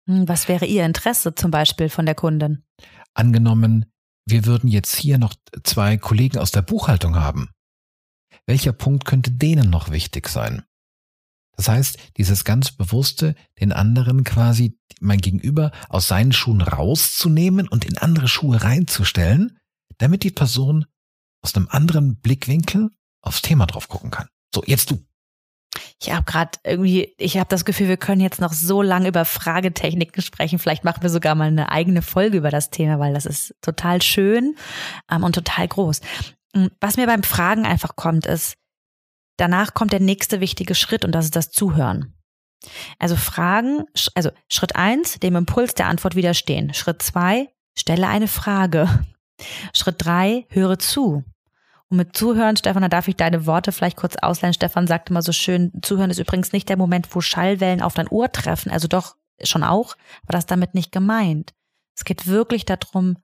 Hm, 0.07 0.27
was 0.29 0.49
wäre 0.49 0.65
ihr 0.65 0.87
Interesse 0.87 1.35
zum 1.35 1.51
Beispiel 1.51 1.91
von 1.91 2.07
der 2.07 2.15
Kundin? 2.15 2.65
Angenommen, 3.13 3.93
wir 4.25 4.47
würden 4.47 4.69
jetzt 4.69 4.97
hier 4.97 5.19
noch 5.19 5.35
zwei 5.63 5.99
Kollegen 5.99 6.39
aus 6.39 6.53
der 6.53 6.63
Buchhaltung 6.63 7.17
haben. 7.17 7.51
Welcher 8.47 8.73
Punkt 8.73 9.05
könnte 9.05 9.31
denen 9.31 9.69
noch 9.69 9.91
wichtig 9.91 10.29
sein? 10.29 10.65
Das 11.59 11.69
heißt, 11.69 11.99
dieses 12.17 12.45
ganz 12.45 12.71
bewusste, 12.71 13.35
den 13.61 13.73
anderen 13.73 14.23
quasi 14.23 14.79
mein 15.01 15.21
Gegenüber 15.21 15.73
aus 15.89 16.07
seinen 16.07 16.33
Schuhen 16.33 16.61
rauszunehmen 16.61 17.67
und 17.67 17.85
in 17.85 17.99
andere 17.99 18.29
Schuhe 18.29 18.63
reinzustellen, 18.63 19.59
damit 19.99 20.23
die 20.23 20.31
Person 20.31 20.87
aus 21.43 21.57
einem 21.57 21.67
anderen 21.69 22.21
Blickwinkel 22.21 22.91
aufs 23.23 23.43
Thema 23.43 23.67
drauf 23.67 23.89
gucken 23.89 24.13
kann. 24.13 24.29
So, 24.55 24.63
jetzt 24.67 24.93
du. 24.93 25.05
Ich 26.01 26.13
habe 26.13 26.25
gerade 26.25 26.61
irgendwie, 26.63 27.13
ich 27.19 27.37
habe 27.39 27.49
das 27.49 27.65
Gefühl, 27.65 27.89
wir 27.89 27.97
können 27.97 28.21
jetzt 28.21 28.41
noch 28.41 28.53
so 28.53 28.81
lange 28.81 29.09
über 29.09 29.25
Fragetechniken 29.25 30.23
sprechen. 30.23 30.61
Vielleicht 30.61 30.85
machen 30.85 31.03
wir 31.03 31.11
sogar 31.11 31.35
mal 31.35 31.49
eine 31.49 31.73
eigene 31.73 32.03
Folge 32.03 32.39
über 32.39 32.51
das 32.51 32.71
Thema, 32.71 33.01
weil 33.01 33.15
das 33.15 33.27
ist 33.27 33.57
total 33.63 34.01
schön 34.01 34.55
ähm, 35.11 35.25
und 35.25 35.35
total 35.35 35.67
groß. 35.67 36.03
Mm, 36.55 36.67
was 36.81 36.97
mir 36.97 37.07
beim 37.07 37.25
Fragen 37.25 37.67
einfach 37.67 37.97
kommt, 37.97 38.27
ist, 38.27 38.55
danach 39.39 39.73
kommt 39.73 39.93
der 39.93 40.01
nächste 40.01 40.41
wichtige 40.41 40.75
Schritt 40.75 41.05
und 41.05 41.13
das 41.13 41.25
ist 41.25 41.37
das 41.37 41.51
Zuhören. 41.51 42.15
Also 42.99 43.17
Fragen, 43.17 43.85
also 44.15 44.31
Schritt 44.49 44.77
eins, 44.77 45.19
dem 45.21 45.37
Impuls 45.37 45.75
der 45.75 45.87
Antwort 45.87 46.17
widerstehen. 46.17 46.75
Schritt 46.75 47.03
zwei, 47.03 47.49
stelle 47.75 48.09
eine 48.09 48.29
Frage. 48.29 49.07
Schritt 49.73 49.97
drei, 49.99 50.47
höre 50.51 50.79
zu. 50.79 51.25
Und 51.89 51.97
mit 51.97 52.17
Zuhören, 52.17 52.57
Stefan, 52.57 52.83
da 52.83 52.89
darf 52.89 53.09
ich 53.09 53.17
deine 53.17 53.47
Worte 53.47 53.73
vielleicht 53.73 53.97
kurz 53.97 54.17
ausleihen. 54.17 54.53
Stefan 54.53 54.87
sagte 54.87 55.13
mal 55.13 55.23
so 55.23 55.33
schön, 55.33 55.73
Zuhören 55.83 56.11
ist 56.11 56.19
übrigens 56.19 56.53
nicht 56.53 56.69
der 56.69 56.77
Moment, 56.77 57.15
wo 57.15 57.21
Schallwellen 57.21 57.81
auf 57.81 57.95
dein 57.95 58.09
Ohr 58.09 58.31
treffen. 58.31 58.71
Also 58.71 58.89
doch 58.89 59.17
schon 59.43 59.63
auch, 59.63 59.97
aber 60.25 60.33
das 60.33 60.47
damit 60.47 60.75
nicht 60.75 60.93
gemeint. 60.93 61.55
Es 61.97 62.05
geht 62.05 62.27
wirklich 62.27 62.67
darum, 62.67 63.17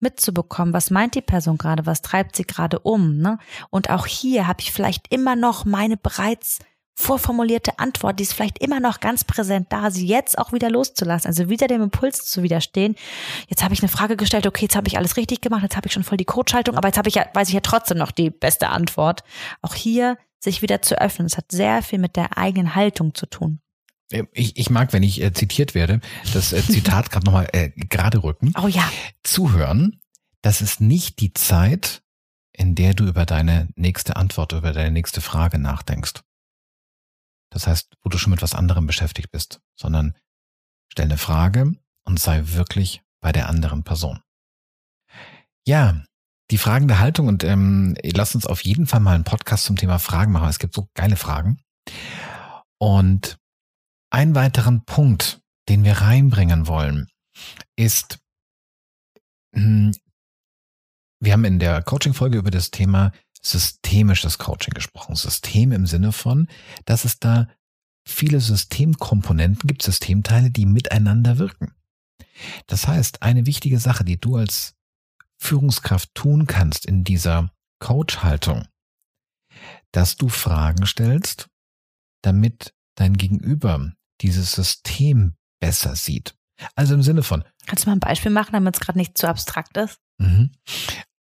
mitzubekommen, 0.00 0.74
was 0.74 0.90
meint 0.90 1.14
die 1.14 1.22
Person 1.22 1.58
gerade, 1.58 1.86
was 1.86 2.02
treibt 2.02 2.36
sie 2.36 2.44
gerade 2.44 2.78
um. 2.80 3.18
Ne? 3.18 3.38
Und 3.70 3.90
auch 3.90 4.06
hier 4.06 4.46
habe 4.46 4.60
ich 4.60 4.72
vielleicht 4.72 5.12
immer 5.12 5.36
noch 5.36 5.64
meine 5.64 5.96
bereits 5.96 6.58
vorformulierte 7.00 7.78
Antwort, 7.78 8.18
die 8.18 8.24
ist 8.24 8.32
vielleicht 8.32 8.58
immer 8.58 8.80
noch 8.80 8.98
ganz 8.98 9.22
präsent 9.22 9.68
da, 9.70 9.92
sie 9.92 10.06
jetzt 10.06 10.36
auch 10.36 10.52
wieder 10.52 10.68
loszulassen, 10.68 11.28
also 11.28 11.48
wieder 11.48 11.68
dem 11.68 11.80
Impuls 11.80 12.24
zu 12.24 12.42
widerstehen. 12.42 12.96
Jetzt 13.46 13.62
habe 13.62 13.72
ich 13.72 13.80
eine 13.80 13.88
Frage 13.88 14.16
gestellt, 14.16 14.48
okay, 14.48 14.64
jetzt 14.64 14.74
habe 14.74 14.88
ich 14.88 14.98
alles 14.98 15.16
richtig 15.16 15.40
gemacht, 15.40 15.62
jetzt 15.62 15.76
habe 15.76 15.86
ich 15.86 15.92
schon 15.92 16.02
voll 16.02 16.18
die 16.18 16.24
Coachhaltung, 16.24 16.76
aber 16.76 16.88
jetzt 16.88 16.98
habe 16.98 17.08
ich 17.08 17.14
ja, 17.14 17.26
weiß 17.32 17.48
ich 17.48 17.54
ja 17.54 17.60
trotzdem 17.60 17.98
noch 17.98 18.10
die 18.10 18.30
beste 18.30 18.70
Antwort. 18.70 19.22
Auch 19.62 19.74
hier 19.74 20.18
sich 20.40 20.60
wieder 20.60 20.82
zu 20.82 21.00
öffnen, 21.00 21.26
es 21.26 21.36
hat 21.36 21.52
sehr 21.52 21.82
viel 21.82 22.00
mit 22.00 22.16
der 22.16 22.36
eigenen 22.36 22.74
Haltung 22.74 23.14
zu 23.14 23.26
tun. 23.26 23.60
Ich, 24.10 24.56
ich 24.56 24.70
mag, 24.70 24.92
wenn 24.92 25.02
ich 25.02 25.20
äh, 25.20 25.32
zitiert 25.32 25.74
werde, 25.74 26.00
das 26.32 26.52
äh, 26.52 26.62
Zitat 26.62 27.10
gerade 27.10 27.26
nochmal 27.26 27.48
äh, 27.52 27.70
gerade 27.70 28.22
rücken. 28.22 28.52
Oh 28.60 28.68
ja. 28.68 28.90
Zuhören, 29.22 30.00
das 30.42 30.62
ist 30.62 30.80
nicht 30.80 31.20
die 31.20 31.34
Zeit, 31.34 32.02
in 32.52 32.74
der 32.74 32.94
du 32.94 33.06
über 33.06 33.26
deine 33.26 33.68
nächste 33.76 34.16
Antwort, 34.16 34.52
über 34.52 34.72
deine 34.72 34.90
nächste 34.90 35.20
Frage 35.20 35.58
nachdenkst. 35.58 36.22
Das 37.50 37.66
heißt, 37.66 37.96
wo 38.02 38.10
du 38.10 38.18
schon 38.18 38.30
mit 38.30 38.42
was 38.42 38.54
anderem 38.54 38.86
beschäftigt 38.86 39.30
bist, 39.30 39.60
sondern 39.76 40.14
stell 40.92 41.06
eine 41.06 41.18
Frage 41.18 41.74
und 42.04 42.18
sei 42.18 42.42
wirklich 42.44 43.02
bei 43.20 43.32
der 43.32 43.48
anderen 43.48 43.84
Person. 43.84 44.20
Ja, 45.66 46.02
die 46.50 46.58
Fragen 46.58 46.88
der 46.88 46.98
Haltung 46.98 47.28
und 47.28 47.44
ähm, 47.44 47.94
lasst 48.02 48.34
uns 48.34 48.46
auf 48.46 48.64
jeden 48.64 48.86
Fall 48.86 49.00
mal 49.00 49.14
einen 49.14 49.24
Podcast 49.24 49.64
zum 49.64 49.76
Thema 49.76 49.98
Fragen 49.98 50.32
machen. 50.32 50.48
Es 50.48 50.58
gibt 50.58 50.74
so 50.74 50.88
geile 50.94 51.16
Fragen. 51.16 51.60
Und 52.78 53.38
einen 54.10 54.34
weiteren 54.34 54.84
Punkt, 54.84 55.40
den 55.68 55.84
wir 55.84 55.94
reinbringen 55.94 56.66
wollen, 56.66 57.08
ist, 57.76 58.18
hm, 59.54 59.92
wir 61.20 61.32
haben 61.32 61.44
in 61.44 61.58
der 61.58 61.82
Coaching-Folge 61.82 62.38
über 62.38 62.50
das 62.50 62.70
Thema 62.70 63.12
systemisches 63.42 64.38
Coaching 64.38 64.74
gesprochen. 64.74 65.14
System 65.14 65.72
im 65.72 65.86
Sinne 65.86 66.12
von, 66.12 66.48
dass 66.84 67.04
es 67.04 67.18
da 67.18 67.48
viele 68.06 68.40
Systemkomponenten 68.40 69.66
gibt, 69.66 69.82
Systemteile, 69.82 70.50
die 70.50 70.66
miteinander 70.66 71.38
wirken. 71.38 71.74
Das 72.66 72.86
heißt, 72.86 73.22
eine 73.22 73.46
wichtige 73.46 73.78
Sache, 73.78 74.04
die 74.04 74.18
du 74.18 74.36
als 74.36 74.74
Führungskraft 75.38 76.14
tun 76.14 76.46
kannst 76.46 76.86
in 76.86 77.04
dieser 77.04 77.52
Coach-Haltung, 77.80 78.66
dass 79.92 80.16
du 80.16 80.28
Fragen 80.28 80.86
stellst, 80.86 81.48
damit 82.22 82.74
dein 82.96 83.16
Gegenüber 83.16 83.92
dieses 84.20 84.52
System 84.52 85.34
besser 85.60 85.96
sieht. 85.96 86.34
Also 86.74 86.94
im 86.94 87.02
Sinne 87.02 87.22
von. 87.22 87.44
Kannst 87.66 87.84
du 87.84 87.90
mal 87.90 87.96
ein 87.96 88.00
Beispiel 88.00 88.30
machen, 88.30 88.52
damit 88.52 88.74
es 88.76 88.80
gerade 88.80 88.98
nicht 88.98 89.16
zu 89.16 89.28
abstrakt 89.28 89.76
ist? 89.76 89.98
Mhm. 90.18 90.52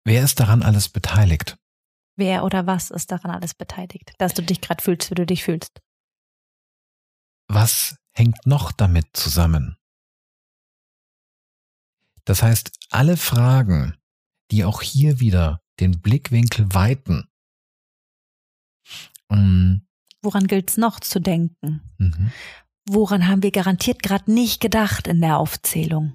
Wer 0.03 0.23
ist 0.23 0.39
daran 0.39 0.63
alles 0.63 0.89
beteiligt? 0.89 1.57
Wer 2.15 2.43
oder 2.43 2.67
was 2.67 2.91
ist 2.91 3.11
daran 3.11 3.31
alles 3.31 3.53
beteiligt, 3.53 4.13
dass 4.17 4.33
du 4.33 4.43
dich 4.43 4.61
gerade 4.61 4.83
fühlst, 4.83 5.09
wie 5.09 5.15
du 5.15 5.25
dich 5.25 5.43
fühlst? 5.43 5.81
Was 7.47 7.95
hängt 8.13 8.45
noch 8.45 8.71
damit 8.71 9.07
zusammen? 9.13 9.77
Das 12.25 12.43
heißt, 12.43 12.71
alle 12.89 13.17
Fragen, 13.17 13.97
die 14.51 14.63
auch 14.63 14.81
hier 14.81 15.19
wieder 15.19 15.61
den 15.79 16.01
Blickwinkel 16.01 16.73
weiten. 16.73 17.27
Ähm, 19.29 19.87
Woran 20.21 20.47
gilt 20.47 20.69
es 20.69 20.77
noch 20.77 20.99
zu 20.99 21.19
denken? 21.19 21.81
Mhm. 21.97 22.31
Woran 22.89 23.27
haben 23.27 23.43
wir 23.43 23.51
garantiert 23.51 24.03
gerade 24.03 24.31
nicht 24.31 24.59
gedacht 24.59 25.07
in 25.07 25.21
der 25.21 25.37
Aufzählung? 25.37 26.13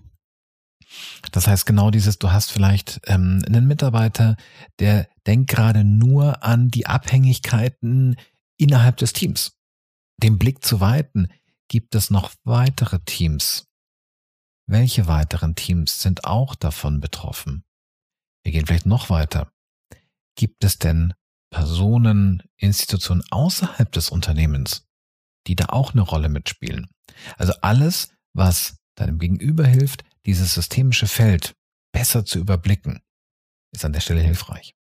Das 1.33 1.47
heißt 1.47 1.67
genau 1.67 1.91
dieses, 1.91 2.19
du 2.19 2.31
hast 2.31 2.51
vielleicht 2.51 3.01
ähm, 3.07 3.43
einen 3.47 3.67
Mitarbeiter, 3.67 4.37
der 4.79 5.09
denkt 5.27 5.51
gerade 5.51 5.85
nur 5.85 6.43
an 6.43 6.71
die 6.71 6.87
Abhängigkeiten 6.87 8.17
innerhalb 8.57 8.97
des 8.97 9.13
Teams. 9.13 9.59
Den 10.23 10.39
Blick 10.39 10.65
zu 10.65 10.81
weiten, 10.81 11.29
gibt 11.69 11.95
es 11.95 12.11
noch 12.11 12.33
weitere 12.45 12.99
Teams. 13.01 13.67
Welche 14.67 15.07
weiteren 15.07 15.55
Teams 15.55 16.03
sind 16.03 16.25
auch 16.25 16.55
davon 16.55 17.01
betroffen? 17.01 17.65
Wir 18.43 18.53
gehen 18.53 18.67
vielleicht 18.67 18.87
noch 18.87 19.11
weiter. 19.11 19.53
Gibt 20.35 20.65
es 20.65 20.79
denn 20.79 21.15
Personen, 21.51 22.43
Institutionen 22.57 23.23
außerhalb 23.31 23.91
des 23.93 24.11
Unternehmens, 24.11 24.88
die 25.47 25.57
da 25.57 25.67
auch 25.67 25.93
eine 25.93 26.03
Rolle 26.03 26.29
mitspielen? 26.29 26.89
Also 27.37 27.53
alles, 27.63 28.13
was 28.35 28.77
deinem 28.95 29.19
Gegenüber 29.19 29.67
hilft, 29.67 30.05
dieses 30.27 30.55
systemische 30.55 31.07
Feld 31.07 31.55
besser 31.93 32.25
zu 32.25 32.39
überblicken, 32.39 33.01
ist 33.73 33.85
an 33.85 33.93
der 33.93 34.01
Stelle 34.01 34.21
hilfreich. 34.21 34.75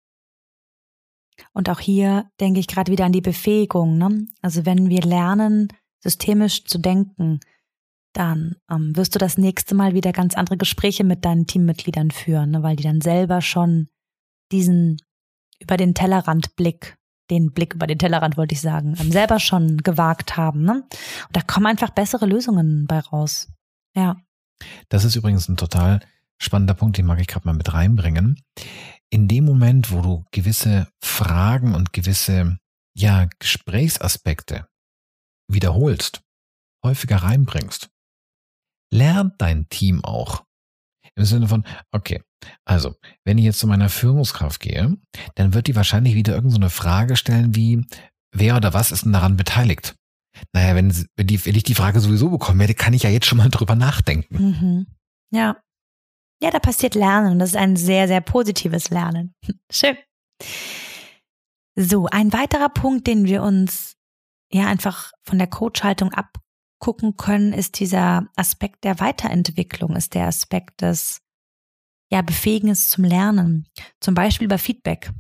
Und 1.53 1.69
auch 1.69 1.81
hier 1.81 2.31
denke 2.41 2.61
ich 2.61 2.67
gerade 2.67 2.91
wieder 2.91 3.05
an 3.05 3.13
die 3.13 3.21
Befähigung. 3.21 3.99
Ne? 3.99 4.27
Also 4.43 4.65
wenn 4.65 4.89
wir 4.89 5.03
lernen, 5.03 5.69
systemisch 6.03 6.65
zu 6.65 6.79
denken, 6.79 7.41
dann 8.13 8.57
ähm, 8.71 8.97
wirst 8.97 9.15
du 9.15 9.19
das 9.19 9.37
nächste 9.37 9.75
Mal 9.75 9.93
wieder 9.93 10.13
ganz 10.13 10.35
andere 10.35 10.57
Gespräche 10.57 11.05
mit 11.05 11.25
deinen 11.25 11.47
Teammitgliedern 11.47 12.11
führen, 12.11 12.51
ne? 12.51 12.63
weil 12.63 12.77
die 12.77 12.85
dann 12.85 13.03
selber 13.03 13.43
schon 13.43 13.89
diesen 14.53 14.99
über 15.59 15.77
den 15.77 15.95
Tellerrand 15.95 16.57
Blick, 16.57 16.96
den 17.31 17.53
Blick 17.53 17.75
über 17.75 17.87
den 17.87 17.99
Tellerrand 17.99 18.37
wollte 18.37 18.55
ich 18.55 18.61
sagen, 18.61 18.97
ähm, 18.99 19.11
selber 19.11 19.41
schon 19.41 19.79
gewagt 19.79 20.37
haben. 20.37 20.63
Ne? 20.63 20.85
Und 21.27 21.37
da 21.37 21.41
kommen 21.43 21.67
einfach 21.67 21.91
bessere 21.91 22.27
Lösungen 22.27 22.87
bei 22.87 23.01
raus. 23.01 23.49
Ja. 23.95 24.17
Das 24.89 25.05
ist 25.05 25.17
übrigens 25.17 25.49
ein 25.49 25.57
total 25.57 26.01
spannender 26.39 26.75
Punkt, 26.75 26.99
den 26.99 27.07
mag 27.07 27.21
ich 27.21 27.27
gerade 27.27 27.47
mal 27.47 27.55
mit 27.55 27.73
reinbringen. 27.73 28.41
In 29.11 29.29
dem 29.29 29.45
Moment, 29.45 29.91
wo 29.91 30.01
du 30.01 30.25
gewisse 30.33 30.89
Fragen 31.03 31.75
und 31.75 31.93
gewisse 31.93 32.59
ja, 32.95 33.29
Gesprächsaspekte 33.39 34.67
wiederholst, 35.49 36.23
häufiger 36.83 37.19
reinbringst, 37.19 37.91
lernt 38.91 39.35
dein 39.39 39.69
Team 39.69 40.05
auch. 40.05 40.46
Im 41.17 41.25
Sinne 41.25 41.49
von, 41.49 41.65
okay, 41.93 42.23
also, 42.65 42.95
wenn 43.25 43.39
ich 43.39 43.45
jetzt 43.45 43.59
zu 43.59 43.67
meiner 43.67 43.89
Führungskraft 43.89 44.61
gehe, 44.61 44.97
dann 45.35 45.55
wird 45.55 45.67
die 45.67 45.77
wahrscheinlich 45.77 46.15
wieder 46.15 46.35
irgendeine 46.35 46.69
so 46.69 46.77
Frage 46.77 47.17
stellen 47.17 47.55
wie, 47.55 47.85
wer 48.33 48.57
oder 48.57 48.75
was 48.75 48.93
ist 48.93 49.05
denn 49.05 49.13
daran 49.13 49.37
beteiligt? 49.37 49.97
Naja, 50.53 50.75
wenn, 50.75 50.93
wenn, 51.17 51.27
die, 51.27 51.45
wenn 51.47 51.55
ich 51.55 51.63
die 51.63 51.75
Frage 51.75 52.01
sowieso 52.01 52.29
bekommen 52.29 52.61
werde, 52.61 52.75
kann 52.75 52.93
ich 52.93 53.05
ja 53.05 53.11
jetzt 53.11 53.27
schon 53.27 53.39
mal 53.39 53.49
drüber 53.49 53.75
nachdenken. 53.75 54.37
Mhm. 54.37 54.87
Ja. 55.33 55.57
Ja, 56.43 56.51
da 56.51 56.59
passiert 56.59 56.95
Lernen 56.95 57.33
und 57.33 57.39
das 57.39 57.51
ist 57.51 57.57
ein 57.57 57.77
sehr, 57.77 58.09
sehr 58.09 58.21
positives 58.21 58.91
Lernen. 58.91 59.35
Schön. 59.73 59.97
So, 61.75 62.07
ein 62.07 62.33
weiterer 62.35 62.69
Punkt, 62.69 63.07
den 63.07 63.25
wir 63.25 63.43
uns 63.43 63.97
ja 64.53 64.67
einfach 64.67 65.13
von 65.23 65.39
der 65.39 65.47
Coachhaltung 65.47 66.13
abgucken 66.77 67.17
können, 67.17 67.53
ist 67.53 67.81
dieser 67.81 68.27
Aspekt 68.37 68.85
der 68.85 69.01
Weiterentwicklung, 69.01 69.97
ist 69.97 70.15
der 70.15 70.27
Aspekt 70.27 70.83
des 70.83 71.21
ja, 72.11 72.23
Befähigens 72.23 72.89
zum 72.89 73.05
Lernen. 73.05 73.67
Zum 74.01 74.15
Beispiel 74.15 74.49
bei 74.49 74.59
Feedback. 74.59 75.11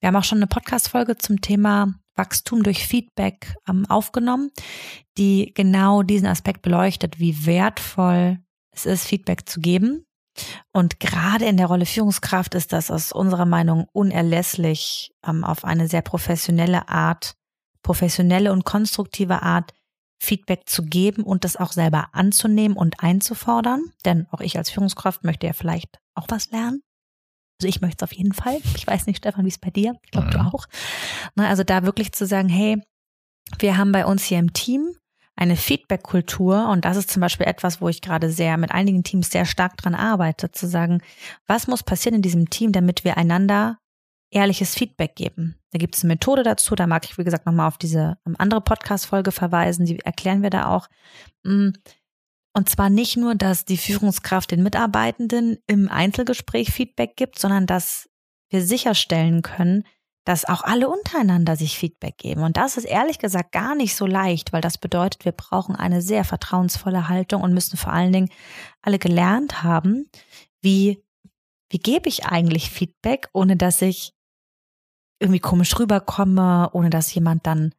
Wir 0.00 0.08
haben 0.08 0.16
auch 0.16 0.24
schon 0.24 0.38
eine 0.38 0.46
Podcast-Folge 0.46 1.16
zum 1.18 1.40
Thema 1.40 1.94
Wachstum 2.14 2.62
durch 2.62 2.86
Feedback 2.86 3.54
ähm, 3.68 3.86
aufgenommen, 3.86 4.50
die 5.18 5.52
genau 5.54 6.02
diesen 6.02 6.28
Aspekt 6.28 6.62
beleuchtet, 6.62 7.18
wie 7.18 7.46
wertvoll 7.46 8.38
es 8.72 8.86
ist, 8.86 9.06
Feedback 9.06 9.48
zu 9.48 9.60
geben. 9.60 10.06
Und 10.72 11.00
gerade 11.00 11.46
in 11.46 11.56
der 11.56 11.66
Rolle 11.66 11.86
Führungskraft 11.86 12.54
ist 12.54 12.72
das 12.72 12.90
aus 12.90 13.12
unserer 13.12 13.46
Meinung 13.46 13.86
unerlässlich, 13.92 15.12
ähm, 15.26 15.44
auf 15.44 15.64
eine 15.64 15.88
sehr 15.88 16.02
professionelle 16.02 16.88
Art, 16.88 17.34
professionelle 17.82 18.52
und 18.52 18.64
konstruktive 18.64 19.42
Art 19.42 19.72
Feedback 20.18 20.62
zu 20.66 20.84
geben 20.84 21.22
und 21.22 21.44
das 21.44 21.56
auch 21.56 21.72
selber 21.72 22.08
anzunehmen 22.12 22.76
und 22.76 23.00
einzufordern. 23.00 23.82
Denn 24.04 24.26
auch 24.30 24.40
ich 24.40 24.56
als 24.56 24.70
Führungskraft 24.70 25.24
möchte 25.24 25.46
ja 25.46 25.52
vielleicht 25.52 25.98
auch 26.14 26.26
was 26.28 26.50
lernen. 26.50 26.82
Also 27.60 27.68
ich 27.68 27.80
möchte 27.80 28.04
es 28.04 28.10
auf 28.10 28.16
jeden 28.16 28.32
Fall. 28.32 28.58
Ich 28.76 28.86
weiß 28.86 29.06
nicht, 29.06 29.18
Stefan, 29.18 29.44
wie 29.44 29.50
es 29.50 29.58
bei 29.58 29.70
dir? 29.70 29.94
Ich 30.04 30.10
glaube, 30.10 30.30
du 30.30 30.38
auch. 30.38 30.66
Na, 31.34 31.48
also 31.48 31.64
da 31.64 31.84
wirklich 31.84 32.12
zu 32.12 32.26
sagen, 32.26 32.48
hey, 32.48 32.82
wir 33.58 33.78
haben 33.78 33.92
bei 33.92 34.04
uns 34.04 34.24
hier 34.24 34.38
im 34.38 34.52
Team 34.52 34.94
eine 35.36 35.56
Feedback-Kultur 35.56 36.68
und 36.70 36.84
das 36.84 36.96
ist 36.96 37.10
zum 37.10 37.20
Beispiel 37.20 37.46
etwas, 37.46 37.80
wo 37.80 37.88
ich 37.88 38.00
gerade 38.00 38.30
sehr 38.30 38.56
mit 38.56 38.72
einigen 38.72 39.04
Teams 39.04 39.30
sehr 39.30 39.44
stark 39.44 39.76
dran 39.76 39.94
arbeite, 39.94 40.50
zu 40.50 40.66
sagen, 40.66 41.02
was 41.46 41.66
muss 41.66 41.82
passieren 41.82 42.16
in 42.16 42.22
diesem 42.22 42.48
Team, 42.48 42.72
damit 42.72 43.04
wir 43.04 43.18
einander 43.18 43.78
ehrliches 44.30 44.74
Feedback 44.74 45.16
geben. 45.16 45.56
Da 45.70 45.78
gibt 45.78 45.96
es 45.96 46.02
eine 46.02 46.14
Methode 46.14 46.42
dazu, 46.42 46.74
da 46.74 46.86
mag 46.86 47.04
ich, 47.04 47.18
wie 47.18 47.24
gesagt, 47.24 47.46
nochmal 47.46 47.68
auf 47.68 47.78
diese 47.78 48.18
ähm, 48.26 48.34
andere 48.38 48.60
Podcast-Folge 48.60 49.32
verweisen, 49.32 49.86
die 49.86 49.98
erklären 50.00 50.42
wir 50.42 50.50
da 50.50 50.66
auch. 50.66 50.88
Mm, 51.44 51.70
und 52.52 52.68
zwar 52.70 52.88
nicht 52.88 53.16
nur, 53.16 53.34
dass 53.34 53.66
die 53.66 53.76
Führungskraft 53.76 54.50
den 54.50 54.62
Mitarbeitenden 54.62 55.58
im 55.66 55.90
Einzelgespräch 55.90 56.72
Feedback 56.72 57.16
gibt, 57.16 57.38
sondern 57.38 57.66
dass 57.66 58.08
wir 58.48 58.64
sicherstellen 58.64 59.42
können, 59.42 59.84
dass 60.24 60.44
auch 60.44 60.62
alle 60.62 60.88
untereinander 60.88 61.54
sich 61.54 61.78
Feedback 61.78 62.18
geben. 62.18 62.42
Und 62.42 62.56
das 62.56 62.76
ist 62.76 62.84
ehrlich 62.84 63.18
gesagt 63.18 63.52
gar 63.52 63.76
nicht 63.76 63.94
so 63.94 64.06
leicht, 64.06 64.52
weil 64.52 64.60
das 64.60 64.76
bedeutet, 64.76 65.24
wir 65.24 65.32
brauchen 65.32 65.76
eine 65.76 66.02
sehr 66.02 66.24
vertrauensvolle 66.24 67.08
Haltung 67.08 67.42
und 67.42 67.54
müssen 67.54 67.76
vor 67.76 67.92
allen 67.92 68.12
Dingen 68.12 68.30
alle 68.82 68.98
gelernt 68.98 69.62
haben, 69.62 70.10
wie, 70.60 71.00
wie 71.70 71.78
gebe 71.78 72.08
ich 72.08 72.26
eigentlich 72.26 72.70
Feedback, 72.70 73.28
ohne 73.34 73.56
dass 73.56 73.80
ich 73.82 74.15
irgendwie 75.18 75.40
komisch 75.40 75.78
rüberkomme, 75.78 76.70
ohne 76.72 76.90
dass 76.90 77.14
jemand 77.14 77.46
dann 77.46 77.72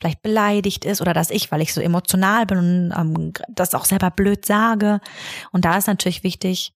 vielleicht 0.00 0.22
beleidigt 0.22 0.84
ist 0.84 1.00
oder 1.00 1.14
dass 1.14 1.30
ich, 1.30 1.50
weil 1.50 1.62
ich 1.62 1.72
so 1.72 1.80
emotional 1.80 2.46
bin 2.46 2.58
und 2.58 2.92
ähm, 2.96 3.32
das 3.48 3.74
auch 3.74 3.84
selber 3.84 4.10
blöd 4.10 4.44
sage. 4.44 5.00
Und 5.50 5.64
da 5.64 5.76
ist 5.76 5.86
natürlich 5.86 6.22
wichtig, 6.22 6.72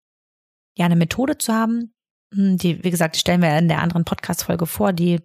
ja, 0.76 0.86
eine 0.86 0.96
Methode 0.96 1.36
zu 1.36 1.52
haben. 1.52 1.92
Hm, 2.34 2.56
die, 2.56 2.82
wie 2.84 2.90
gesagt, 2.90 3.16
die 3.16 3.20
stellen 3.20 3.42
wir 3.42 3.56
in 3.58 3.68
der 3.68 3.82
anderen 3.82 4.04
Podcast-Folge 4.04 4.66
vor, 4.66 4.92
die 4.92 5.20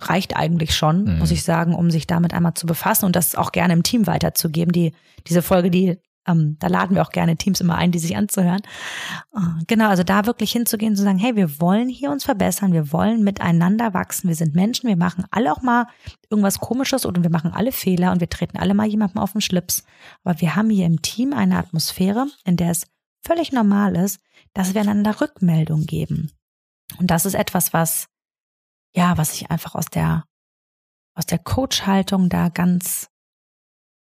reicht 0.00 0.36
eigentlich 0.36 0.74
schon, 0.74 1.04
mhm. 1.04 1.18
muss 1.18 1.30
ich 1.30 1.44
sagen, 1.44 1.74
um 1.74 1.90
sich 1.90 2.06
damit 2.06 2.34
einmal 2.34 2.54
zu 2.54 2.66
befassen 2.66 3.04
und 3.04 3.14
das 3.14 3.36
auch 3.36 3.52
gerne 3.52 3.72
im 3.72 3.82
Team 3.84 4.06
weiterzugeben. 4.06 4.72
Die, 4.72 4.92
diese 5.26 5.42
Folge, 5.42 5.70
die 5.70 5.98
ähm, 6.26 6.56
da 6.58 6.68
laden 6.68 6.94
wir 6.94 7.02
auch 7.02 7.10
gerne 7.10 7.36
Teams 7.36 7.60
immer 7.60 7.76
ein, 7.76 7.92
die 7.92 7.98
sich 7.98 8.16
anzuhören. 8.16 8.62
Äh, 9.34 9.64
genau, 9.66 9.88
also 9.88 10.02
da 10.02 10.26
wirklich 10.26 10.52
hinzugehen, 10.52 10.96
zu 10.96 11.02
sagen, 11.02 11.18
hey, 11.18 11.36
wir 11.36 11.60
wollen 11.60 11.88
hier 11.88 12.10
uns 12.10 12.24
verbessern, 12.24 12.72
wir 12.72 12.92
wollen 12.92 13.22
miteinander 13.22 13.94
wachsen, 13.94 14.28
wir 14.28 14.36
sind 14.36 14.54
Menschen, 14.54 14.88
wir 14.88 14.96
machen 14.96 15.24
alle 15.30 15.52
auch 15.52 15.62
mal 15.62 15.86
irgendwas 16.30 16.58
Komisches 16.60 17.06
oder 17.06 17.22
wir 17.22 17.30
machen 17.30 17.52
alle 17.52 17.72
Fehler 17.72 18.12
und 18.12 18.20
wir 18.20 18.28
treten 18.30 18.58
alle 18.58 18.74
mal 18.74 18.86
jemandem 18.86 19.18
auf 19.18 19.32
den 19.32 19.40
Schlips. 19.40 19.84
Aber 20.22 20.40
wir 20.40 20.56
haben 20.56 20.70
hier 20.70 20.86
im 20.86 21.02
Team 21.02 21.32
eine 21.32 21.58
Atmosphäre, 21.58 22.26
in 22.44 22.56
der 22.56 22.70
es 22.70 22.86
völlig 23.24 23.52
normal 23.52 23.96
ist, 23.96 24.20
dass 24.52 24.74
wir 24.74 24.80
einander 24.80 25.20
Rückmeldung 25.20 25.86
geben. 25.86 26.30
Und 26.98 27.10
das 27.10 27.26
ist 27.26 27.34
etwas, 27.34 27.72
was, 27.72 28.08
ja, 28.94 29.16
was 29.18 29.34
ich 29.34 29.50
einfach 29.50 29.74
aus 29.74 29.86
der, 29.86 30.24
aus 31.14 31.26
der 31.26 31.38
Coach-Haltung 31.38 32.28
da 32.28 32.48
ganz, 32.48 33.08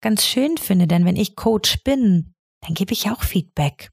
ganz 0.03 0.23
schön 0.23 0.57
finde. 0.57 0.85
Denn 0.85 1.05
wenn 1.05 1.15
ich 1.15 1.35
Coach 1.35 1.83
bin, 1.83 2.35
dann 2.61 2.75
gebe 2.75 2.93
ich 2.93 3.09
auch 3.09 3.23
Feedback. 3.23 3.91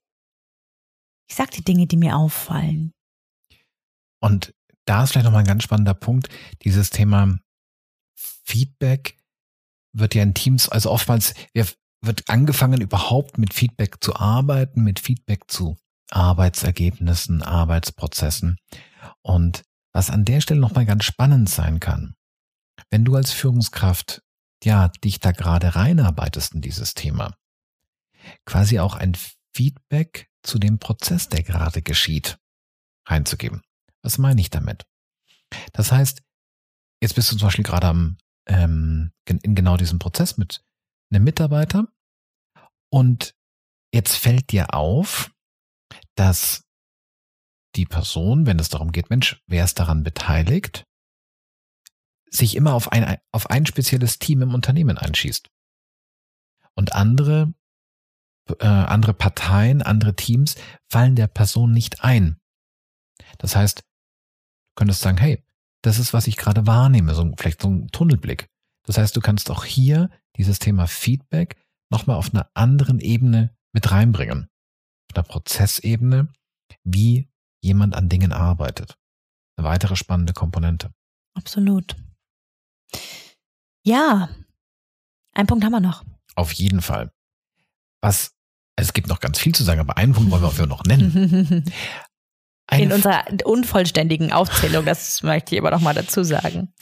Ich 1.28 1.36
sage 1.36 1.52
die 1.56 1.64
Dinge, 1.64 1.86
die 1.86 1.96
mir 1.96 2.16
auffallen. 2.16 2.92
Und 4.20 4.52
da 4.84 5.04
ist 5.04 5.12
vielleicht 5.12 5.24
nochmal 5.24 5.42
ein 5.42 5.46
ganz 5.46 5.62
spannender 5.62 5.94
Punkt. 5.94 6.28
Dieses 6.62 6.90
Thema 6.90 7.38
Feedback 8.16 9.16
wird 9.92 10.14
ja 10.14 10.22
in 10.22 10.34
Teams, 10.34 10.68
also 10.68 10.90
oftmals 10.90 11.34
wird 11.54 12.28
angefangen, 12.28 12.80
überhaupt 12.80 13.38
mit 13.38 13.54
Feedback 13.54 14.02
zu 14.02 14.16
arbeiten, 14.16 14.82
mit 14.82 15.00
Feedback 15.00 15.50
zu 15.50 15.76
Arbeitsergebnissen, 16.10 17.42
Arbeitsprozessen. 17.42 18.56
Und 19.22 19.62
was 19.92 20.10
an 20.10 20.24
der 20.24 20.40
Stelle 20.40 20.60
nochmal 20.60 20.86
ganz 20.86 21.04
spannend 21.04 21.48
sein 21.48 21.78
kann, 21.78 22.14
wenn 22.90 23.04
du 23.04 23.14
als 23.14 23.32
Führungskraft 23.32 24.22
ja 24.64 24.88
dich 24.88 25.20
da 25.20 25.32
gerade 25.32 25.74
reinarbeitest 25.74 26.54
in 26.54 26.60
dieses 26.60 26.94
Thema, 26.94 27.36
quasi 28.44 28.78
auch 28.78 28.94
ein 28.94 29.14
Feedback 29.54 30.28
zu 30.42 30.58
dem 30.58 30.78
Prozess, 30.78 31.28
der 31.28 31.42
gerade 31.42 31.82
geschieht, 31.82 32.38
reinzugeben. 33.06 33.62
Was 34.02 34.18
meine 34.18 34.40
ich 34.40 34.50
damit? 34.50 34.86
Das 35.72 35.92
heißt, 35.92 36.22
jetzt 37.02 37.14
bist 37.14 37.30
du 37.32 37.36
zum 37.36 37.48
Beispiel 37.48 37.64
gerade 37.64 37.88
am, 37.88 38.18
ähm, 38.46 39.12
in 39.26 39.54
genau 39.54 39.76
diesem 39.76 39.98
Prozess 39.98 40.36
mit 40.36 40.64
einem 41.12 41.24
Mitarbeiter 41.24 41.88
und 42.92 43.34
jetzt 43.92 44.16
fällt 44.16 44.52
dir 44.52 44.74
auf, 44.74 45.32
dass 46.14 46.64
die 47.76 47.86
Person, 47.86 48.46
wenn 48.46 48.58
es 48.58 48.68
darum 48.68 48.92
geht, 48.92 49.10
Mensch, 49.10 49.42
wer 49.46 49.64
ist 49.64 49.78
daran 49.78 50.02
beteiligt, 50.02 50.84
sich 52.30 52.56
immer 52.56 52.74
auf 52.74 52.92
ein, 52.92 53.18
auf 53.32 53.50
ein 53.50 53.66
spezielles 53.66 54.18
Team 54.18 54.42
im 54.42 54.54
Unternehmen 54.54 54.98
einschießt. 54.98 55.48
Und 56.74 56.94
andere, 56.94 57.52
äh, 58.58 58.66
andere 58.66 59.14
Parteien, 59.14 59.82
andere 59.82 60.14
Teams 60.14 60.54
fallen 60.88 61.16
der 61.16 61.26
Person 61.26 61.72
nicht 61.72 62.02
ein. 62.02 62.40
Das 63.38 63.56
heißt, 63.56 63.78
du 63.80 63.84
könntest 64.76 65.00
sagen, 65.00 65.18
hey, 65.18 65.44
das 65.82 65.98
ist, 65.98 66.12
was 66.12 66.26
ich 66.26 66.36
gerade 66.36 66.66
wahrnehme, 66.66 67.14
so 67.14 67.32
vielleicht 67.36 67.62
so 67.62 67.68
ein 67.68 67.88
Tunnelblick. 67.88 68.48
Das 68.86 68.98
heißt, 68.98 69.16
du 69.16 69.20
kannst 69.20 69.50
auch 69.50 69.64
hier 69.64 70.10
dieses 70.36 70.58
Thema 70.58 70.86
Feedback 70.86 71.56
nochmal 71.90 72.16
auf 72.16 72.32
einer 72.32 72.50
anderen 72.54 73.00
Ebene 73.00 73.56
mit 73.72 73.90
reinbringen 73.90 74.50
auf 75.10 75.16
einer 75.16 75.26
Prozessebene, 75.26 76.32
wie 76.84 77.28
jemand 77.62 77.94
an 77.94 78.08
Dingen 78.08 78.32
arbeitet. 78.32 78.96
Eine 79.56 79.66
weitere 79.66 79.96
spannende 79.96 80.32
Komponente. 80.32 80.92
Absolut. 81.34 81.96
Ja, 83.82 84.28
ein 85.32 85.46
Punkt 85.46 85.64
haben 85.64 85.72
wir 85.72 85.80
noch. 85.80 86.04
Auf 86.34 86.52
jeden 86.52 86.82
Fall. 86.82 87.12
Was, 88.02 88.32
es 88.76 88.92
gibt 88.92 89.08
noch 89.08 89.20
ganz 89.20 89.38
viel 89.38 89.54
zu 89.54 89.64
sagen, 89.64 89.80
aber 89.80 89.96
einen 89.96 90.12
Punkt 90.12 90.30
wollen 90.30 90.42
wir 90.42 90.48
auch 90.48 90.66
noch 90.66 90.84
nennen. 90.84 91.64
Eine 92.70 92.84
In 92.84 92.92
unserer 92.92 93.24
unvollständigen 93.44 94.32
Aufzählung, 94.32 94.84
das 94.84 95.24
möchte 95.24 95.56
ich 95.56 95.60
aber 95.60 95.72
noch 95.72 95.80
mal 95.80 95.92
dazu 95.92 96.22
sagen. 96.22 96.72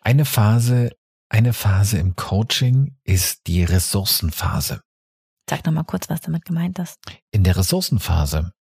Eine 0.00 0.24
Phase, 0.24 0.92
eine 1.28 1.52
Phase 1.52 1.98
im 1.98 2.16
Coaching 2.16 2.96
ist 3.04 3.46
die 3.46 3.62
Ressourcenphase. 3.62 4.80
Sag 5.48 5.66
noch 5.66 5.74
mal 5.74 5.84
kurz, 5.84 6.08
was 6.08 6.22
damit 6.22 6.46
gemeint 6.46 6.78
ist. 6.78 6.98
In 7.32 7.44
der 7.44 7.56
Ressourcenphase 7.56 8.52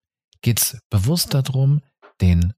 geht 0.42 0.62
es 0.62 0.80
bewusst 0.90 1.34
darum, 1.34 1.82
den, 2.20 2.54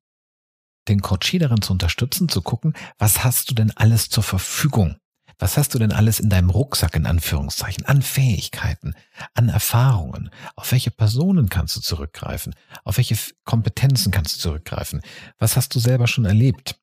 den 0.88 1.01
Coachie 1.01 1.39
darin 1.39 1.61
zu 1.61 1.73
unterstützen, 1.73 2.29
zu 2.29 2.41
gucken, 2.41 2.73
was 2.97 3.23
hast 3.23 3.49
du 3.49 3.55
denn 3.55 3.71
alles 3.75 4.09
zur 4.09 4.23
Verfügung? 4.23 4.97
Was 5.39 5.55
hast 5.55 5.75
du 5.75 5.79
denn 5.79 5.91
alles 5.91 6.19
in 6.19 6.29
deinem 6.29 6.49
Rucksack 6.49 6.95
in 6.95 7.05
Anführungszeichen 7.05 7.85
an 7.85 8.01
Fähigkeiten, 8.01 8.95
an 9.35 9.49
Erfahrungen? 9.49 10.31
Auf 10.55 10.71
welche 10.71 10.89
Personen 10.89 11.49
kannst 11.49 11.75
du 11.75 11.81
zurückgreifen? 11.81 12.55
Auf 12.83 12.97
welche 12.97 13.15
Kompetenzen 13.43 14.11
kannst 14.11 14.35
du 14.35 14.39
zurückgreifen? 14.39 15.01
Was 15.38 15.55
hast 15.55 15.75
du 15.75 15.79
selber 15.79 16.07
schon 16.07 16.25
erlebt? 16.25 16.75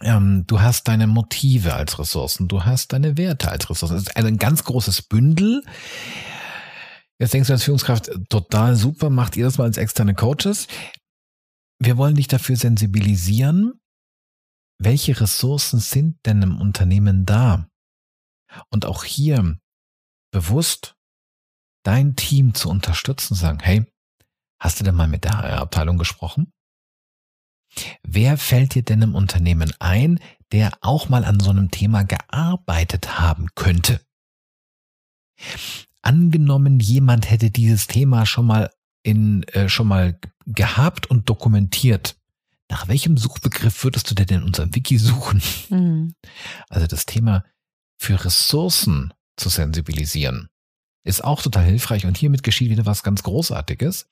Ähm, 0.00 0.44
du 0.46 0.62
hast 0.62 0.88
deine 0.88 1.06
Motive 1.06 1.74
als 1.74 1.98
Ressourcen, 1.98 2.48
du 2.48 2.64
hast 2.64 2.92
deine 2.94 3.18
Werte 3.18 3.50
als 3.50 3.68
Ressourcen. 3.68 3.96
Das 3.96 4.04
ist 4.04 4.16
ein 4.16 4.38
ganz 4.38 4.64
großes 4.64 5.02
Bündel, 5.02 5.62
Jetzt 7.20 7.34
denkst 7.34 7.48
du 7.48 7.52
als 7.52 7.64
Führungskraft, 7.64 8.10
total 8.28 8.76
super, 8.76 9.10
macht 9.10 9.36
ihr 9.36 9.44
das 9.44 9.58
mal 9.58 9.64
als 9.64 9.76
externe 9.76 10.14
Coaches. 10.14 10.68
Wir 11.78 11.96
wollen 11.96 12.16
dich 12.16 12.28
dafür 12.28 12.56
sensibilisieren, 12.56 13.80
welche 14.80 15.20
Ressourcen 15.20 15.80
sind 15.80 16.24
denn 16.26 16.42
im 16.42 16.60
Unternehmen 16.60 17.26
da? 17.26 17.68
Und 18.70 18.86
auch 18.86 19.04
hier 19.04 19.58
bewusst 20.32 20.96
dein 21.84 22.16
Team 22.16 22.54
zu 22.54 22.68
unterstützen, 22.68 23.34
sagen, 23.34 23.60
hey, 23.60 23.84
hast 24.60 24.80
du 24.80 24.84
denn 24.84 24.94
mal 24.94 25.08
mit 25.08 25.24
der 25.24 25.38
HR-Abteilung 25.38 25.98
gesprochen? 25.98 26.52
Wer 28.02 28.38
fällt 28.38 28.74
dir 28.74 28.82
denn 28.82 29.02
im 29.02 29.14
Unternehmen 29.14 29.72
ein, 29.78 30.20
der 30.52 30.72
auch 30.80 31.08
mal 31.08 31.24
an 31.24 31.38
so 31.40 31.50
einem 31.50 31.70
Thema 31.70 32.04
gearbeitet 32.04 33.18
haben 33.18 33.48
könnte? 33.54 34.00
angenommen, 36.02 36.80
jemand 36.80 37.30
hätte 37.30 37.50
dieses 37.50 37.86
Thema 37.86 38.26
schon 38.26 38.46
mal 38.46 38.70
in 39.02 39.42
äh, 39.44 39.68
schon 39.68 39.88
mal 39.88 40.18
gehabt 40.48 41.06
und 41.06 41.28
dokumentiert. 41.28 42.16
Nach 42.70 42.88
welchem 42.88 43.16
Suchbegriff 43.16 43.84
würdest 43.84 44.10
du 44.10 44.14
denn 44.14 44.28
in 44.28 44.42
unserem 44.42 44.74
Wiki 44.74 44.98
suchen? 44.98 45.42
Mhm. 45.70 46.14
Also 46.68 46.86
das 46.86 47.06
Thema 47.06 47.44
für 47.98 48.24
Ressourcen 48.24 49.14
zu 49.36 49.48
sensibilisieren 49.48 50.48
ist 51.04 51.24
auch 51.24 51.42
total 51.42 51.64
hilfreich 51.64 52.04
und 52.04 52.18
hiermit 52.18 52.42
geschieht 52.42 52.70
wieder 52.70 52.86
was 52.86 53.02
ganz 53.02 53.22
Großartiges. 53.22 54.10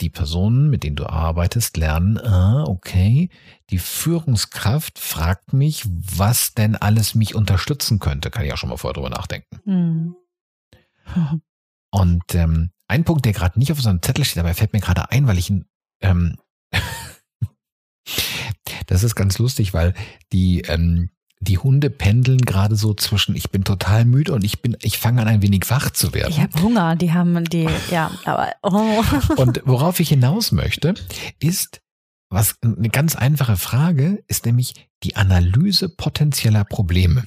Die 0.00 0.10
Personen, 0.10 0.70
mit 0.70 0.82
denen 0.82 0.96
du 0.96 1.06
arbeitest, 1.06 1.76
lernen, 1.76 2.18
ah, 2.18 2.64
okay, 2.64 3.28
die 3.68 3.78
Führungskraft 3.78 4.98
fragt 4.98 5.52
mich, 5.52 5.84
was 5.86 6.54
denn 6.54 6.74
alles 6.74 7.14
mich 7.14 7.34
unterstützen 7.34 7.98
könnte. 7.98 8.30
Kann 8.30 8.44
ich 8.44 8.52
auch 8.52 8.56
schon 8.56 8.70
mal 8.70 8.78
vorher 8.78 8.94
drüber 8.94 9.10
nachdenken. 9.10 9.60
Mhm. 9.64 10.16
Und 11.90 12.34
ähm, 12.34 12.70
ein 12.90 13.04
Punkt, 13.04 13.24
der 13.24 13.32
gerade 13.32 13.58
nicht 13.58 13.72
auf 13.72 13.78
unserem 13.78 14.02
Zettel 14.02 14.24
steht, 14.24 14.38
aber 14.38 14.48
er 14.48 14.54
fällt 14.54 14.72
mir 14.72 14.80
gerade 14.80 15.10
ein, 15.10 15.26
weil 15.26 15.38
ich 15.38 15.50
ihn 15.50 15.64
ähm, 16.02 16.36
das 18.86 19.04
ist 19.04 19.14
ganz 19.14 19.38
lustig, 19.38 19.72
weil 19.72 19.94
die 20.32 20.62
ähm, 20.62 21.10
die 21.42 21.56
Hunde 21.56 21.88
pendeln 21.88 22.42
gerade 22.42 22.76
so 22.76 22.92
zwischen 22.92 23.34
ich 23.34 23.50
bin 23.50 23.64
total 23.64 24.04
müde 24.04 24.34
und 24.34 24.44
ich 24.44 24.60
bin 24.60 24.76
ich 24.82 24.98
fange 24.98 25.22
an 25.22 25.28
ein 25.28 25.42
wenig 25.42 25.68
wach 25.70 25.90
zu 25.90 26.12
werden. 26.12 26.30
Ich 26.30 26.40
habe 26.40 26.60
Hunger, 26.60 26.96
die 26.96 27.12
haben 27.12 27.44
die 27.44 27.68
ja, 27.90 28.10
aber 28.24 28.52
oh. 28.62 29.02
Und 29.36 29.62
worauf 29.64 30.00
ich 30.00 30.10
hinaus 30.10 30.52
möchte, 30.52 30.94
ist 31.38 31.80
was 32.28 32.56
eine 32.62 32.90
ganz 32.90 33.16
einfache 33.16 33.56
Frage 33.56 34.22
ist 34.28 34.46
nämlich 34.46 34.88
die 35.02 35.16
Analyse 35.16 35.88
potenzieller 35.88 36.64
Probleme. 36.64 37.26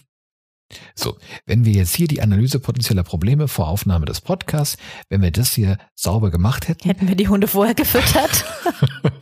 So, 0.96 1.18
wenn 1.46 1.66
wir 1.66 1.74
jetzt 1.74 1.96
hier 1.96 2.08
die 2.08 2.22
Analyse 2.22 2.60
potenzieller 2.60 3.04
Probleme 3.04 3.48
vor 3.48 3.68
Aufnahme 3.68 4.06
des 4.06 4.22
Podcasts, 4.22 4.78
wenn 5.10 5.22
wir 5.22 5.32
das 5.32 5.54
hier 5.54 5.78
sauber 5.96 6.32
gemacht 6.32 6.68
hätten. 6.68 6.88
Hätten 6.88 7.08
wir 7.08 7.16
die 7.16 7.28
Hunde 7.28 7.48
vorher 7.48 7.76
gefüttert. 7.76 8.46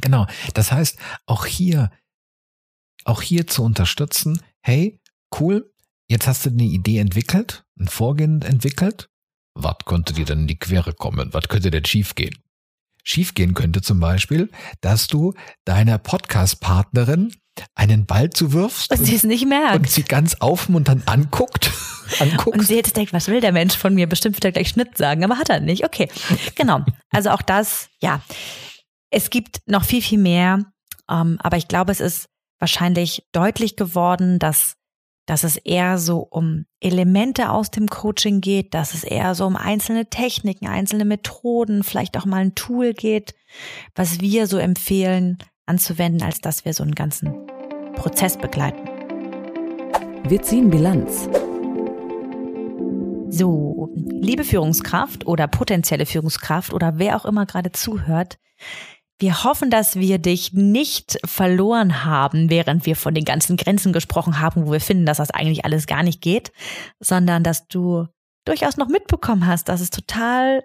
genau. 0.00 0.26
Das 0.54 0.72
heißt, 0.72 0.98
auch 1.26 1.46
hier, 1.46 1.90
auch 3.04 3.22
hier 3.22 3.46
zu 3.46 3.62
unterstützen, 3.62 4.40
hey, 4.60 5.00
cool, 5.38 5.72
jetzt 6.08 6.26
hast 6.26 6.46
du 6.46 6.50
eine 6.50 6.64
Idee 6.64 6.98
entwickelt, 6.98 7.64
ein 7.78 7.88
Vorgehen 7.88 8.42
entwickelt. 8.42 9.08
Was 9.54 9.76
konnte 9.84 10.12
dir 10.12 10.24
denn 10.24 10.40
in 10.40 10.46
die 10.46 10.58
Quere 10.58 10.92
kommen? 10.92 11.32
Was 11.32 11.48
könnte 11.48 11.70
denn 11.70 11.84
schiefgehen? 11.84 12.36
Schiefgehen 13.02 13.54
könnte 13.54 13.82
zum 13.82 14.00
Beispiel, 14.00 14.50
dass 14.80 15.06
du 15.06 15.32
deiner 15.64 15.98
Podcast-Partnerin 15.98 17.32
einen 17.74 18.06
Ball 18.06 18.30
zuwirfst 18.30 18.90
und, 18.90 18.98
und 18.98 19.04
sie 19.04 19.14
es 19.14 19.24
nicht 19.24 19.46
merkt 19.46 19.76
und 19.76 19.90
sie 19.90 20.02
ganz 20.02 20.36
aufmunternd 20.36 21.08
anguckt. 21.08 21.70
anguckt. 22.20 22.58
Und 22.58 22.66
sie 22.66 22.76
jetzt 22.76 22.96
denkt, 22.96 23.12
was 23.12 23.28
will 23.28 23.40
der 23.40 23.52
Mensch 23.52 23.76
von 23.76 23.94
mir? 23.94 24.06
Bestimmt 24.06 24.36
wird 24.36 24.44
er 24.44 24.52
gleich 24.52 24.68
Schnitt 24.68 24.96
sagen, 24.96 25.24
aber 25.24 25.38
hat 25.38 25.50
er 25.50 25.60
nicht. 25.60 25.84
Okay, 25.84 26.08
genau. 26.54 26.84
Also 27.10 27.30
auch 27.30 27.42
das, 27.42 27.88
ja. 28.00 28.20
Es 29.10 29.30
gibt 29.30 29.60
noch 29.66 29.84
viel, 29.84 30.02
viel 30.02 30.18
mehr, 30.18 30.64
ähm, 31.10 31.38
aber 31.40 31.56
ich 31.56 31.68
glaube, 31.68 31.92
es 31.92 32.00
ist 32.00 32.28
wahrscheinlich 32.58 33.26
deutlich 33.32 33.76
geworden, 33.76 34.38
dass 34.38 34.76
dass 35.26 35.42
es 35.42 35.56
eher 35.56 35.98
so 35.98 36.20
um 36.20 36.66
Elemente 36.80 37.50
aus 37.50 37.72
dem 37.72 37.88
Coaching 37.88 38.40
geht, 38.40 38.74
dass 38.74 38.94
es 38.94 39.02
eher 39.02 39.34
so 39.34 39.44
um 39.44 39.56
einzelne 39.56 40.08
Techniken, 40.08 40.68
einzelne 40.68 41.04
Methoden, 41.04 41.82
vielleicht 41.82 42.16
auch 42.16 42.24
mal 42.24 42.42
ein 42.42 42.54
Tool 42.54 42.94
geht, 42.94 43.34
was 43.96 44.20
wir 44.20 44.46
so 44.46 44.56
empfehlen, 44.56 45.38
anzuwenden, 45.66 46.22
als 46.22 46.40
dass 46.40 46.64
wir 46.64 46.72
so 46.72 46.82
einen 46.82 46.94
ganzen 46.94 47.34
Prozess 47.94 48.36
begleiten. 48.36 48.88
Wir 50.28 50.42
ziehen 50.42 50.70
Bilanz. 50.70 51.28
So, 53.28 53.90
liebe 53.94 54.44
Führungskraft 54.44 55.26
oder 55.26 55.46
potenzielle 55.48 56.06
Führungskraft 56.06 56.72
oder 56.72 56.98
wer 56.98 57.16
auch 57.16 57.24
immer 57.24 57.44
gerade 57.46 57.72
zuhört, 57.72 58.38
Wir 59.18 59.44
hoffen, 59.44 59.70
dass 59.70 59.96
wir 59.96 60.18
dich 60.18 60.52
nicht 60.52 61.18
verloren 61.24 62.04
haben, 62.04 62.50
während 62.50 62.84
wir 62.84 62.96
von 62.96 63.14
den 63.14 63.24
ganzen 63.24 63.56
Grenzen 63.56 63.94
gesprochen 63.94 64.40
haben, 64.40 64.66
wo 64.66 64.72
wir 64.72 64.80
finden, 64.80 65.06
dass 65.06 65.16
das 65.16 65.30
eigentlich 65.30 65.64
alles 65.64 65.86
gar 65.86 66.02
nicht 66.02 66.20
geht, 66.20 66.52
sondern 67.00 67.42
dass 67.42 67.66
du 67.66 68.06
durchaus 68.44 68.76
noch 68.76 68.88
mitbekommen 68.88 69.46
hast, 69.46 69.70
dass 69.70 69.80
es 69.80 69.88
total 69.88 70.62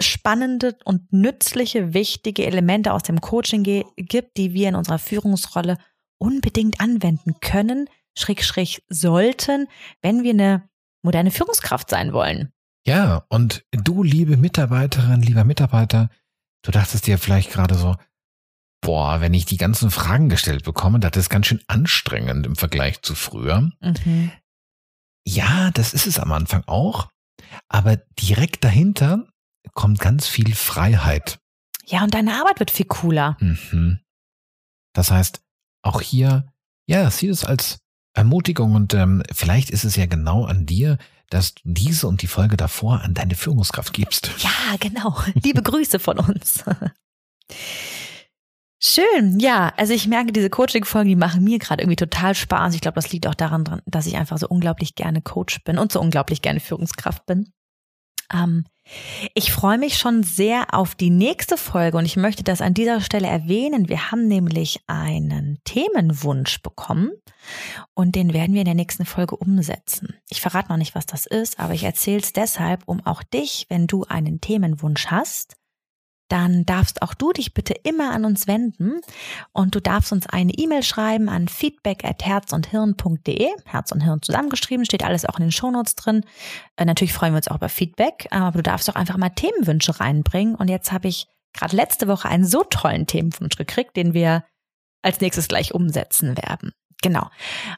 spannende 0.00 0.76
und 0.84 1.12
nützliche, 1.12 1.94
wichtige 1.94 2.46
Elemente 2.46 2.92
aus 2.92 3.02
dem 3.02 3.20
Coaching 3.20 3.62
gibt, 3.96 4.36
die 4.36 4.52
wir 4.52 4.68
in 4.68 4.74
unserer 4.74 4.98
Führungsrolle 4.98 5.78
unbedingt 6.18 6.80
anwenden 6.80 7.40
können, 7.40 7.88
schräg, 8.16 8.44
schräg 8.44 8.82
sollten, 8.88 9.66
wenn 10.00 10.22
wir 10.22 10.30
eine 10.30 10.68
moderne 11.02 11.30
Führungskraft 11.30 11.90
sein 11.90 12.12
wollen. 12.12 12.52
Ja, 12.86 13.24
und 13.28 13.64
du, 13.70 14.02
liebe 14.02 14.36
Mitarbeiterin, 14.36 15.22
lieber 15.22 15.44
Mitarbeiter, 15.44 16.10
du 16.62 16.70
dachtest 16.70 17.06
dir 17.06 17.18
vielleicht 17.18 17.50
gerade 17.50 17.74
so, 17.74 17.96
boah, 18.80 19.20
wenn 19.20 19.34
ich 19.34 19.46
die 19.46 19.56
ganzen 19.56 19.90
Fragen 19.90 20.28
gestellt 20.28 20.64
bekomme, 20.64 20.98
das 20.98 21.16
ist 21.16 21.30
ganz 21.30 21.46
schön 21.46 21.62
anstrengend 21.68 22.46
im 22.46 22.56
Vergleich 22.56 23.02
zu 23.02 23.14
früher. 23.14 23.70
Mhm. 23.80 24.32
Ja, 25.24 25.70
das 25.70 25.94
ist 25.94 26.06
es 26.06 26.18
am 26.18 26.32
Anfang 26.32 26.64
auch, 26.66 27.08
aber 27.68 27.96
direkt 28.18 28.64
dahinter 28.64 29.28
kommt 29.72 30.00
ganz 30.00 30.26
viel 30.26 30.54
Freiheit. 30.54 31.38
Ja, 31.86 32.04
und 32.04 32.14
deine 32.14 32.34
Arbeit 32.34 32.60
wird 32.60 32.70
viel 32.70 32.86
cooler. 32.86 33.36
Mhm. 33.40 34.00
Das 34.92 35.10
heißt, 35.10 35.42
auch 35.82 36.00
hier, 36.00 36.52
ja, 36.86 37.10
sieh 37.10 37.28
es 37.28 37.44
als 37.44 37.78
Ermutigung 38.14 38.74
und 38.74 38.94
ähm, 38.94 39.22
vielleicht 39.32 39.70
ist 39.70 39.84
es 39.84 39.96
ja 39.96 40.06
genau 40.06 40.44
an 40.44 40.66
dir, 40.66 40.98
dass 41.30 41.54
du 41.54 41.62
diese 41.64 42.06
und 42.06 42.20
die 42.20 42.26
Folge 42.26 42.56
davor 42.56 43.00
an 43.00 43.14
deine 43.14 43.34
Führungskraft 43.34 43.92
gibst. 43.92 44.30
Ja, 44.38 44.76
genau. 44.78 45.16
Liebe 45.34 45.62
Grüße 45.62 45.98
von 45.98 46.18
uns. 46.18 46.64
Schön, 48.84 49.38
ja. 49.38 49.72
Also 49.76 49.94
ich 49.94 50.08
merke, 50.08 50.32
diese 50.32 50.50
Coaching-Folgen, 50.50 51.08
die 51.08 51.16
machen 51.16 51.44
mir 51.44 51.58
gerade 51.58 51.82
irgendwie 51.82 51.96
total 51.96 52.34
Spaß. 52.34 52.74
Ich 52.74 52.80
glaube, 52.80 52.96
das 52.96 53.12
liegt 53.12 53.26
auch 53.26 53.34
daran, 53.34 53.80
dass 53.86 54.06
ich 54.06 54.16
einfach 54.16 54.38
so 54.38 54.48
unglaublich 54.48 54.94
gerne 54.94 55.22
Coach 55.22 55.62
bin 55.64 55.78
und 55.78 55.92
so 55.92 56.00
unglaublich 56.00 56.42
gerne 56.42 56.60
Führungskraft 56.60 57.24
bin. 57.26 57.52
Ähm, 58.32 58.64
ich 59.34 59.52
freue 59.52 59.78
mich 59.78 59.98
schon 59.98 60.22
sehr 60.22 60.74
auf 60.74 60.94
die 60.94 61.10
nächste 61.10 61.56
Folge 61.56 61.96
und 61.96 62.04
ich 62.04 62.16
möchte 62.16 62.42
das 62.44 62.60
an 62.60 62.74
dieser 62.74 63.00
Stelle 63.00 63.28
erwähnen. 63.28 63.88
Wir 63.88 64.10
haben 64.10 64.28
nämlich 64.28 64.80
einen 64.86 65.58
Themenwunsch 65.64 66.62
bekommen 66.62 67.12
und 67.94 68.14
den 68.14 68.32
werden 68.32 68.54
wir 68.54 68.62
in 68.62 68.66
der 68.66 68.74
nächsten 68.74 69.04
Folge 69.04 69.36
umsetzen. 69.36 70.16
Ich 70.28 70.40
verrate 70.40 70.70
noch 70.70 70.76
nicht, 70.76 70.94
was 70.94 71.06
das 71.06 71.26
ist, 71.26 71.58
aber 71.58 71.74
ich 71.74 71.84
erzähle 71.84 72.20
es 72.20 72.32
deshalb, 72.32 72.82
um 72.86 73.04
auch 73.04 73.22
dich, 73.22 73.66
wenn 73.68 73.86
du 73.86 74.04
einen 74.04 74.40
Themenwunsch 74.40 75.06
hast, 75.06 75.56
dann 76.32 76.64
darfst 76.64 77.02
auch 77.02 77.12
du 77.12 77.30
dich 77.32 77.52
bitte 77.52 77.74
immer 77.84 78.12
an 78.12 78.24
uns 78.24 78.46
wenden 78.46 79.02
und 79.52 79.74
du 79.74 79.80
darfst 79.80 80.12
uns 80.12 80.26
eine 80.26 80.52
E-Mail 80.54 80.82
schreiben 80.82 81.28
an 81.28 81.46
feedback 81.46 82.06
at 82.06 82.24
herzundhirn.de. 82.24 83.50
Herz 83.66 83.92
und 83.92 84.00
Hirn 84.00 84.22
zusammengeschrieben, 84.22 84.86
steht 84.86 85.04
alles 85.04 85.26
auch 85.26 85.36
in 85.36 85.42
den 85.42 85.52
Shownotes 85.52 85.94
drin. 85.94 86.24
Äh, 86.76 86.86
natürlich 86.86 87.12
freuen 87.12 87.34
wir 87.34 87.36
uns 87.36 87.48
auch 87.48 87.56
über 87.56 87.68
Feedback, 87.68 88.28
aber 88.30 88.56
du 88.56 88.62
darfst 88.62 88.88
auch 88.88 88.94
einfach 88.94 89.18
mal 89.18 89.28
Themenwünsche 89.28 90.00
reinbringen. 90.00 90.54
Und 90.54 90.68
jetzt 90.68 90.90
habe 90.90 91.08
ich 91.08 91.26
gerade 91.52 91.76
letzte 91.76 92.08
Woche 92.08 92.30
einen 92.30 92.46
so 92.46 92.64
tollen 92.64 93.06
Themenwunsch 93.06 93.56
gekriegt, 93.56 93.94
den 93.94 94.14
wir 94.14 94.42
als 95.02 95.20
nächstes 95.20 95.48
gleich 95.48 95.74
umsetzen 95.74 96.38
werden. 96.38 96.72
Genau. 97.02 97.28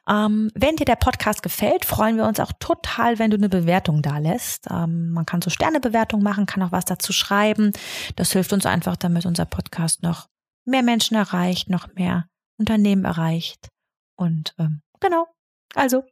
Ähm, 0.07 0.51
wenn 0.55 0.77
dir 0.77 0.85
der 0.85 0.97
Podcast 0.97 1.43
gefällt, 1.43 1.87
freuen 1.87 2.17
wir 2.19 2.27
uns 2.27 2.39
auch 2.41 2.53
total, 2.61 3.19
wenn 3.19 3.31
du 3.31 3.39
eine 3.39 3.49
Bewertung 3.49 4.03
da 4.03 4.19
lässt. 4.19 4.69
Ähm, 4.71 5.11
man 5.11 5.27
kann 5.27 5.43
so 5.43 5.51
Sternebewertung 5.51 6.23
machen, 6.23 6.47
kann 6.47 6.63
auch 6.63 6.73
was 6.73 6.85
dazu 6.85 7.13
schreiben. 7.13 7.73
Das 8.17 8.33
hilft 8.33 8.53
uns 8.53 8.67
einfach, 8.67 8.97
damit 8.97 9.25
unser 9.25 9.47
Podcast 9.47 10.03
noch 10.03 10.29
mehr 10.67 10.83
Menschen 10.83 11.17
erreicht, 11.17 11.71
noch 11.71 11.93
mehr 11.95 12.27
Unternehmen 12.59 13.05
erreicht. 13.05 13.69
Und 14.17 14.55
ähm, 14.59 14.83
genau. 15.01 15.27
Also. 15.75 16.05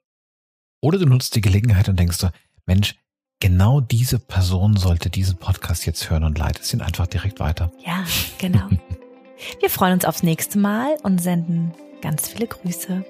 Oder 0.81 0.99
du 0.99 1.07
nutzt 1.07 1.37
die 1.37 1.43
Gelegenheit 1.43 1.89
und 1.91 1.99
denkst 1.99 2.17
so, 2.17 2.31
Mensch, 2.65 2.97
genau 3.41 3.81
diese 3.81 4.19
Person 4.19 4.77
sollte 4.77 5.11
diesen 5.11 5.37
Podcast 5.37 5.85
jetzt 5.85 6.09
hören 6.09 6.25
und 6.25 6.39
leitest 6.39 6.73
ihn 6.73 6.81
einfach 6.81 7.07
direkt 7.07 7.41
weiter. 7.41 7.71
Ja, 7.85 8.05
genau. 8.39 8.71
wir 9.61 9.69
freuen 9.69 9.93
uns 9.93 10.07
aufs 10.07 10.23
nächste 10.23 10.59
Mal 10.59 10.97
und 11.03 11.21
senden 11.21 11.75
Ganz 12.03 12.29
viele 12.29 12.49
Grüße. 12.49 13.05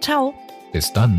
Ciao. 0.00 0.32
Bis 0.72 0.92
dann. 0.92 1.18